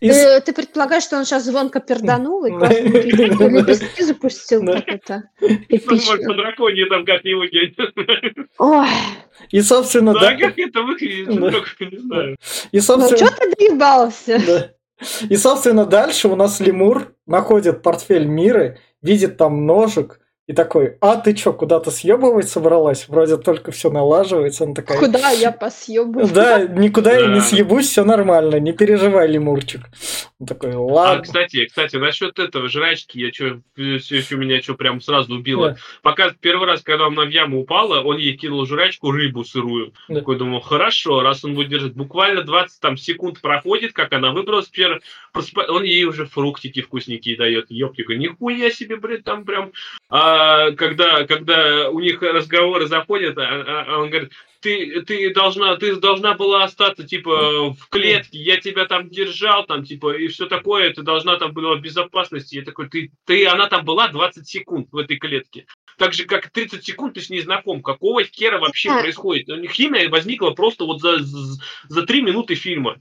и... 0.00 0.08
Ты, 0.08 0.40
ты 0.40 0.52
предполагаешь, 0.52 1.02
что 1.02 1.16
он 1.16 1.24
сейчас 1.24 1.44
звонко 1.44 1.80
перданул 1.80 2.44
и 2.44 2.50
лепестки 2.50 4.02
запустил 4.02 4.64
как 4.64 4.88
это? 4.88 5.30
Может, 5.40 6.24
по 6.24 6.34
драконе 6.34 6.86
там 6.86 7.04
как-нибудь, 7.04 7.50
Ой. 8.58 8.88
И, 9.50 9.60
собственно, 9.62 10.14
да. 10.14 10.20
Да, 10.20 10.36
как 10.36 10.58
это 10.58 10.82
выглядит, 10.82 11.40
да. 11.40 11.50
только 11.50 11.84
не 11.84 11.98
знаю. 11.98 12.36
И, 12.70 12.80
собственно... 12.80 13.18
Ну, 13.20 13.26
что 13.26 13.36
ты 13.36 13.54
доебался? 13.56 14.40
Да. 14.46 14.70
И, 15.28 15.36
собственно, 15.36 15.84
дальше 15.84 16.28
у 16.28 16.36
нас 16.36 16.60
лемур 16.60 17.12
находит 17.26 17.82
портфель 17.82 18.26
Миры, 18.26 18.78
видит 19.02 19.36
там 19.36 19.66
ножик, 19.66 20.20
и 20.46 20.52
такой, 20.52 20.96
а 21.00 21.16
ты 21.16 21.34
что, 21.36 21.52
куда-то 21.52 21.90
съебывать 21.90 22.48
собралась? 22.48 23.08
Вроде 23.08 23.36
только 23.36 23.72
все 23.72 23.90
налаживается. 23.90 24.62
Она 24.62 24.74
такая, 24.74 24.98
Куда 25.00 25.30
я 25.30 25.50
посъебываю? 25.50 26.32
Да, 26.32 26.62
никуда 26.62 27.14
я 27.18 27.26
не 27.26 27.40
съебусь, 27.40 27.88
все 27.88 28.04
нормально, 28.04 28.60
не 28.60 28.72
переживай, 28.72 29.26
лемурчик. 29.26 29.80
Он 30.38 30.46
такой, 30.46 30.74
ладно. 30.74 31.20
А, 31.20 31.22
кстати, 31.22 31.64
кстати, 31.64 31.96
насчет 31.96 32.38
этого 32.38 32.68
жрачки, 32.68 33.18
я 33.18 33.32
что, 33.32 33.60
все 33.74 34.16
еще 34.18 34.36
меня 34.36 34.62
что 34.62 34.74
прям 34.74 35.00
сразу 35.00 35.34
убило. 35.34 35.70
Да. 35.70 35.76
Пока 36.02 36.30
первый 36.40 36.68
раз, 36.68 36.82
когда 36.82 37.06
она 37.06 37.24
в 37.24 37.28
яму 37.28 37.60
упала, 37.60 38.00
он 38.02 38.18
ей 38.18 38.36
кинул 38.36 38.66
жрачку, 38.66 39.10
рыбу 39.10 39.44
сырую. 39.44 39.94
Да. 40.08 40.16
Такой 40.16 40.36
думал, 40.36 40.60
хорошо, 40.60 41.22
раз 41.22 41.44
он 41.44 41.54
будет 41.54 41.70
держать. 41.70 41.94
Буквально 41.94 42.42
20 42.42 42.80
там, 42.80 42.96
секунд 42.96 43.40
проходит, 43.40 43.94
как 43.94 44.12
она 44.12 44.30
выбралась, 44.30 44.68
первый, 44.68 45.00
он 45.68 45.82
ей 45.82 46.04
уже 46.04 46.26
фруктики 46.26 46.82
вкусненькие 46.82 47.36
дает. 47.36 47.70
Ёптика, 47.70 48.14
нихуя 48.14 48.70
себе, 48.70 48.96
блядь, 48.96 49.24
там 49.24 49.44
прям... 49.44 49.72
А, 50.08 50.56
а, 50.56 50.72
когда, 50.72 51.26
когда 51.26 51.90
у 51.90 52.00
них 52.00 52.22
разговоры 52.22 52.86
заходят, 52.86 53.36
а, 53.38 53.42
а, 53.42 53.84
а 53.88 53.98
он 53.98 54.10
говорит, 54.10 54.32
ты, 54.60 55.02
ты 55.02 55.32
должна, 55.32 55.76
ты 55.76 55.96
должна 55.96 56.34
была 56.34 56.64
остаться, 56.64 57.04
типа, 57.04 57.70
в 57.70 57.88
клетке, 57.88 58.38
я 58.38 58.58
тебя 58.58 58.86
там 58.86 59.08
держал, 59.08 59.64
там, 59.66 59.84
типа, 59.84 60.16
и 60.16 60.28
все 60.28 60.46
такое, 60.46 60.92
ты 60.92 61.02
должна 61.02 61.36
там 61.36 61.52
была 61.52 61.74
в 61.74 61.80
безопасности. 61.80 62.56
Я 62.56 62.62
такой, 62.62 62.88
ты, 62.88 63.10
ты, 63.24 63.46
она 63.46 63.66
там 63.68 63.84
была 63.84 64.08
20 64.08 64.46
секунд 64.46 64.88
в 64.90 64.96
этой 64.96 65.16
клетке. 65.16 65.66
Так 65.98 66.12
же, 66.12 66.24
как 66.24 66.50
30 66.50 66.84
секунд 66.84 67.14
ты 67.14 67.20
с 67.20 67.30
ней 67.30 67.40
знаком. 67.40 67.82
Какого 67.82 68.22
хера 68.24 68.58
вообще 68.58 68.90
происходит? 68.90 69.48
У 69.48 69.56
них 69.56 69.70
химия 69.70 70.08
возникла 70.08 70.50
просто 70.50 70.84
вот 70.84 71.00
за, 71.00 71.18
за, 71.20 71.62
за 71.88 72.02
3 72.02 72.22
минуты 72.22 72.54
фильма. 72.54 72.96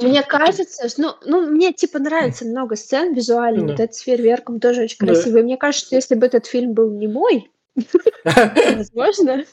Мне 0.00 0.22
кажется, 0.22 0.88
ну, 1.00 1.14
ну, 1.24 1.50
мне 1.50 1.72
типа 1.72 1.98
нравится 2.00 2.44
много 2.44 2.74
сцен 2.74 3.14
визуально, 3.14 3.68
вот 3.68 3.80
это 3.80 3.92
с 3.92 4.00
фейерверком 4.00 4.58
тоже 4.58 4.82
очень 4.82 4.98
красиво. 4.98 5.38
И 5.38 5.42
мне 5.42 5.56
кажется, 5.56 5.94
если 5.94 6.16
бы 6.16 6.26
этот 6.26 6.46
фильм 6.46 6.74
был 6.74 6.90
не 6.90 7.06
мой, 7.06 7.50
возможно, 8.24 9.44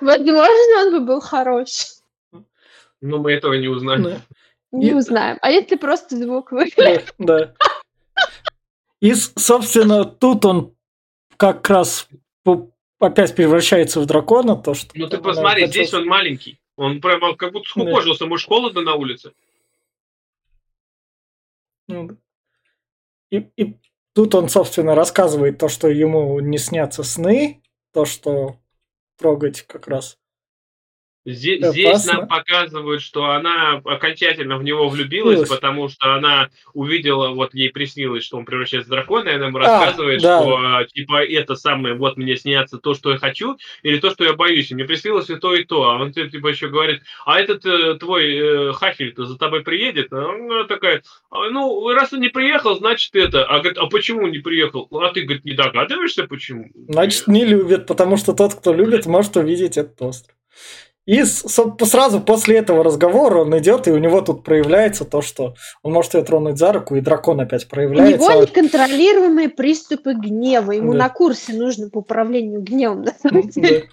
возможно, 0.00 0.78
он 0.80 0.92
бы 0.92 1.00
был 1.00 1.20
хорош. 1.20 1.86
Ну, 3.00 3.18
мы 3.18 3.32
этого 3.32 3.54
не 3.54 3.68
узнаем. 3.68 4.22
Не 4.70 4.94
узнаем. 4.94 5.38
А 5.42 5.50
если 5.50 5.76
просто 5.76 6.16
звук 6.16 6.52
выключить? 6.52 7.12
Да. 7.18 7.52
И, 9.00 9.12
собственно, 9.14 10.04
тут 10.04 10.44
он 10.46 10.74
как 11.36 11.68
раз 11.68 12.08
опять 12.98 13.34
превращается 13.34 14.00
в 14.00 14.06
дракона, 14.06 14.56
то 14.56 14.74
что... 14.74 14.90
Ну 14.94 15.08
ты 15.08 15.18
посмотри, 15.18 15.66
здесь 15.66 15.92
он 15.92 16.06
маленький. 16.06 16.58
Он 16.76 17.00
прямо 17.00 17.34
как 17.36 17.52
будто 17.52 17.68
скукожился, 17.68 18.26
может 18.26 18.48
холодно 18.48 18.80
на 18.80 18.94
улице. 18.94 19.32
Ну 21.92 22.16
и, 23.30 23.50
и 23.56 23.80
тут 24.14 24.34
он, 24.34 24.48
собственно, 24.48 24.94
рассказывает 24.94 25.58
то, 25.58 25.68
что 25.68 25.88
ему 25.88 26.40
не 26.40 26.58
снятся 26.58 27.02
сны, 27.02 27.62
то, 27.92 28.04
что 28.04 28.56
трогать 29.16 29.62
как 29.62 29.88
раз 29.88 30.18
Здесь, 31.24 31.64
здесь 31.64 32.04
нам 32.06 32.26
показывают, 32.26 33.00
что 33.00 33.26
она 33.30 33.80
окончательно 33.84 34.58
в 34.58 34.64
него 34.64 34.88
влюбилась, 34.88 35.38
Влюбилась. 35.38 35.48
потому 35.48 35.88
что 35.88 36.14
она 36.14 36.50
увидела, 36.74 37.28
вот 37.28 37.54
ей 37.54 37.70
приснилось, 37.70 38.24
что 38.24 38.38
он 38.38 38.44
превращается 38.44 38.88
в 38.88 38.90
дракона, 38.90 39.28
и 39.28 39.34
она 39.34 39.46
ему 39.46 39.58
а, 39.58 39.60
рассказывает, 39.60 40.20
да. 40.20 40.40
что 40.40 40.84
типа 40.92 41.24
это 41.24 41.54
самое, 41.54 41.94
вот 41.94 42.16
мне 42.16 42.36
снятся 42.36 42.78
то, 42.78 42.94
что 42.94 43.12
я 43.12 43.18
хочу, 43.18 43.56
или 43.84 43.98
то, 43.98 44.10
что 44.10 44.24
я 44.24 44.32
боюсь. 44.32 44.70
И 44.70 44.74
мне 44.74 44.84
приснилось 44.84 45.30
и 45.30 45.36
то, 45.36 45.54
и 45.54 45.62
то. 45.64 45.90
А 45.90 46.02
он 46.02 46.12
типа 46.12 46.48
еще 46.48 46.68
говорит, 46.68 47.02
а 47.24 47.38
этот 47.38 47.64
э, 47.66 47.94
твой 47.94 48.36
э, 48.36 48.72
Хахель-то 48.72 49.24
за 49.26 49.38
тобой 49.38 49.62
приедет? 49.62 50.12
А 50.12 50.28
она 50.28 50.64
такая, 50.64 51.02
«А, 51.30 51.50
ну, 51.50 51.88
раз 51.92 52.12
он 52.12 52.20
не 52.20 52.28
приехал, 52.28 52.76
значит 52.76 53.14
это. 53.14 53.44
А, 53.44 53.60
говорит, 53.60 53.78
а 53.78 53.86
почему 53.86 54.26
не 54.26 54.38
приехал? 54.38 54.88
А 54.90 55.12
ты, 55.12 55.22
говорит, 55.22 55.44
не 55.44 55.52
догадываешься, 55.52 56.24
почему? 56.24 56.66
Значит, 56.88 57.28
не 57.28 57.44
любит, 57.44 57.86
потому 57.86 58.16
что 58.16 58.32
тот, 58.32 58.54
кто 58.54 58.74
любит, 58.74 59.06
может 59.06 59.36
увидеть 59.36 59.76
этот 59.76 60.00
остров. 60.02 60.34
И 61.04 61.24
сразу 61.24 62.20
после 62.20 62.58
этого 62.58 62.84
разговора 62.84 63.38
он 63.38 63.58
идет, 63.58 63.88
и 63.88 63.90
у 63.90 63.98
него 63.98 64.20
тут 64.20 64.44
проявляется 64.44 65.04
то, 65.04 65.20
что 65.20 65.54
он 65.82 65.92
может 65.92 66.14
ее 66.14 66.22
тронуть 66.22 66.58
за 66.58 66.72
руку, 66.72 66.94
и 66.94 67.00
дракон 67.00 67.40
опять 67.40 67.68
проявляется. 67.68 68.24
У 68.24 68.30
него 68.30 68.42
неконтролируемые 68.42 69.48
приступы 69.48 70.14
гнева. 70.14 70.70
Ему 70.70 70.92
да. 70.92 70.98
на 70.98 71.08
курсе 71.08 71.54
нужно 71.54 71.90
по 71.90 71.98
управлению 71.98 72.60
гневом, 72.60 73.02
на 73.02 73.14
самом 73.14 73.48
деле. 73.48 73.88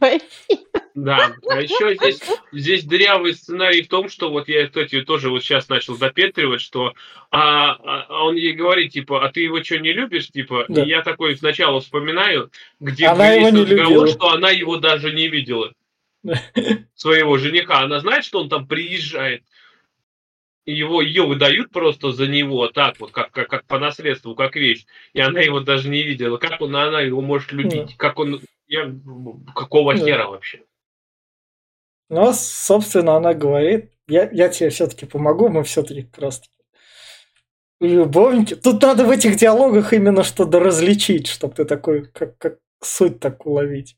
Да, 0.96 1.32
а 1.48 1.62
еще 1.62 1.96
здесь, 1.96 2.20
здесь 2.52 2.84
дырявый 2.84 3.34
сценарий 3.34 3.84
в 3.84 3.88
том, 3.88 4.10
что 4.10 4.30
вот 4.30 4.50
я, 4.50 4.68
кстати, 4.68 5.02
тоже 5.02 5.30
вот 5.30 5.44
сейчас 5.44 5.70
начал 5.70 5.98
допетривать, 5.98 6.62
что 6.62 6.94
а, 7.32 8.06
а 8.10 8.26
он 8.26 8.36
ей 8.36 8.54
говорит, 8.54 8.92
типа, 8.92 9.26
а 9.26 9.32
ты 9.32 9.42
его 9.42 9.64
что, 9.64 9.80
не 9.80 9.94
любишь, 9.94 10.30
типа, 10.30 10.66
да. 10.68 10.84
и 10.84 10.90
я 10.90 11.02
такой 11.02 11.38
сначала 11.38 11.80
вспоминаю, 11.80 12.52
где 12.80 13.06
она 13.06 13.30
его 13.30 13.50
не 13.50 13.62
разговор, 13.62 13.88
любила. 13.88 14.08
что 14.08 14.30
она 14.32 14.50
его 14.50 14.78
даже 14.78 15.14
не 15.14 15.28
видела 15.28 15.72
своего 16.96 17.38
жениха. 17.38 17.80
Она 17.80 18.00
знает, 18.00 18.24
что 18.24 18.42
он 18.42 18.50
там 18.50 18.68
приезжает. 18.68 19.44
Его, 20.66 21.02
ее 21.02 21.26
выдают 21.26 21.72
просто 21.72 22.12
за 22.12 22.28
него, 22.28 22.68
так 22.68 23.00
вот, 23.00 23.12
как, 23.12 23.32
как, 23.32 23.50
как 23.50 23.66
по 23.66 23.80
наследству, 23.80 24.36
как 24.36 24.56
вещь. 24.56 24.86
И 25.14 25.20
она 25.20 25.42
его 25.42 25.62
даже 25.62 25.90
не 25.90 26.04
видела. 26.04 26.38
Как 26.38 26.62
он, 26.62 26.76
она 26.76 27.02
его 27.02 27.22
может 27.22 27.52
любить? 27.52 27.98
Как 27.98 28.20
он, 28.20 28.42
я, 28.68 28.94
какого 29.56 29.96
хера 29.96 30.28
вообще? 30.28 30.64
Ну, 32.10 32.32
собственно, 32.34 33.16
она 33.16 33.34
говорит, 33.34 33.92
я, 34.08 34.30
я 34.32 34.50
тебе 34.50 34.70
все-таки 34.70 35.06
помогу, 35.06 35.50
мы 35.50 35.64
все-таки 35.64 36.04
как 36.04 36.20
раз 36.20 36.40
таки 36.40 36.52
любовники. 37.80 38.56
Тут 38.56 38.82
надо 38.82 39.06
в 39.06 39.10
этих 39.10 39.38
диалогах 39.38 39.94
именно 39.94 40.24
что-то 40.24 40.60
различить, 40.60 41.28
чтобы 41.28 41.56
ты 41.56 41.66
такой, 41.66 42.06
как, 42.06 42.38
как 42.38 42.60
суть 42.82 43.20
так 43.20 43.46
уловить. 43.46 43.98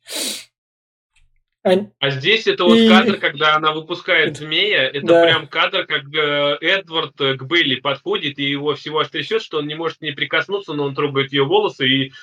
А, 1.63 2.09
здесь 2.09 2.47
это 2.47 2.63
вот 2.63 2.77
и... 2.77 2.89
кадр, 2.89 3.17
когда 3.17 3.55
она 3.55 3.71
выпускает 3.71 4.37
змея, 4.37 4.87
это 4.87 5.05
да. 5.05 5.23
прям 5.23 5.47
кадр, 5.47 5.85
как 5.85 6.03
э, 6.13 6.57
Эдвард 6.59 7.19
э, 7.21 7.35
к 7.35 7.43
Белли 7.43 7.75
подходит 7.75 8.39
и 8.39 8.43
его 8.43 8.73
всего 8.73 8.99
аж 8.99 9.09
трясет, 9.09 9.43
что 9.43 9.59
он 9.59 9.67
не 9.67 9.75
может 9.75 10.01
не 10.01 10.11
прикоснуться, 10.11 10.73
но 10.73 10.85
он 10.85 10.95
трогает 10.95 11.31
ее 11.31 11.43
волосы 11.43 11.87
и 11.87 12.13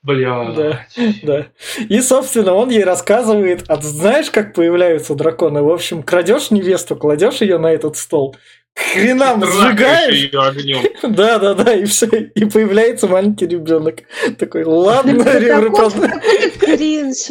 Бля. 0.00 0.52
Да, 0.52 0.86
да. 1.24 1.46
И, 1.88 2.00
собственно, 2.00 2.54
он 2.54 2.70
ей 2.70 2.84
рассказывает, 2.84 3.64
а 3.66 3.80
знаешь, 3.80 4.30
как 4.30 4.54
появляются 4.54 5.16
драконы? 5.16 5.62
В 5.62 5.70
общем, 5.70 6.04
крадешь 6.04 6.52
невесту, 6.52 6.94
кладешь 6.94 7.40
ее 7.40 7.58
на 7.58 7.72
этот 7.72 7.96
стол, 7.96 8.36
хренам 8.78 9.44
сжигаешь. 9.44 10.32
огнем. 10.34 10.82
Да, 11.02 11.38
да, 11.38 11.54
да, 11.54 11.74
и 11.74 11.84
все. 11.84 12.06
И 12.06 12.44
появляется 12.44 13.08
маленький 13.08 13.46
ребенок. 13.46 14.00
Такой, 14.38 14.64
ладно, 14.64 15.10
репродукция. 15.38 16.20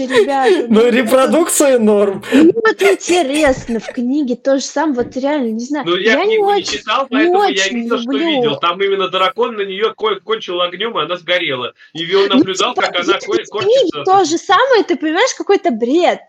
ребята. 0.07 0.65
Ну, 0.67 0.89
репродукция 0.89 1.79
норм. 1.79 2.23
Ну, 2.31 2.51
вот 2.53 2.81
интересно, 2.81 3.79
в 3.79 3.87
книге 3.87 4.35
то 4.35 4.57
же 4.57 4.63
самое, 4.63 5.03
вот 5.03 5.15
реально, 5.15 5.51
не 5.51 5.65
знаю. 5.65 5.85
Ну, 5.87 5.95
я, 5.95 6.21
книгу 6.23 6.51
не 6.53 6.63
читал, 6.63 7.07
поэтому 7.09 7.43
я 7.43 7.67
видел, 7.69 7.99
что 7.99 8.11
видел. 8.11 8.55
Там 8.57 8.81
именно 8.81 9.09
дракон 9.09 9.55
на 9.55 9.61
нее 9.61 9.93
кончил 9.93 10.61
огнем, 10.61 10.97
и 10.97 11.01
она 11.01 11.17
сгорела. 11.17 11.73
И 11.93 12.13
он 12.15 12.27
ну, 12.29 12.37
наблюдал, 12.37 12.73
как 12.73 12.95
она 12.95 13.13
кончится. 13.49 14.03
То 14.03 14.25
же 14.25 14.37
самое, 14.37 14.83
ты 14.83 14.95
понимаешь, 14.95 15.33
какой-то 15.37 15.71
бред. 15.71 16.19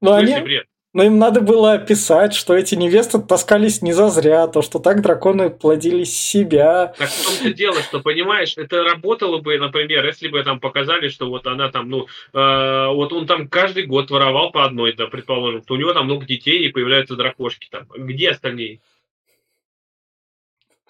Ну, 0.00 0.12
они... 0.12 0.34
бред? 0.40 0.66
Но 0.92 1.04
им 1.04 1.18
надо 1.18 1.40
было 1.40 1.74
описать, 1.74 2.34
что 2.34 2.52
эти 2.54 2.74
невесты 2.74 3.20
таскались 3.20 3.80
не 3.80 3.92
зазря, 3.92 4.48
то, 4.48 4.60
что 4.60 4.80
так 4.80 5.02
драконы 5.02 5.48
плодили 5.48 6.02
себя. 6.02 6.94
Так 6.98 7.08
в 7.08 7.26
том-то 7.26 7.54
дело, 7.54 7.80
что, 7.80 8.00
понимаешь, 8.00 8.54
это 8.56 8.82
работало 8.82 9.38
бы, 9.38 9.56
например, 9.56 10.04
если 10.04 10.26
бы 10.26 10.42
там 10.42 10.58
показали, 10.58 11.08
что 11.08 11.28
вот 11.28 11.46
она 11.46 11.70
там, 11.70 11.88
ну, 11.88 12.06
э, 12.32 12.86
вот 12.88 13.12
он 13.12 13.28
там 13.28 13.46
каждый 13.46 13.86
год 13.86 14.10
воровал 14.10 14.50
по 14.50 14.64
одной, 14.64 14.92
да, 14.92 15.06
предположим, 15.06 15.62
то 15.62 15.74
у 15.74 15.76
него 15.76 15.92
там 15.92 16.06
много 16.06 16.26
детей 16.26 16.66
и 16.66 16.72
появляются 16.72 17.14
дракошки 17.14 17.68
там. 17.70 17.86
Где 17.96 18.30
остальные? 18.30 18.80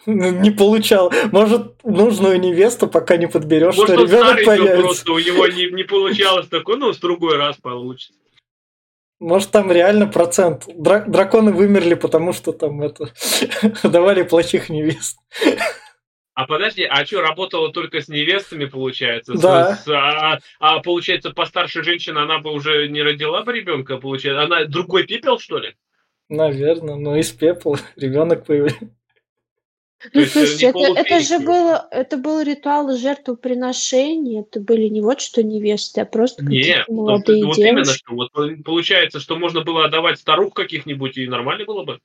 Не 0.07 0.51
получал. 0.51 1.13
Может, 1.31 1.85
нужную 1.85 2.41
невесту, 2.41 2.89
пока 2.89 3.19
не 3.19 3.27
подберешь, 3.27 3.77
Может, 3.77 3.97
что 3.97 4.05
ребенок 4.07 4.45
появится. 4.47 4.81
Просто 4.81 5.13
у 5.13 5.19
него 5.19 5.47
не, 5.47 5.71
не 5.71 5.83
получалось 5.83 6.49
такое, 6.49 6.79
ну, 6.79 6.91
в 6.95 7.01
другой 7.01 7.37
раз 7.37 7.59
получится. 7.59 8.20
Может, 9.21 9.51
там 9.51 9.71
реально 9.71 10.07
процент. 10.07 10.67
Дра- 10.67 11.05
драконы 11.07 11.53
вымерли, 11.53 11.95
потому 11.95 12.33
что 12.33 12.53
там 12.53 12.83
это 12.83 13.13
давали 13.83 14.23
плохих 14.23 14.71
невест. 14.71 15.19
А 16.35 16.47
подожди, 16.47 16.85
а 16.85 17.05
что, 17.05 17.21
работала 17.21 17.71
только 17.71 18.01
с 18.01 18.09
невестами, 18.09 18.65
получается? 18.65 19.35
Да. 19.35 19.75
С, 19.77 19.87
а, 19.89 20.39
а 20.59 20.81
получается, 20.81 21.31
постарше 21.31 21.83
женщина, 21.83 22.23
она 22.23 22.39
бы 22.39 22.51
уже 22.51 22.89
не 22.89 23.03
родила 23.03 23.43
бы 23.43 23.53
ребенка, 23.53 23.99
получается? 23.99 24.43
Она 24.43 24.65
другой 24.65 25.07
пепел, 25.07 25.39
что 25.39 25.59
ли? 25.59 25.77
Наверное, 26.31 26.95
но 26.95 27.17
из 27.17 27.31
пепла 27.31 27.79
ребенок 27.97 28.47
появился. 28.47 28.89
Ну, 30.15 30.25
слушайте, 30.25 30.67
это, 30.67 30.79
это 30.79 31.21
же 31.21 31.39
было, 31.41 31.87
это 31.91 32.17
был 32.17 32.41
ритуал 32.41 32.97
жертвоприношения, 32.97 34.41
это 34.41 34.59
были 34.61 34.89
не 34.89 35.03
вот 35.03 35.21
что 35.21 35.43
невесты, 35.43 36.01
а 36.01 36.07
просто 36.07 36.43
Нет, 36.43 36.89
молодые 36.89 37.45
вот, 37.45 37.57
вот 37.57 37.65
именно 37.65 37.85
что. 37.85 38.15
Вот 38.15 38.31
получается, 38.65 39.21
что 39.21 39.37
можно 39.37 39.61
было 39.61 39.85
отдавать 39.85 40.19
старух 40.19 40.55
каких-нибудь, 40.55 41.19
и 41.19 41.27
нормально 41.27 41.67
было 41.67 41.85
бы. 41.85 42.01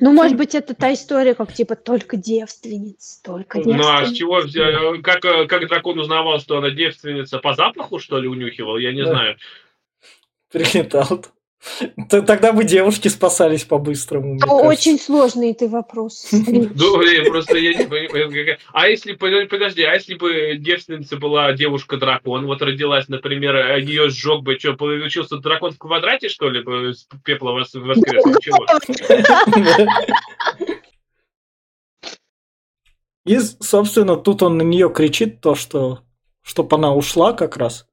Ну, 0.00 0.12
может 0.12 0.36
быть, 0.36 0.54
это 0.54 0.74
та 0.74 0.92
история, 0.92 1.34
как 1.34 1.52
типа 1.52 1.76
только 1.76 2.16
девственниц, 2.16 3.20
только 3.22 3.58
девственниц. 3.58 3.84
Ну, 3.84 3.92
а 3.92 4.06
с 4.06 4.12
чего, 4.12 4.40
э, 4.40 5.02
как, 5.02 5.24
э, 5.24 5.46
как 5.46 5.68
дракон 5.68 5.98
узнавал, 5.98 6.40
что 6.40 6.58
она 6.58 6.70
девственница, 6.70 7.38
по 7.38 7.54
запаху, 7.54 7.98
что 7.98 8.18
ли, 8.18 8.26
унюхивал? 8.26 8.78
Я 8.78 8.92
не 8.92 9.04
да. 9.04 9.10
знаю. 9.10 9.36
Прилетал. 10.50 11.24
Тогда 12.08 12.52
бы 12.52 12.64
девушки 12.64 13.08
спасались 13.08 13.64
по-быстрому. 13.64 14.38
Очень 14.46 14.98
сложный 14.98 15.54
ты 15.54 15.68
вопрос. 15.68 16.28
Ну, 16.76 17.00
просто 17.28 17.56
я 17.58 17.74
не 17.74 17.84
понимаю. 17.86 18.58
А 18.72 18.88
если, 18.88 19.12
подожди, 19.14 19.82
а 19.82 19.94
если 19.94 20.14
бы 20.14 20.56
девственница 20.58 21.16
была 21.16 21.52
девушка-дракон, 21.52 22.46
вот 22.46 22.62
родилась, 22.62 23.08
например, 23.08 23.56
а 23.56 23.78
ее 23.78 24.10
сжег 24.10 24.42
бы, 24.42 24.58
что, 24.58 24.74
получился 24.74 25.38
дракон 25.38 25.72
в 25.72 25.78
квадрате, 25.78 26.28
что 26.28 26.48
ли, 26.50 26.62
с 26.92 27.08
пепла 27.24 27.52
воскрес? 27.52 28.24
И, 33.26 33.38
собственно, 33.38 34.16
тут 34.16 34.42
он 34.42 34.56
на 34.56 34.62
нее 34.62 34.88
кричит 34.88 35.40
то, 35.40 35.56
что 35.56 36.00
чтобы 36.42 36.76
она 36.76 36.94
ушла 36.94 37.32
как 37.32 37.56
раз. 37.56 37.85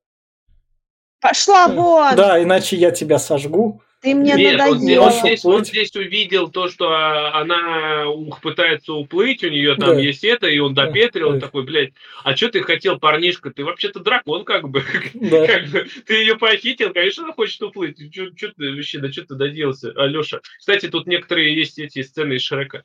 Пошла 1.24 1.70
вон! 1.70 2.18
Да, 2.18 2.44
иначе 2.44 2.76
я 2.76 2.92
тебя 2.92 3.18
сожгу. 3.18 3.82
Ты 4.02 4.14
мне 4.14 4.34
Нет, 4.34 4.58
надоел. 4.58 5.04
Он, 5.04 5.12
здесь, 5.14 5.46
он 5.46 5.64
здесь 5.64 5.96
увидел 5.96 6.50
то, 6.50 6.68
что 6.68 6.94
она 7.34 8.04
пытается 8.42 8.92
уплыть, 8.92 9.42
у 9.46 9.50
нее 9.50 9.78
там 9.78 9.96
да. 9.96 10.00
есть 10.00 10.26
это, 10.26 10.48
и 10.48 10.60
он 10.60 10.74
допетрил, 10.74 11.30
да. 11.30 11.36
он 11.36 11.40
такой, 11.40 11.64
блядь, 11.64 11.94
а 12.26 12.36
что 12.36 12.50
ты 12.50 12.62
хотел, 12.62 13.00
парнишка? 13.00 13.52
Ты 13.52 13.64
вообще-то 13.64 14.02
дракон, 14.02 14.44
как 14.44 14.68
бы. 14.68 14.84
Да. 15.14 15.48
как 15.48 15.68
бы. 15.70 15.88
Ты 16.06 16.16
ее 16.16 16.36
похитил, 16.36 16.92
конечно, 16.92 17.24
она 17.24 17.34
хочет 17.34 17.62
уплыть. 17.62 17.98
Что 18.14 18.52
ты 18.58 18.74
вообще, 18.76 19.00
да 19.00 19.10
что 19.10 19.22
ты 19.24 19.36
доделался, 19.36 19.94
Алеша? 19.96 20.42
Кстати, 20.60 20.90
тут 20.90 21.08
некоторые 21.08 21.56
есть 21.56 21.80
эти 21.80 22.02
сцены 22.02 22.34
из 22.34 22.42
Шрека. 22.42 22.84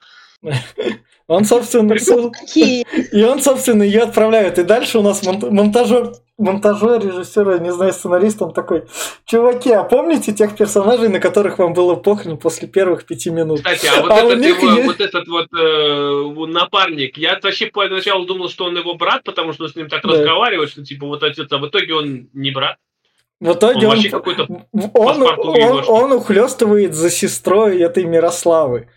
Он, 1.26 1.45
собственно, 1.45 1.95
и 2.55 3.22
он, 3.24 3.43
собственно, 3.43 3.82
ее 3.82 4.03
отправляет. 4.03 4.61
И 4.61 4.62
дальше 4.62 5.01
у 5.01 5.03
нас 5.03 5.24
монтажер 5.24 6.12
монтажер, 6.39 7.05
режиссер, 7.05 7.61
не 7.61 7.72
знаю, 7.72 7.93
сценарист, 7.93 8.41
он 8.41 8.53
такой, 8.53 8.84
чуваки, 9.26 9.70
а 9.72 9.82
помните 9.82 10.32
тех 10.32 10.57
персонажей, 10.57 11.09
на 11.09 11.20
которых 11.20 11.59
вам 11.59 11.74
было 11.74 11.97
похрен 11.97 12.39
после 12.39 12.68
первых 12.68 13.05
пяти 13.05 13.30
минут? 13.30 13.59
Кстати, 13.59 13.86
а 13.86 14.03
вот, 14.03 14.11
а 14.11 14.16
этот, 14.18 14.45
его, 14.45 14.70
есть... 14.70 14.86
вот 14.86 15.01
этот 15.01 15.28
вот 15.28 15.49
э, 15.53 16.47
напарник, 16.47 17.18
я 17.18 17.39
вообще 17.43 17.66
поначалу 17.66 18.24
думал, 18.24 18.49
что 18.49 18.64
он 18.66 18.76
его 18.76 18.95
брат, 18.95 19.24
потому 19.24 19.53
что 19.53 19.68
с 19.68 19.74
ним 19.74 19.89
так 19.89 20.03
да. 20.03 20.11
разговаривает, 20.11 20.70
что 20.70 20.84
типа 20.84 21.07
вот 21.07 21.22
отец, 21.22 21.51
а 21.51 21.59
в 21.59 21.66
итоге 21.66 21.95
он 21.95 22.28
не 22.32 22.53
брат. 22.53 22.76
В 23.41 23.53
итоге 23.53 23.86
он, 23.86 23.99
он, 24.95 25.22
он, 25.22 25.22
он, 25.22 25.84
он 25.86 26.12
ухлестывает 26.12 26.95
за 26.95 27.09
сестрой 27.09 27.80
этой 27.80 28.05
Мирославы. 28.05 28.89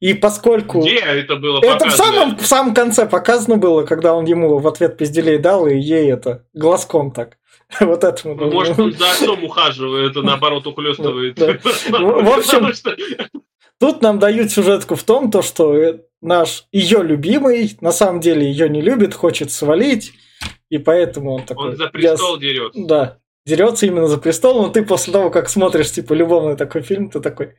И 0.00 0.14
поскольку... 0.14 0.80
Где 0.80 1.00
это 1.00 1.36
было 1.36 1.60
Это 1.62 1.86
в 1.86 1.92
самом, 1.92 2.38
в 2.38 2.46
самом 2.46 2.74
конце 2.74 3.06
показано 3.06 3.58
было, 3.58 3.82
когда 3.82 4.14
он 4.14 4.24
ему 4.24 4.58
в 4.58 4.66
ответ 4.66 4.96
пизделей 4.96 5.36
дал, 5.36 5.66
и 5.66 5.76
ей 5.76 6.10
это 6.10 6.46
глазком 6.54 7.10
так 7.12 7.36
Вот 7.80 8.04
этому. 8.04 8.34
Ну, 8.34 8.50
может, 8.50 8.78
он 8.78 8.92
за 8.92 9.10
отцом 9.10 9.44
ухаживает, 9.44 10.16
а 10.16 10.22
наоборот 10.22 10.66
ухлестывает. 10.66 11.38
В 11.38 12.38
общем, 12.38 12.72
тут 13.78 14.02
нам 14.02 14.18
дают 14.18 14.50
сюжетку 14.50 14.94
в 14.94 15.04
том, 15.04 15.30
то, 15.30 15.42
что 15.42 16.00
наш 16.20 16.64
ее 16.72 17.02
любимый 17.02 17.76
на 17.80 17.92
самом 17.92 18.20
деле 18.20 18.46
ее 18.46 18.68
не 18.68 18.80
любит, 18.80 19.14
хочет 19.14 19.50
свалить, 19.50 20.12
и 20.68 20.78
поэтому 20.78 21.34
он 21.34 21.44
такой... 21.44 21.70
Он 21.70 21.76
за 21.76 21.88
престол 21.88 22.38
дерется. 22.38 22.80
Да, 22.84 23.18
дерется 23.46 23.86
именно 23.86 24.06
за 24.06 24.18
престол, 24.18 24.62
но 24.62 24.68
ты 24.68 24.84
после 24.84 25.12
того, 25.12 25.30
как 25.30 25.48
смотришь, 25.48 25.92
типа, 25.92 26.12
любовный 26.12 26.56
такой 26.56 26.82
фильм, 26.82 27.10
ты 27.10 27.20
такой, 27.20 27.54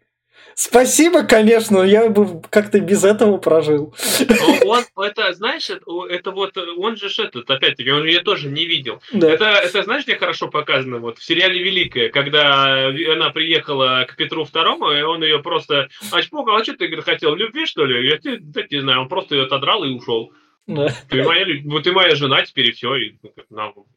Спасибо, 0.56 1.24
конечно, 1.24 1.82
я 1.82 2.10
бы 2.10 2.42
как-то 2.50 2.80
без 2.80 3.04
этого 3.04 3.38
прожил. 3.38 3.96
Он, 4.66 4.84
это, 5.04 5.34
знаешь, 5.34 5.70
это, 5.70 6.32
вот, 6.32 6.58
он 6.58 6.98
же 6.98 7.08
этот, 7.18 7.50
опять-таки, 7.50 7.92
он 7.92 8.06
ее 8.06 8.22
тоже 8.22 8.50
не 8.50 8.66
видел. 8.66 9.02
Да. 9.12 9.30
Это, 9.30 9.46
это, 9.46 9.84
знаешь, 9.84 10.04
где 10.04 10.16
хорошо 10.16 10.48
показано? 10.48 11.00
Вот 11.00 11.18
в 11.18 11.24
сериале 11.24 11.62
«Великая», 11.62 12.10
когда 12.10 12.88
она 12.88 13.30
приехала 13.32 14.06
к 14.08 14.16
Петру 14.16 14.46
Второму, 14.46 14.92
и 14.92 15.02
он 15.02 15.24
ее 15.24 15.40
просто, 15.40 15.90
а 16.12 16.22
чпок, 16.22 16.50
а 16.50 16.64
что 16.64 16.76
ты, 16.76 16.88
говорит, 16.88 17.06
хотел, 17.06 17.36
любви, 17.36 17.66
что 17.66 17.86
ли? 17.86 18.08
Я 18.08 18.18
тебе, 18.18 18.68
не 18.70 18.82
знаю, 18.82 19.02
он 19.02 19.10
просто 19.10 19.36
ее 19.36 19.44
отодрал 19.44 19.84
и 19.84 19.90
ушел. 19.90 20.32
Да. 20.68 20.94
Ты 21.10 21.24
моя, 21.24 21.46
вот 21.66 21.84
ты 21.84 21.92
моя 21.92 22.16
жена, 22.16 22.44
теперь 22.44 22.70
и 22.70 22.72
все. 22.72 22.96
И, 22.96 23.16
ну, 23.50 23.88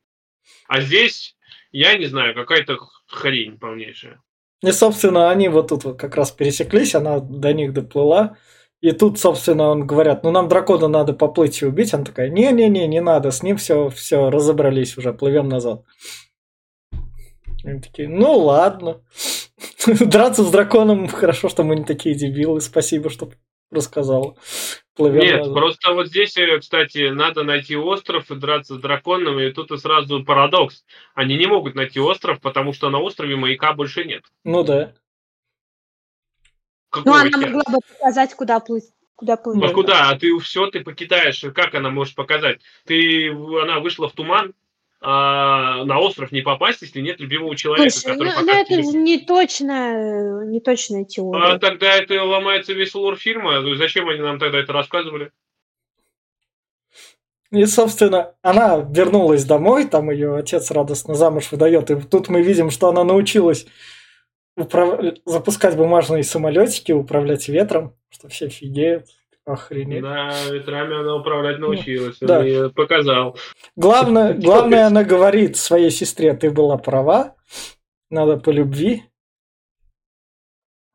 а 0.66 0.80
здесь, 0.80 1.33
я 1.74 1.98
не 1.98 2.06
знаю, 2.06 2.34
какая-то 2.34 2.78
хрень 3.08 3.58
полнейшая. 3.58 4.22
И, 4.62 4.70
собственно, 4.70 5.30
они 5.30 5.48
вот 5.48 5.68
тут 5.68 5.84
вот 5.84 5.98
как 5.98 6.14
раз 6.14 6.30
пересеклись, 6.30 6.94
она 6.94 7.18
до 7.18 7.52
них 7.52 7.72
доплыла. 7.72 8.36
И 8.80 8.92
тут, 8.92 9.18
собственно, 9.18 9.70
он 9.70 9.86
говорят, 9.86 10.22
ну 10.22 10.30
нам 10.30 10.46
дракона 10.46 10.86
надо 10.88 11.14
поплыть 11.14 11.60
и 11.60 11.66
убить. 11.66 11.92
Она 11.92 12.04
такая, 12.04 12.30
не-не-не, 12.30 12.86
не 12.86 13.00
надо, 13.00 13.32
с 13.32 13.42
ним 13.42 13.56
все, 13.56 13.88
все 13.88 14.30
разобрались 14.30 14.96
уже, 14.96 15.12
плывем 15.12 15.48
назад. 15.48 15.82
И 17.64 17.68
они 17.68 17.80
такие, 17.80 18.08
ну 18.08 18.38
ладно. 18.38 19.00
Драться 19.86 20.44
с 20.44 20.50
драконом, 20.50 21.08
хорошо, 21.08 21.48
что 21.48 21.64
мы 21.64 21.74
не 21.76 21.84
такие 21.84 22.14
дебилы, 22.14 22.60
спасибо, 22.60 23.10
что 23.10 23.30
рассказал. 23.72 24.38
Плывем 24.96 25.22
Нет, 25.22 25.38
назад. 25.38 25.54
просто 25.54 25.92
вот 25.92 26.06
здесь, 26.06 26.36
э, 26.36 26.58
кстати, 26.60 27.08
надо 27.08 27.42
найти 27.42 27.76
остров 27.76 28.30
и 28.30 28.36
драться 28.36 28.76
с 28.76 28.78
драконом, 28.78 29.40
и 29.40 29.50
тут 29.50 29.72
и 29.72 29.76
сразу 29.76 30.24
парадокс. 30.24 30.84
Они 31.14 31.36
не 31.36 31.46
могут 31.46 31.74
найти 31.74 31.98
остров, 31.98 32.40
потому 32.40 32.72
что 32.72 32.90
на 32.90 33.00
острове 33.00 33.34
маяка 33.34 33.72
больше 33.72 34.04
нет. 34.04 34.22
Ну 34.44 34.62
да. 34.62 34.94
Какого 36.90 37.16
ну, 37.16 37.20
она 37.22 37.38
могла 37.38 37.62
бы 37.68 37.78
показать, 37.98 38.34
куда 38.34 38.60
плыть. 38.60 38.84
Куда 39.16 39.36
плыть. 39.36 39.64
А 39.64 39.74
куда? 39.74 40.10
А 40.10 40.18
ты 40.18 40.36
все, 40.38 40.68
ты 40.68 40.80
покидаешь. 40.80 41.44
Как 41.54 41.74
она 41.74 41.90
может 41.90 42.14
показать? 42.14 42.60
Ты, 42.84 43.30
она 43.30 43.80
вышла 43.80 44.08
в 44.08 44.12
туман, 44.12 44.54
а, 45.00 45.84
на 45.84 45.98
остров 45.98 46.32
не 46.32 46.40
попасть, 46.40 46.82
если 46.82 47.00
нет 47.00 47.20
любимого 47.20 47.54
человека. 47.56 47.90
Слушай, 47.90 48.12
который 48.12 48.32
ну, 48.34 48.46
ну 48.46 48.52
это 48.52 48.74
же 48.74 48.98
не 48.98 49.18
точная, 49.18 50.46
не 50.46 50.60
точная 50.60 51.04
теория. 51.04 51.54
А 51.54 51.58
тогда 51.58 51.94
это 51.94 52.22
ломается 52.22 52.72
весь 52.72 52.94
лор 52.94 53.16
фильма. 53.16 53.62
Зачем 53.76 54.08
они 54.08 54.20
нам 54.20 54.38
тогда 54.38 54.58
это 54.58 54.72
рассказывали? 54.72 55.30
И, 57.50 57.66
собственно, 57.66 58.34
она 58.42 58.84
вернулась 58.90 59.44
домой, 59.44 59.86
там 59.86 60.10
ее 60.10 60.36
отец 60.36 60.70
радостно 60.70 61.14
замуж 61.14 61.52
выдает, 61.52 61.90
и 61.90 62.00
тут 62.00 62.28
мы 62.28 62.42
видим, 62.42 62.70
что 62.70 62.88
она 62.88 63.04
научилась 63.04 63.66
управ... 64.56 65.00
запускать 65.24 65.76
бумажные 65.76 66.24
самолетики, 66.24 66.92
управлять 66.92 67.48
ветром, 67.48 67.96
что 68.10 68.28
все 68.28 68.46
офигеют. 68.46 69.06
Охренеть. 69.46 70.02
Да, 70.02 70.32
ветрами 70.50 71.00
она 71.00 71.16
управлять 71.16 71.58
научилась, 71.58 72.16
да. 72.20 72.40
он 72.40 72.70
показал. 72.70 73.36
Главное, 73.76 74.32
главное, 74.32 74.86
она 74.86 75.04
говорит 75.04 75.56
своей 75.56 75.90
сестре, 75.90 76.32
ты 76.34 76.50
была 76.50 76.78
права, 76.78 77.36
надо 78.10 78.38
по 78.38 78.48
любви, 78.48 79.04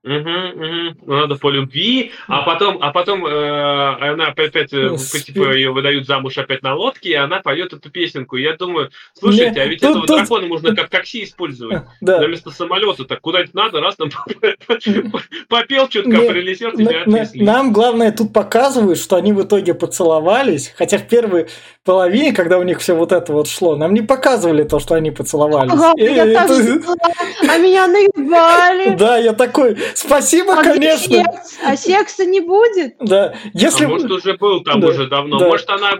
Угу, 0.01 0.13
угу. 0.13 1.13
Надо 1.13 1.35
по 1.35 1.49
любви, 1.49 2.13
а 2.27 2.43
потом, 2.43 2.77
а 2.81 2.91
потом 2.91 3.25
э, 3.25 4.11
она 4.11 4.27
опять, 4.27 4.49
опять 4.49 4.71
ну, 4.71 4.97
типа, 4.97 5.53
ее 5.53 5.71
выдают 5.71 6.07
замуж 6.07 6.37
опять 6.37 6.63
на 6.63 6.73
лодке, 6.73 7.09
и 7.09 7.13
она 7.15 7.41
поет 7.41 7.73
эту 7.73 7.89
песенку. 7.89 8.37
я 8.37 8.55
думаю, 8.55 8.91
слушайте, 9.13 9.51
Не, 9.51 9.59
а 9.59 9.65
ведь 9.65 9.81
тут, 9.81 9.89
этого 9.89 10.07
тут... 10.07 10.17
дракона 10.17 10.47
можно 10.47 10.73
как 10.73 10.89
такси 10.89 11.23
использовать. 11.23 11.83
Да. 12.01 12.25
Вместо 12.25 12.49
самолета 12.49 13.03
так 13.03 13.19
куда-нибудь 13.19 13.53
надо, 13.53 13.81
раз 13.81 13.97
там 13.97 14.09
попел 15.49 15.87
чутка, 15.89 16.17
прилетел, 16.17 16.71
тебя 16.71 17.01
отвезли. 17.01 17.43
Нам 17.43 17.73
главное 17.73 18.11
тут 18.11 18.31
показывают, 18.31 18.99
что 18.99 19.17
они 19.17 19.33
в 19.33 19.43
итоге 19.43 19.73
поцеловались, 19.73 20.73
хотя 20.77 20.97
в 20.97 21.07
первой 21.07 21.47
половине, 21.83 22.33
когда 22.33 22.57
у 22.57 22.63
них 22.63 22.79
все 22.79 22.93
вот 22.95 23.11
это 23.11 23.33
вот 23.33 23.47
шло, 23.47 23.75
нам 23.75 23.93
не 23.93 24.01
показывали 24.01 24.63
то, 24.63 24.79
что 24.79 24.95
они 24.95 25.11
поцеловались. 25.11 25.73
Ага, 25.73 25.93
я 25.97 26.25
это... 26.25 26.47
так 26.47 27.49
а 27.49 27.57
меня 27.57 27.87
наебали. 27.87 28.95
Да, 28.99 29.17
я 29.17 29.33
такой, 29.33 29.77
Спасибо, 29.99 30.53
а 30.53 30.63
конечно. 30.63 31.13
Секс? 31.13 31.57
А 31.61 31.75
секса 31.75 32.25
не 32.25 32.39
будет? 32.39 32.95
Да. 33.01 33.33
Если... 33.53 33.83
А 33.83 33.89
может, 33.89 34.09
уже 34.09 34.37
был 34.37 34.61
там 34.61 34.79
да. 34.79 34.87
уже 34.87 35.07
давно. 35.07 35.39
Да. 35.39 35.47
Может, 35.47 35.69
она 35.69 35.91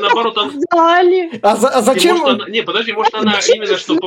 наоборот... 0.00 0.36
Она... 0.36 0.52
А, 1.40 1.56
за, 1.56 1.68
а 1.68 1.80
зачем? 1.80 2.18
может, 2.18 2.40
она... 2.42 2.48
Не, 2.50 2.62
подожди, 2.62 2.92
может, 2.92 3.14
она 3.14 3.38
именно 3.48 3.78
что... 3.78 3.98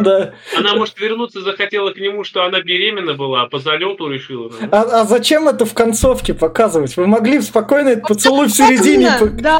Да. 0.00 0.34
Она, 0.56 0.74
может, 0.76 0.98
вернуться 1.00 1.40
захотела 1.40 1.90
к 1.90 1.96
нему, 1.96 2.22
что 2.22 2.44
она 2.44 2.60
беременна 2.60 3.14
была, 3.14 3.42
а 3.42 3.46
по 3.48 3.58
залету 3.58 4.08
решила. 4.08 4.52
А, 4.70 5.00
а 5.00 5.04
зачем 5.04 5.48
это 5.48 5.64
в 5.64 5.74
концовке 5.74 6.32
показывать? 6.32 6.96
Вы 6.96 7.08
могли 7.08 7.40
спокойно 7.40 7.88
этот 7.88 8.06
поцелуй 8.06 8.46
в 8.46 8.52
середине... 8.52 9.18
Да. 9.32 9.58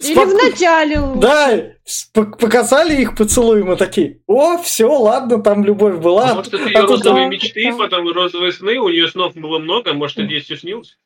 Или 0.00 0.24
в 0.24 0.34
начале. 0.34 1.00
Да, 1.16 1.72
показали 2.12 3.00
их 3.00 3.16
поцелуй, 3.16 3.62
мы 3.62 3.76
такие, 3.76 4.20
о, 4.26 4.58
все, 4.58 4.86
ладно, 4.86 5.42
там 5.42 5.64
любовь 5.64 5.96
была. 5.96 6.30
А 6.30 6.34
может, 6.34 6.52
это 6.52 6.64
ее 6.64 6.78
а 6.78 6.82
розовые 6.82 7.28
мечты, 7.28 7.72
потом 7.76 8.12
розовые 8.12 8.52
сны, 8.52 8.78
у 8.78 8.88
нее 8.88 9.08
снов 9.08 9.34
было 9.34 9.58
много, 9.58 9.94
может, 9.94 10.18
это 10.18 10.30
ей 10.30 10.40
все 10.40 10.56
снилось? 10.56 10.98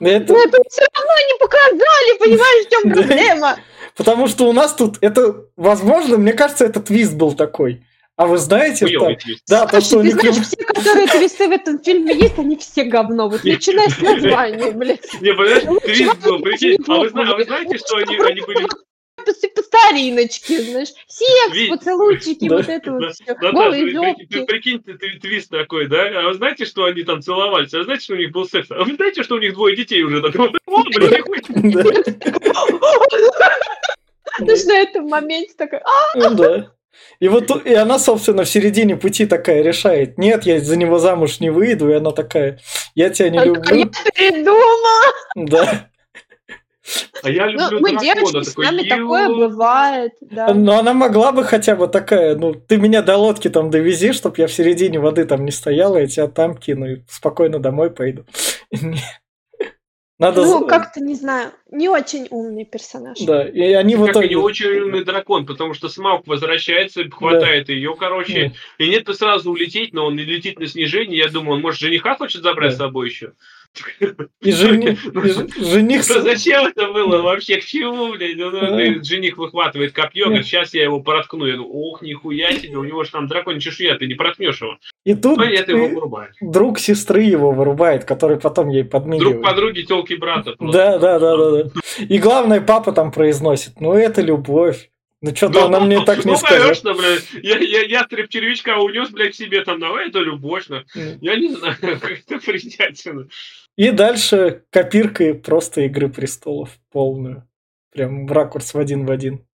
Это... 0.00 0.32
Но 0.32 0.38
это 0.40 0.58
все 0.68 0.84
равно 0.94 1.12
не 1.28 1.38
показали, 1.38 2.18
понимаешь, 2.18 2.66
в 2.66 2.70
чем 2.70 2.92
проблема? 2.92 3.56
Потому 3.96 4.28
что 4.28 4.48
у 4.48 4.52
нас 4.52 4.74
тут, 4.74 4.96
это, 5.00 5.46
возможно, 5.56 6.18
мне 6.18 6.32
кажется, 6.32 6.64
этот 6.64 6.86
твист 6.86 7.14
был 7.14 7.32
такой. 7.32 7.82
А 8.18 8.26
вы 8.26 8.36
знаете, 8.38 8.88
что... 8.88 9.16
Да, 9.46 9.66
то, 9.66 9.80
что 9.80 9.98
у 9.98 10.02
них... 10.02 10.20
Знаешь, 10.20 10.38
все, 10.38 10.56
которые 10.56 11.06
твисты 11.06 11.46
в 11.46 11.52
этом 11.52 11.78
фильме 11.78 12.16
есть, 12.16 12.36
они 12.36 12.56
все 12.56 12.82
говно. 12.82 13.28
Вот 13.28 13.44
начиная 13.44 13.88
с 13.88 14.00
названия, 14.00 14.72
блядь. 14.72 15.06
Не, 15.20 15.32
понимаешь, 15.32 15.62
твист 15.84 16.16
был, 16.24 16.40
прикинь. 16.40 16.78
А, 16.88 16.94
а 16.94 17.36
вы 17.36 17.44
знаете, 17.44 17.78
что 17.78 17.98
они 17.98 18.40
были 18.40 18.66
по 19.54 19.62
стариночке, 19.62 20.62
знаешь, 20.62 20.88
секс, 21.06 21.68
поцелуйчики, 21.68 22.48
вот 22.48 22.68
это 22.68 22.92
вот 22.92 23.14
все, 23.14 23.34
голые 23.34 23.90
жопки. 23.90 24.44
Прикинь, 24.44 24.82
ты 24.82 24.96
твист 25.20 25.50
такой, 25.50 25.86
да? 25.86 26.08
А 26.20 26.24
вы 26.28 26.34
знаете, 26.34 26.64
что 26.64 26.86
они 26.86 27.04
там 27.04 27.22
целовались? 27.22 27.72
А 27.74 27.78
вы 27.78 27.84
знаете, 27.84 28.02
что 28.02 28.14
у 28.14 28.16
них 28.16 28.32
был 28.32 28.48
секс? 28.48 28.68
А 28.70 28.82
вы 28.82 28.96
знаете, 28.96 29.22
что 29.22 29.36
у 29.36 29.38
них 29.38 29.54
двое 29.54 29.76
детей 29.76 30.02
уже? 30.02 30.18
О, 30.66 30.82
блин, 30.82 31.24
Знаешь, 34.38 34.64
на 34.64 34.76
этом 34.76 35.06
моменте 35.06 35.54
такая... 35.56 35.84
Ну 36.14 36.34
да. 36.34 36.72
И 37.20 37.28
вот 37.28 37.50
и 37.66 37.74
она, 37.74 37.98
собственно, 37.98 38.44
в 38.44 38.48
середине 38.48 38.96
пути 38.96 39.26
такая 39.26 39.62
решает, 39.62 40.18
нет, 40.18 40.44
я 40.44 40.60
за 40.60 40.76
него 40.76 40.98
замуж 40.98 41.40
не 41.40 41.50
выйду, 41.50 41.90
и 41.90 41.94
она 41.94 42.12
такая, 42.12 42.60
я 42.94 43.10
тебя 43.10 43.30
не 43.30 43.44
люблю. 43.44 43.76
Я 43.76 43.86
придумала! 44.14 45.12
Да. 45.34 45.88
А 47.22 47.30
я 47.30 47.46
люблю 47.46 47.68
ну, 47.72 47.80
мы 47.80 47.90
дракона, 47.90 48.00
девочки, 48.00 48.32
такой, 48.32 48.44
с 48.44 48.56
нами 48.56 48.82
ю... 48.82 48.88
такое 48.88 49.28
бывает, 49.28 50.12
да. 50.20 50.54
Но 50.54 50.78
она 50.78 50.94
могла 50.94 51.32
бы 51.32 51.44
хотя 51.44 51.76
бы 51.76 51.88
такая, 51.88 52.36
ну, 52.36 52.54
ты 52.54 52.76
меня 52.76 53.02
до 53.02 53.16
лодки 53.16 53.48
там 53.48 53.70
довези, 53.70 54.12
чтобы 54.12 54.36
я 54.38 54.46
в 54.46 54.52
середине 54.52 54.98
воды 54.98 55.24
там 55.24 55.44
не 55.44 55.50
стояла, 55.50 55.98
я 55.98 56.06
тебя 56.06 56.28
там 56.28 56.56
кину 56.56 56.86
и 56.86 57.02
спокойно 57.08 57.58
домой 57.58 57.90
пойду. 57.90 58.24
Надо... 60.18 60.44
Ну, 60.44 60.66
как-то, 60.66 61.00
не 61.00 61.14
знаю, 61.14 61.52
не 61.70 61.88
очень 61.88 62.26
умный 62.30 62.64
персонаж. 62.64 63.20
Да, 63.20 63.48
и 63.48 63.72
они 63.72 63.94
как 63.94 64.02
в 64.02 64.10
итоге... 64.10 64.28
не 64.30 64.36
очень 64.36 64.80
умный 64.80 65.04
дракон, 65.04 65.46
потому 65.46 65.74
что 65.74 65.88
Смаук 65.88 66.26
возвращается, 66.26 67.08
хватает 67.08 67.68
да. 67.68 67.72
ее, 67.72 67.94
короче, 67.96 68.52
да. 68.78 68.84
и 68.84 68.90
нет 68.90 69.04
бы 69.04 69.14
сразу 69.14 69.52
улететь, 69.52 69.94
но 69.94 70.06
он 70.06 70.18
летит 70.18 70.58
на 70.58 70.66
снижение, 70.66 71.18
я 71.18 71.28
думаю, 71.28 71.56
он, 71.56 71.60
может, 71.60 71.80
жениха 71.80 72.16
хочет 72.16 72.42
забрать 72.42 72.70
да. 72.70 72.76
с 72.76 72.78
собой 72.78 73.08
еще? 73.08 73.32
И 74.40 74.52
жених... 74.52 75.00
жених... 75.56 76.04
Зачем 76.04 76.66
это 76.66 76.92
было 76.92 77.22
вообще? 77.22 77.56
К 77.60 77.64
чему, 77.64 78.12
блядь? 78.12 78.36
Ну, 78.36 79.04
жених 79.04 79.38
выхватывает 79.38 79.92
копье, 79.92 80.26
говорит, 80.26 80.46
сейчас 80.46 80.74
я 80.74 80.84
его 80.84 81.00
проткну. 81.00 81.46
Я 81.46 81.56
думаю, 81.56 81.72
ох, 81.74 82.02
нихуя 82.02 82.52
себе, 82.52 82.76
у 82.76 82.84
него 82.84 83.04
же 83.04 83.10
там 83.10 83.26
дракон 83.26 83.58
чешуя, 83.60 83.96
ты 83.96 84.06
не 84.06 84.14
проткнешь 84.14 84.60
его. 84.60 84.78
И 85.04 85.14
тут 85.14 85.40
это 85.40 85.72
его 85.72 85.88
вырубает. 85.88 86.32
друг 86.40 86.78
сестры 86.78 87.22
его 87.22 87.52
вырубает, 87.52 88.04
который 88.04 88.38
потом 88.38 88.68
ей 88.68 88.84
подмигивает. 88.84 89.34
Друг 89.34 89.44
подруги, 89.44 89.82
телки 89.82 90.14
брата. 90.14 90.54
Да, 90.58 90.98
да, 90.98 91.18
да, 91.18 91.36
да, 91.36 91.62
да. 91.62 91.70
И 91.98 92.18
главное, 92.18 92.60
папа 92.60 92.92
там 92.92 93.12
произносит, 93.12 93.80
ну 93.80 93.94
это 93.94 94.22
любовь. 94.22 94.90
Ну 95.20 95.34
что-то 95.34 95.66
она 95.66 95.80
мне 95.80 96.04
так 96.04 96.24
не 96.24 96.32
ну, 96.32 96.36
скажет. 96.36 96.82
конечно, 96.82 96.94
блядь. 96.94 97.28
Я, 97.42 97.58
я, 97.58 97.82
я 97.82 98.06
червячка 98.28 98.78
унес, 98.78 99.10
блядь, 99.10 99.34
себе 99.34 99.64
там, 99.64 99.80
давай 99.80 100.08
это 100.08 100.20
любовь. 100.20 100.68
Я 100.94 101.36
не 101.36 101.54
знаю, 101.54 101.76
как 101.80 102.10
это 102.10 102.38
приятно. 102.38 103.28
И 103.76 103.90
дальше 103.90 104.64
копиркой 104.70 105.34
просто 105.34 105.82
Игры 105.82 106.08
Престолов 106.08 106.70
полную. 106.92 107.48
Прям 107.92 108.26
в 108.26 108.32
ракурс 108.32 108.74
в 108.74 108.78
один 108.78 109.06
в 109.06 109.10
один. 109.10 109.46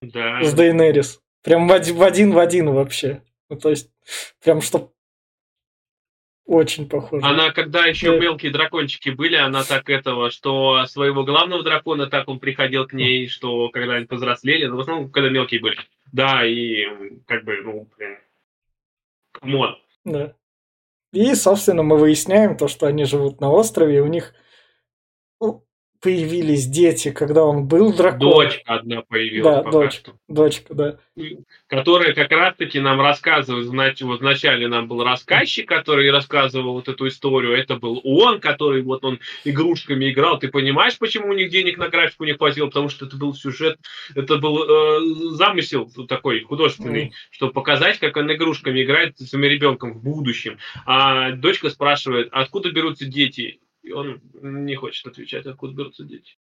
Да. 0.00 0.42
С 0.42 0.52
Дейнерис. 0.52 1.20
Прям 1.42 1.68
в 1.68 1.72
один 1.72 2.32
в 2.32 2.38
один, 2.38 2.70
вообще. 2.70 3.22
Ну, 3.48 3.56
то 3.56 3.70
есть, 3.70 3.90
прям 4.42 4.60
что 4.60 4.92
очень 6.46 6.88
похоже. 6.88 7.26
Она, 7.26 7.50
когда 7.50 7.86
еще 7.86 8.12
да. 8.12 8.18
мелкие 8.18 8.52
дракончики 8.52 9.10
были, 9.10 9.34
она 9.36 9.64
так 9.68 9.90
этого, 9.90 10.30
что 10.30 10.86
своего 10.86 11.24
главного 11.24 11.62
дракона, 11.62 12.06
так 12.06 12.28
он 12.28 12.38
приходил 12.38 12.86
к 12.86 12.92
ней, 12.92 13.28
что 13.28 13.68
когда 13.70 13.94
они 13.94 14.06
повзрослели, 14.06 14.66
ну, 14.66 14.76
в 14.76 14.80
основном, 14.80 15.10
когда 15.10 15.28
мелкие 15.28 15.60
были. 15.60 15.76
Да, 16.12 16.46
и 16.46 16.86
как 17.26 17.44
бы, 17.44 17.60
ну, 17.62 17.88
блин, 17.98 18.18
come 19.32 19.57
on. 19.57 19.76
Да. 20.04 20.34
И, 21.12 21.34
собственно, 21.34 21.82
мы 21.82 21.98
выясняем 21.98 22.56
то, 22.56 22.68
что 22.68 22.86
они 22.86 23.04
живут 23.04 23.40
на 23.40 23.50
острове, 23.50 23.96
и 23.96 24.00
у 24.00 24.06
них 24.06 24.34
появились 26.00 26.66
дети, 26.66 27.10
когда 27.10 27.44
он 27.44 27.66
был 27.66 27.92
дракон. 27.92 28.18
Дочка 28.18 28.74
одна 28.74 29.02
появилась. 29.02 29.64
Да, 29.64 29.70
дочка, 29.70 30.00
что. 30.00 30.12
дочка, 30.28 30.74
да. 30.74 30.98
Которая 31.66 32.12
как 32.14 32.30
раз-таки 32.30 32.80
нам 32.80 33.00
рассказывает, 33.00 33.66
знаете, 33.66 34.04
вот 34.04 34.20
вначале 34.20 34.68
нам 34.68 34.88
был 34.88 35.02
рассказчик, 35.02 35.68
который 35.68 36.10
рассказывал 36.10 36.74
вот 36.74 36.88
эту 36.88 37.08
историю, 37.08 37.56
это 37.56 37.76
был 37.76 38.00
он, 38.04 38.40
который 38.40 38.82
вот 38.82 39.04
он 39.04 39.20
игрушками 39.44 40.10
играл. 40.10 40.38
Ты 40.38 40.48
понимаешь, 40.48 40.98
почему 40.98 41.28
у 41.28 41.34
них 41.34 41.50
денег 41.50 41.78
на 41.78 41.88
графику 41.88 42.24
не 42.24 42.34
хватило? 42.34 42.66
Потому 42.66 42.88
что 42.88 43.06
это 43.06 43.16
был 43.16 43.34
сюжет, 43.34 43.78
это 44.14 44.36
был 44.36 44.62
э, 44.62 45.00
замысел 45.34 45.90
такой 46.08 46.40
художественный, 46.40 47.06
mm. 47.06 47.12
чтобы 47.30 47.52
показать, 47.52 47.98
как 47.98 48.16
он 48.16 48.32
игрушками 48.32 48.82
играет 48.82 49.18
с 49.18 49.28
своим 49.28 49.44
ребенком 49.44 49.94
в 49.94 50.02
будущем. 50.02 50.58
А 50.84 51.32
дочка 51.32 51.70
спрашивает, 51.70 52.28
откуда 52.32 52.70
берутся 52.70 53.06
дети? 53.06 53.60
И 53.86 53.92
он 53.92 54.20
не 54.42 54.74
хочет 54.74 55.06
отвечать, 55.06 55.46
откуда 55.46 55.74
берутся 55.74 56.04
дети. 56.04 56.36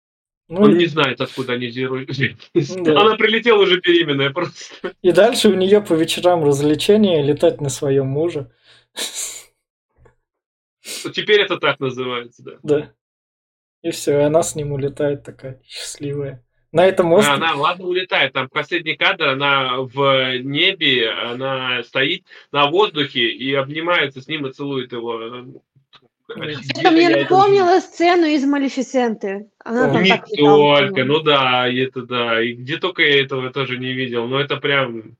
Ну, 0.49 0.63
он 0.63 0.75
и... 0.75 0.79
не 0.79 0.87
знает, 0.87 1.21
откуда 1.21 1.55
они 1.55 1.67
взялись. 1.67 2.37
Да. 2.77 3.01
Она 3.01 3.17
прилетела 3.17 3.61
уже 3.61 3.81
беременная 3.81 4.31
просто. 4.31 4.95
И 5.03 5.13
дальше 5.13 5.49
у 5.49 5.55
нее 5.55 5.81
по 5.81 5.95
вечерам 5.95 6.45
развлечения 6.45 7.23
летать 7.23 7.61
на 7.61 7.69
своем 7.69 8.07
муже. 8.07 8.51
Теперь 11.15 11.41
это 11.41 11.59
так 11.59 11.81
называется, 11.81 12.43
да. 12.45 12.53
Да. 12.63 12.95
И 13.83 13.91
все, 13.91 14.21
и 14.21 14.23
она 14.23 14.43
с 14.43 14.55
ним 14.55 14.73
улетает 14.73 15.25
такая 15.25 15.61
счастливая. 15.67 16.45
На 16.71 16.87
этом 16.87 17.13
острове... 17.13 17.37
Она, 17.37 17.55
ладно, 17.55 17.87
улетает. 17.87 18.33
Там 18.33 18.49
последний 18.49 18.95
кадр, 18.95 19.29
она 19.29 19.79
в 19.81 20.39
небе, 20.39 21.11
она 21.11 21.83
стоит 21.83 22.25
на 22.53 22.71
воздухе 22.71 23.29
и 23.29 23.53
обнимается 23.53 24.23
с 24.23 24.29
ним 24.29 24.47
и 24.47 24.53
целует 24.53 24.93
его. 24.93 25.21
Это 26.37 26.91
мне 26.91 27.09
напомнило 27.09 27.81
сцену 27.81 28.27
из 28.27 28.45
Малефисенты. 28.45 29.49
Она 29.65 29.93
там 29.93 30.03
не 30.03 30.23
только, 30.37 31.05
ну 31.05 31.21
да, 31.21 31.69
это 31.69 32.03
да. 32.03 32.43
И 32.43 32.55
где 32.55 32.79
только 32.79 33.03
я 33.03 33.23
этого 33.23 33.51
тоже 33.51 33.79
не 33.79 33.93
видел. 33.93 34.27
Но 34.27 34.41
это 34.41 34.57
прям... 34.57 35.17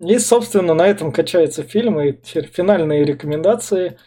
И, 0.00 0.18
собственно, 0.18 0.74
на 0.74 0.86
этом 0.86 1.12
качается 1.12 1.62
фильм. 1.62 2.00
И 2.00 2.12
финальные 2.22 3.04
рекомендации. 3.04 3.98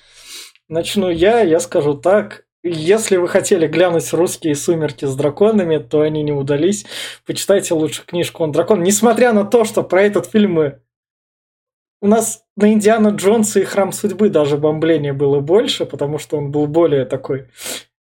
Начну 0.68 1.10
я, 1.10 1.42
я 1.42 1.60
скажу 1.60 1.94
так. 1.94 2.46
Если 2.66 3.18
вы 3.18 3.28
хотели 3.28 3.68
глянуть 3.68 4.14
русские 4.14 4.56
сумерки 4.56 5.04
с 5.04 5.16
драконами, 5.16 5.80
то 5.80 6.00
они 6.00 6.24
не 6.24 6.32
удались. 6.32 6.86
Почитайте 7.26 7.74
лучше 7.74 8.06
книжку 8.06 8.42
«Он 8.44 8.54
дракон». 8.54 8.82
Несмотря 8.84 9.34
на 9.34 9.44
то, 9.44 9.66
что 9.66 9.84
про 9.84 10.04
этот 10.04 10.32
фильм 10.32 10.54
мы 10.54 10.80
у 12.04 12.08
нас 12.08 12.43
на 12.58 12.74
Индиана 12.74 13.10
Джонса 13.10 13.62
и 13.62 13.64
Храм 13.64 13.93
Судьбы 13.93 14.30
даже 14.30 14.58
бомбления 14.58 15.14
было 15.14 15.39
больше, 15.39 15.86
потому 15.86 16.20
что 16.20 16.38
он 16.38 16.51
был 16.51 16.68
более 16.68 17.06
такой. 17.06 17.47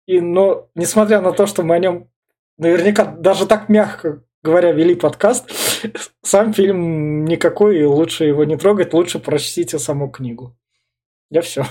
И, 0.07 0.19
но, 0.19 0.69
несмотря 0.73 1.21
на 1.21 1.31
то, 1.33 1.45
что 1.45 1.61
мы 1.61 1.75
о 1.75 1.79
нем 1.79 2.09
наверняка 2.57 3.05
даже 3.05 3.45
так 3.45 3.69
мягко 3.69 4.23
говоря, 4.45 4.71
вели 4.71 4.95
подкаст, 4.95 5.49
сам 6.21 6.53
фильм 6.53 7.25
никакой, 7.25 7.79
и 7.79 7.83
лучше 7.83 8.25
его 8.25 8.43
не 8.43 8.57
трогать, 8.57 8.93
лучше 8.93 9.19
прочтите 9.19 9.79
саму 9.79 10.09
книгу. 10.09 10.55
Я 11.31 11.41
все. 11.41 11.65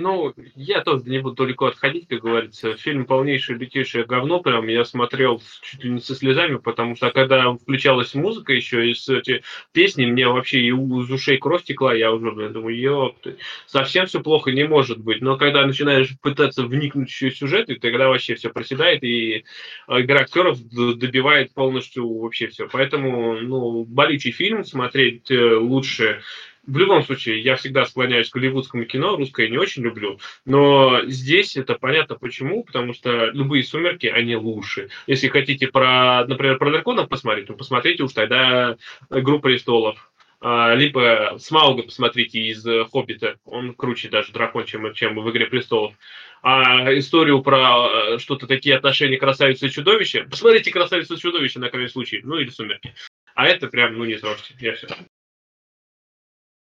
Ну, 0.00 0.32
я 0.54 0.82
тоже 0.82 1.02
не 1.06 1.18
буду 1.18 1.34
далеко 1.34 1.66
отходить, 1.66 2.06
как 2.08 2.20
говорится. 2.20 2.74
Фильм 2.76 3.04
полнейшее, 3.04 3.58
лютейшее 3.58 4.04
говно. 4.04 4.40
Прям 4.40 4.68
я 4.68 4.84
смотрел 4.84 5.42
чуть 5.60 5.82
ли 5.82 5.90
не 5.90 6.00
со 6.00 6.14
слезами, 6.14 6.56
потому 6.56 6.94
что 6.94 7.10
когда 7.10 7.52
включалась 7.54 8.14
музыка 8.14 8.52
еще, 8.52 8.88
и 8.88 8.92
эти 8.92 9.42
песни, 9.72 10.06
мне 10.06 10.28
вообще 10.28 10.60
и 10.60 10.68
из 10.68 11.10
ушей 11.10 11.38
кровь 11.38 11.64
текла, 11.64 11.94
я 11.94 12.12
уже, 12.12 12.30
блин, 12.30 12.52
думаю, 12.52 12.78
ёпты, 12.78 13.38
совсем 13.66 14.06
все 14.06 14.20
плохо 14.20 14.52
не 14.52 14.64
может 14.64 14.98
быть. 14.98 15.20
Но 15.20 15.36
когда 15.36 15.66
начинаешь 15.66 16.16
пытаться 16.22 16.62
вникнуть 16.62 17.08
еще 17.08 17.30
в 17.30 17.36
сюжет, 17.36 17.68
и 17.68 17.74
тогда 17.74 18.08
вообще 18.08 18.36
все 18.36 18.50
проседает, 18.50 19.02
и 19.02 19.44
а, 19.88 20.00
игра 20.00 20.20
актеров 20.20 20.60
добивает 20.62 21.52
полностью 21.54 22.08
вообще 22.18 22.46
все. 22.46 22.68
Поэтому, 22.70 23.40
ну, 23.40 23.84
болючий 23.84 24.30
фильм, 24.30 24.64
смотреть 24.64 25.28
э, 25.30 25.56
лучше 25.56 26.22
в 26.68 26.76
любом 26.76 27.02
случае, 27.02 27.40
я 27.40 27.56
всегда 27.56 27.86
склоняюсь 27.86 28.28
к 28.28 28.34
голливудскому 28.34 28.84
кино, 28.84 29.16
русское 29.16 29.48
не 29.48 29.56
очень 29.56 29.82
люблю, 29.82 30.20
но 30.44 31.00
здесь 31.06 31.56
это 31.56 31.74
понятно 31.74 32.16
почему, 32.16 32.62
потому 32.62 32.92
что 32.92 33.26
любые 33.26 33.64
«Сумерки», 33.64 34.06
они 34.06 34.36
лучше. 34.36 34.90
Если 35.06 35.28
хотите, 35.28 35.68
про, 35.68 36.26
например, 36.26 36.58
про 36.58 36.70
драконов 36.70 37.08
посмотреть, 37.08 37.46
то 37.46 37.54
посмотрите 37.54 38.02
уж 38.02 38.12
тогда 38.12 38.76
«Игру 39.10 39.40
престолов», 39.40 40.10
а, 40.40 40.74
либо 40.74 41.36
Смауга 41.38 41.84
посмотрите 41.84 42.38
из 42.40 42.64
«Хоббита», 42.92 43.38
он 43.46 43.72
круче 43.74 44.10
даже 44.10 44.32
дракон, 44.32 44.66
чем, 44.66 44.92
чем 44.92 45.18
в 45.18 45.30
«Игре 45.30 45.46
престолов». 45.46 45.94
А 46.42 46.96
историю 46.96 47.42
про 47.42 47.88
э, 47.88 48.18
что-то 48.18 48.46
такие 48.46 48.76
отношения 48.76 49.16
красавицы 49.16 49.66
и 49.66 49.70
чудовища, 49.70 50.26
посмотрите 50.30 50.70
«Красавицу 50.70 51.14
и 51.14 51.18
чудовище» 51.18 51.60
на 51.60 51.70
крайний 51.70 51.90
случай, 51.90 52.20
ну 52.22 52.36
или 52.36 52.50
«Сумерки». 52.50 52.94
А 53.34 53.46
это 53.46 53.68
прям, 53.68 53.96
ну 53.96 54.04
не 54.04 54.16
трожьте, 54.16 54.54
я 54.60 54.74
все. 54.74 54.86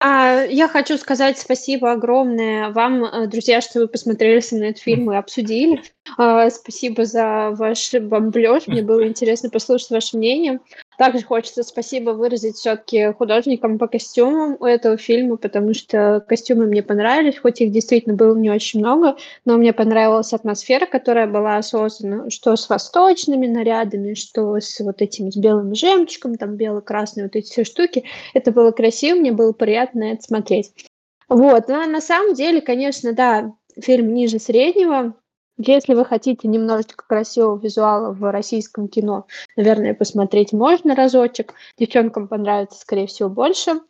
А, 0.01 0.45
я 0.45 0.69
хочу 0.69 0.97
сказать 0.97 1.39
спасибо 1.39 1.91
огромное 1.91 2.71
вам, 2.71 3.05
э, 3.05 3.27
друзья, 3.27 3.61
что 3.61 3.81
вы 3.81 3.89
посмотрели 3.89 4.39
со 4.39 4.55
мной 4.55 4.69
этот 4.71 4.83
фильм 4.83 5.11
и 5.11 5.17
обсудили. 5.17 5.83
А, 6.17 6.49
спасибо 6.51 7.05
за 7.05 7.51
ваш 7.51 7.93
бомблеж. 7.95 8.69
Мне 8.69 8.83
было 8.83 9.07
интересно 9.07 9.51
послушать 9.51 9.91
ваше 9.91 10.17
мнение. 10.17 10.61
Также 10.99 11.25
хочется 11.25 11.63
спасибо 11.63 12.11
выразить 12.11 12.57
все-таки 12.57 13.13
художникам 13.13 13.79
по 13.79 13.87
костюмам 13.87 14.57
у 14.59 14.65
этого 14.65 14.97
фильма, 14.97 15.37
потому 15.37 15.73
что 15.73 16.25
костюмы 16.27 16.67
мне 16.67 16.83
понравились, 16.83 17.39
хоть 17.39 17.61
их 17.61 17.71
действительно 17.71 18.17
было 18.17 18.37
не 18.37 18.51
очень 18.51 18.81
много, 18.81 19.17
но 19.45 19.57
мне 19.59 19.73
понравилась 19.73 20.33
атмосфера, 20.33 20.87
которая 20.87 21.29
была 21.29 21.63
создана, 21.63 22.29
что 22.31 22.57
с 22.57 22.69
восточными 22.69 23.47
нарядами, 23.47 24.15
что 24.15 24.57
с 24.57 24.81
вот 24.81 25.01
этим 25.01 25.31
с 25.31 25.37
белым 25.37 25.73
жемчугом, 25.73 26.35
там 26.35 26.57
бело-красные 26.57 27.27
вот 27.27 27.37
эти 27.37 27.49
все 27.49 27.63
штуки. 27.63 28.03
Это 28.35 28.51
было 28.51 28.73
красиво, 28.73 29.19
мне 29.19 29.31
было 29.31 29.53
приятно 29.53 30.03
это 30.03 30.23
смотреть. 30.25 30.73
Вот, 31.29 31.69
но 31.69 31.87
на 31.87 32.01
самом 32.01 32.35
деле, 32.35 32.61
конечно, 32.61 33.13
да, 33.13 33.53
фильм 33.81 34.13
ниже 34.15 34.41
среднего, 34.41 35.15
если 35.59 35.95
вы 35.95 36.05
хотите 36.05 36.49
немножечко 36.49 37.05
красивого 37.07 37.59
визуала 37.59 38.13
в 38.13 38.31
российском 38.31 38.89
кино, 38.89 39.27
наверное, 39.57 39.95
посмотреть 39.95 40.53
можно 40.53 40.95
разочек. 40.95 41.55
Девчонкам 41.79 42.29
понравится, 42.29 42.81
скорее 42.81 43.07
всего, 43.07 43.29
больше. 43.29 43.81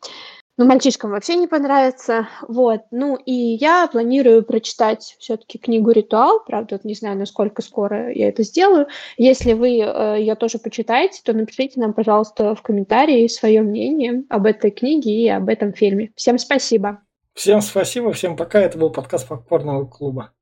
Но 0.57 0.65
мальчишкам 0.65 1.11
вообще 1.11 1.37
не 1.37 1.47
понравится. 1.47 2.27
Вот. 2.45 2.81
Ну 2.91 3.15
и 3.15 3.31
я 3.31 3.87
планирую 3.87 4.43
прочитать 4.43 5.15
все-таки 5.17 5.57
книгу 5.57 5.91
«Ритуал». 5.91 6.43
Правда, 6.45 6.77
не 6.83 6.95
знаю, 6.95 7.17
насколько 7.17 7.61
скоро 7.61 8.11
я 8.11 8.27
это 8.27 8.43
сделаю. 8.43 8.87
Если 9.15 9.53
вы 9.53 9.79
э, 9.79 10.19
ее 10.19 10.35
тоже 10.35 10.59
почитаете, 10.59 11.21
то 11.23 11.31
напишите 11.31 11.79
нам, 11.79 11.93
пожалуйста, 11.93 12.55
в 12.55 12.61
комментарии 12.61 13.25
свое 13.27 13.61
мнение 13.61 14.23
об 14.27 14.45
этой 14.45 14.71
книге 14.71 15.11
и 15.11 15.29
об 15.29 15.47
этом 15.47 15.71
фильме. 15.71 16.11
Всем 16.17 16.37
спасибо. 16.37 16.99
Всем 17.35 17.61
спасибо, 17.61 18.11
всем 18.11 18.35
пока. 18.35 18.59
Это 18.59 18.77
был 18.77 18.89
подкаст 18.89 19.29
Попкорного 19.29 19.85
клуба. 19.85 20.33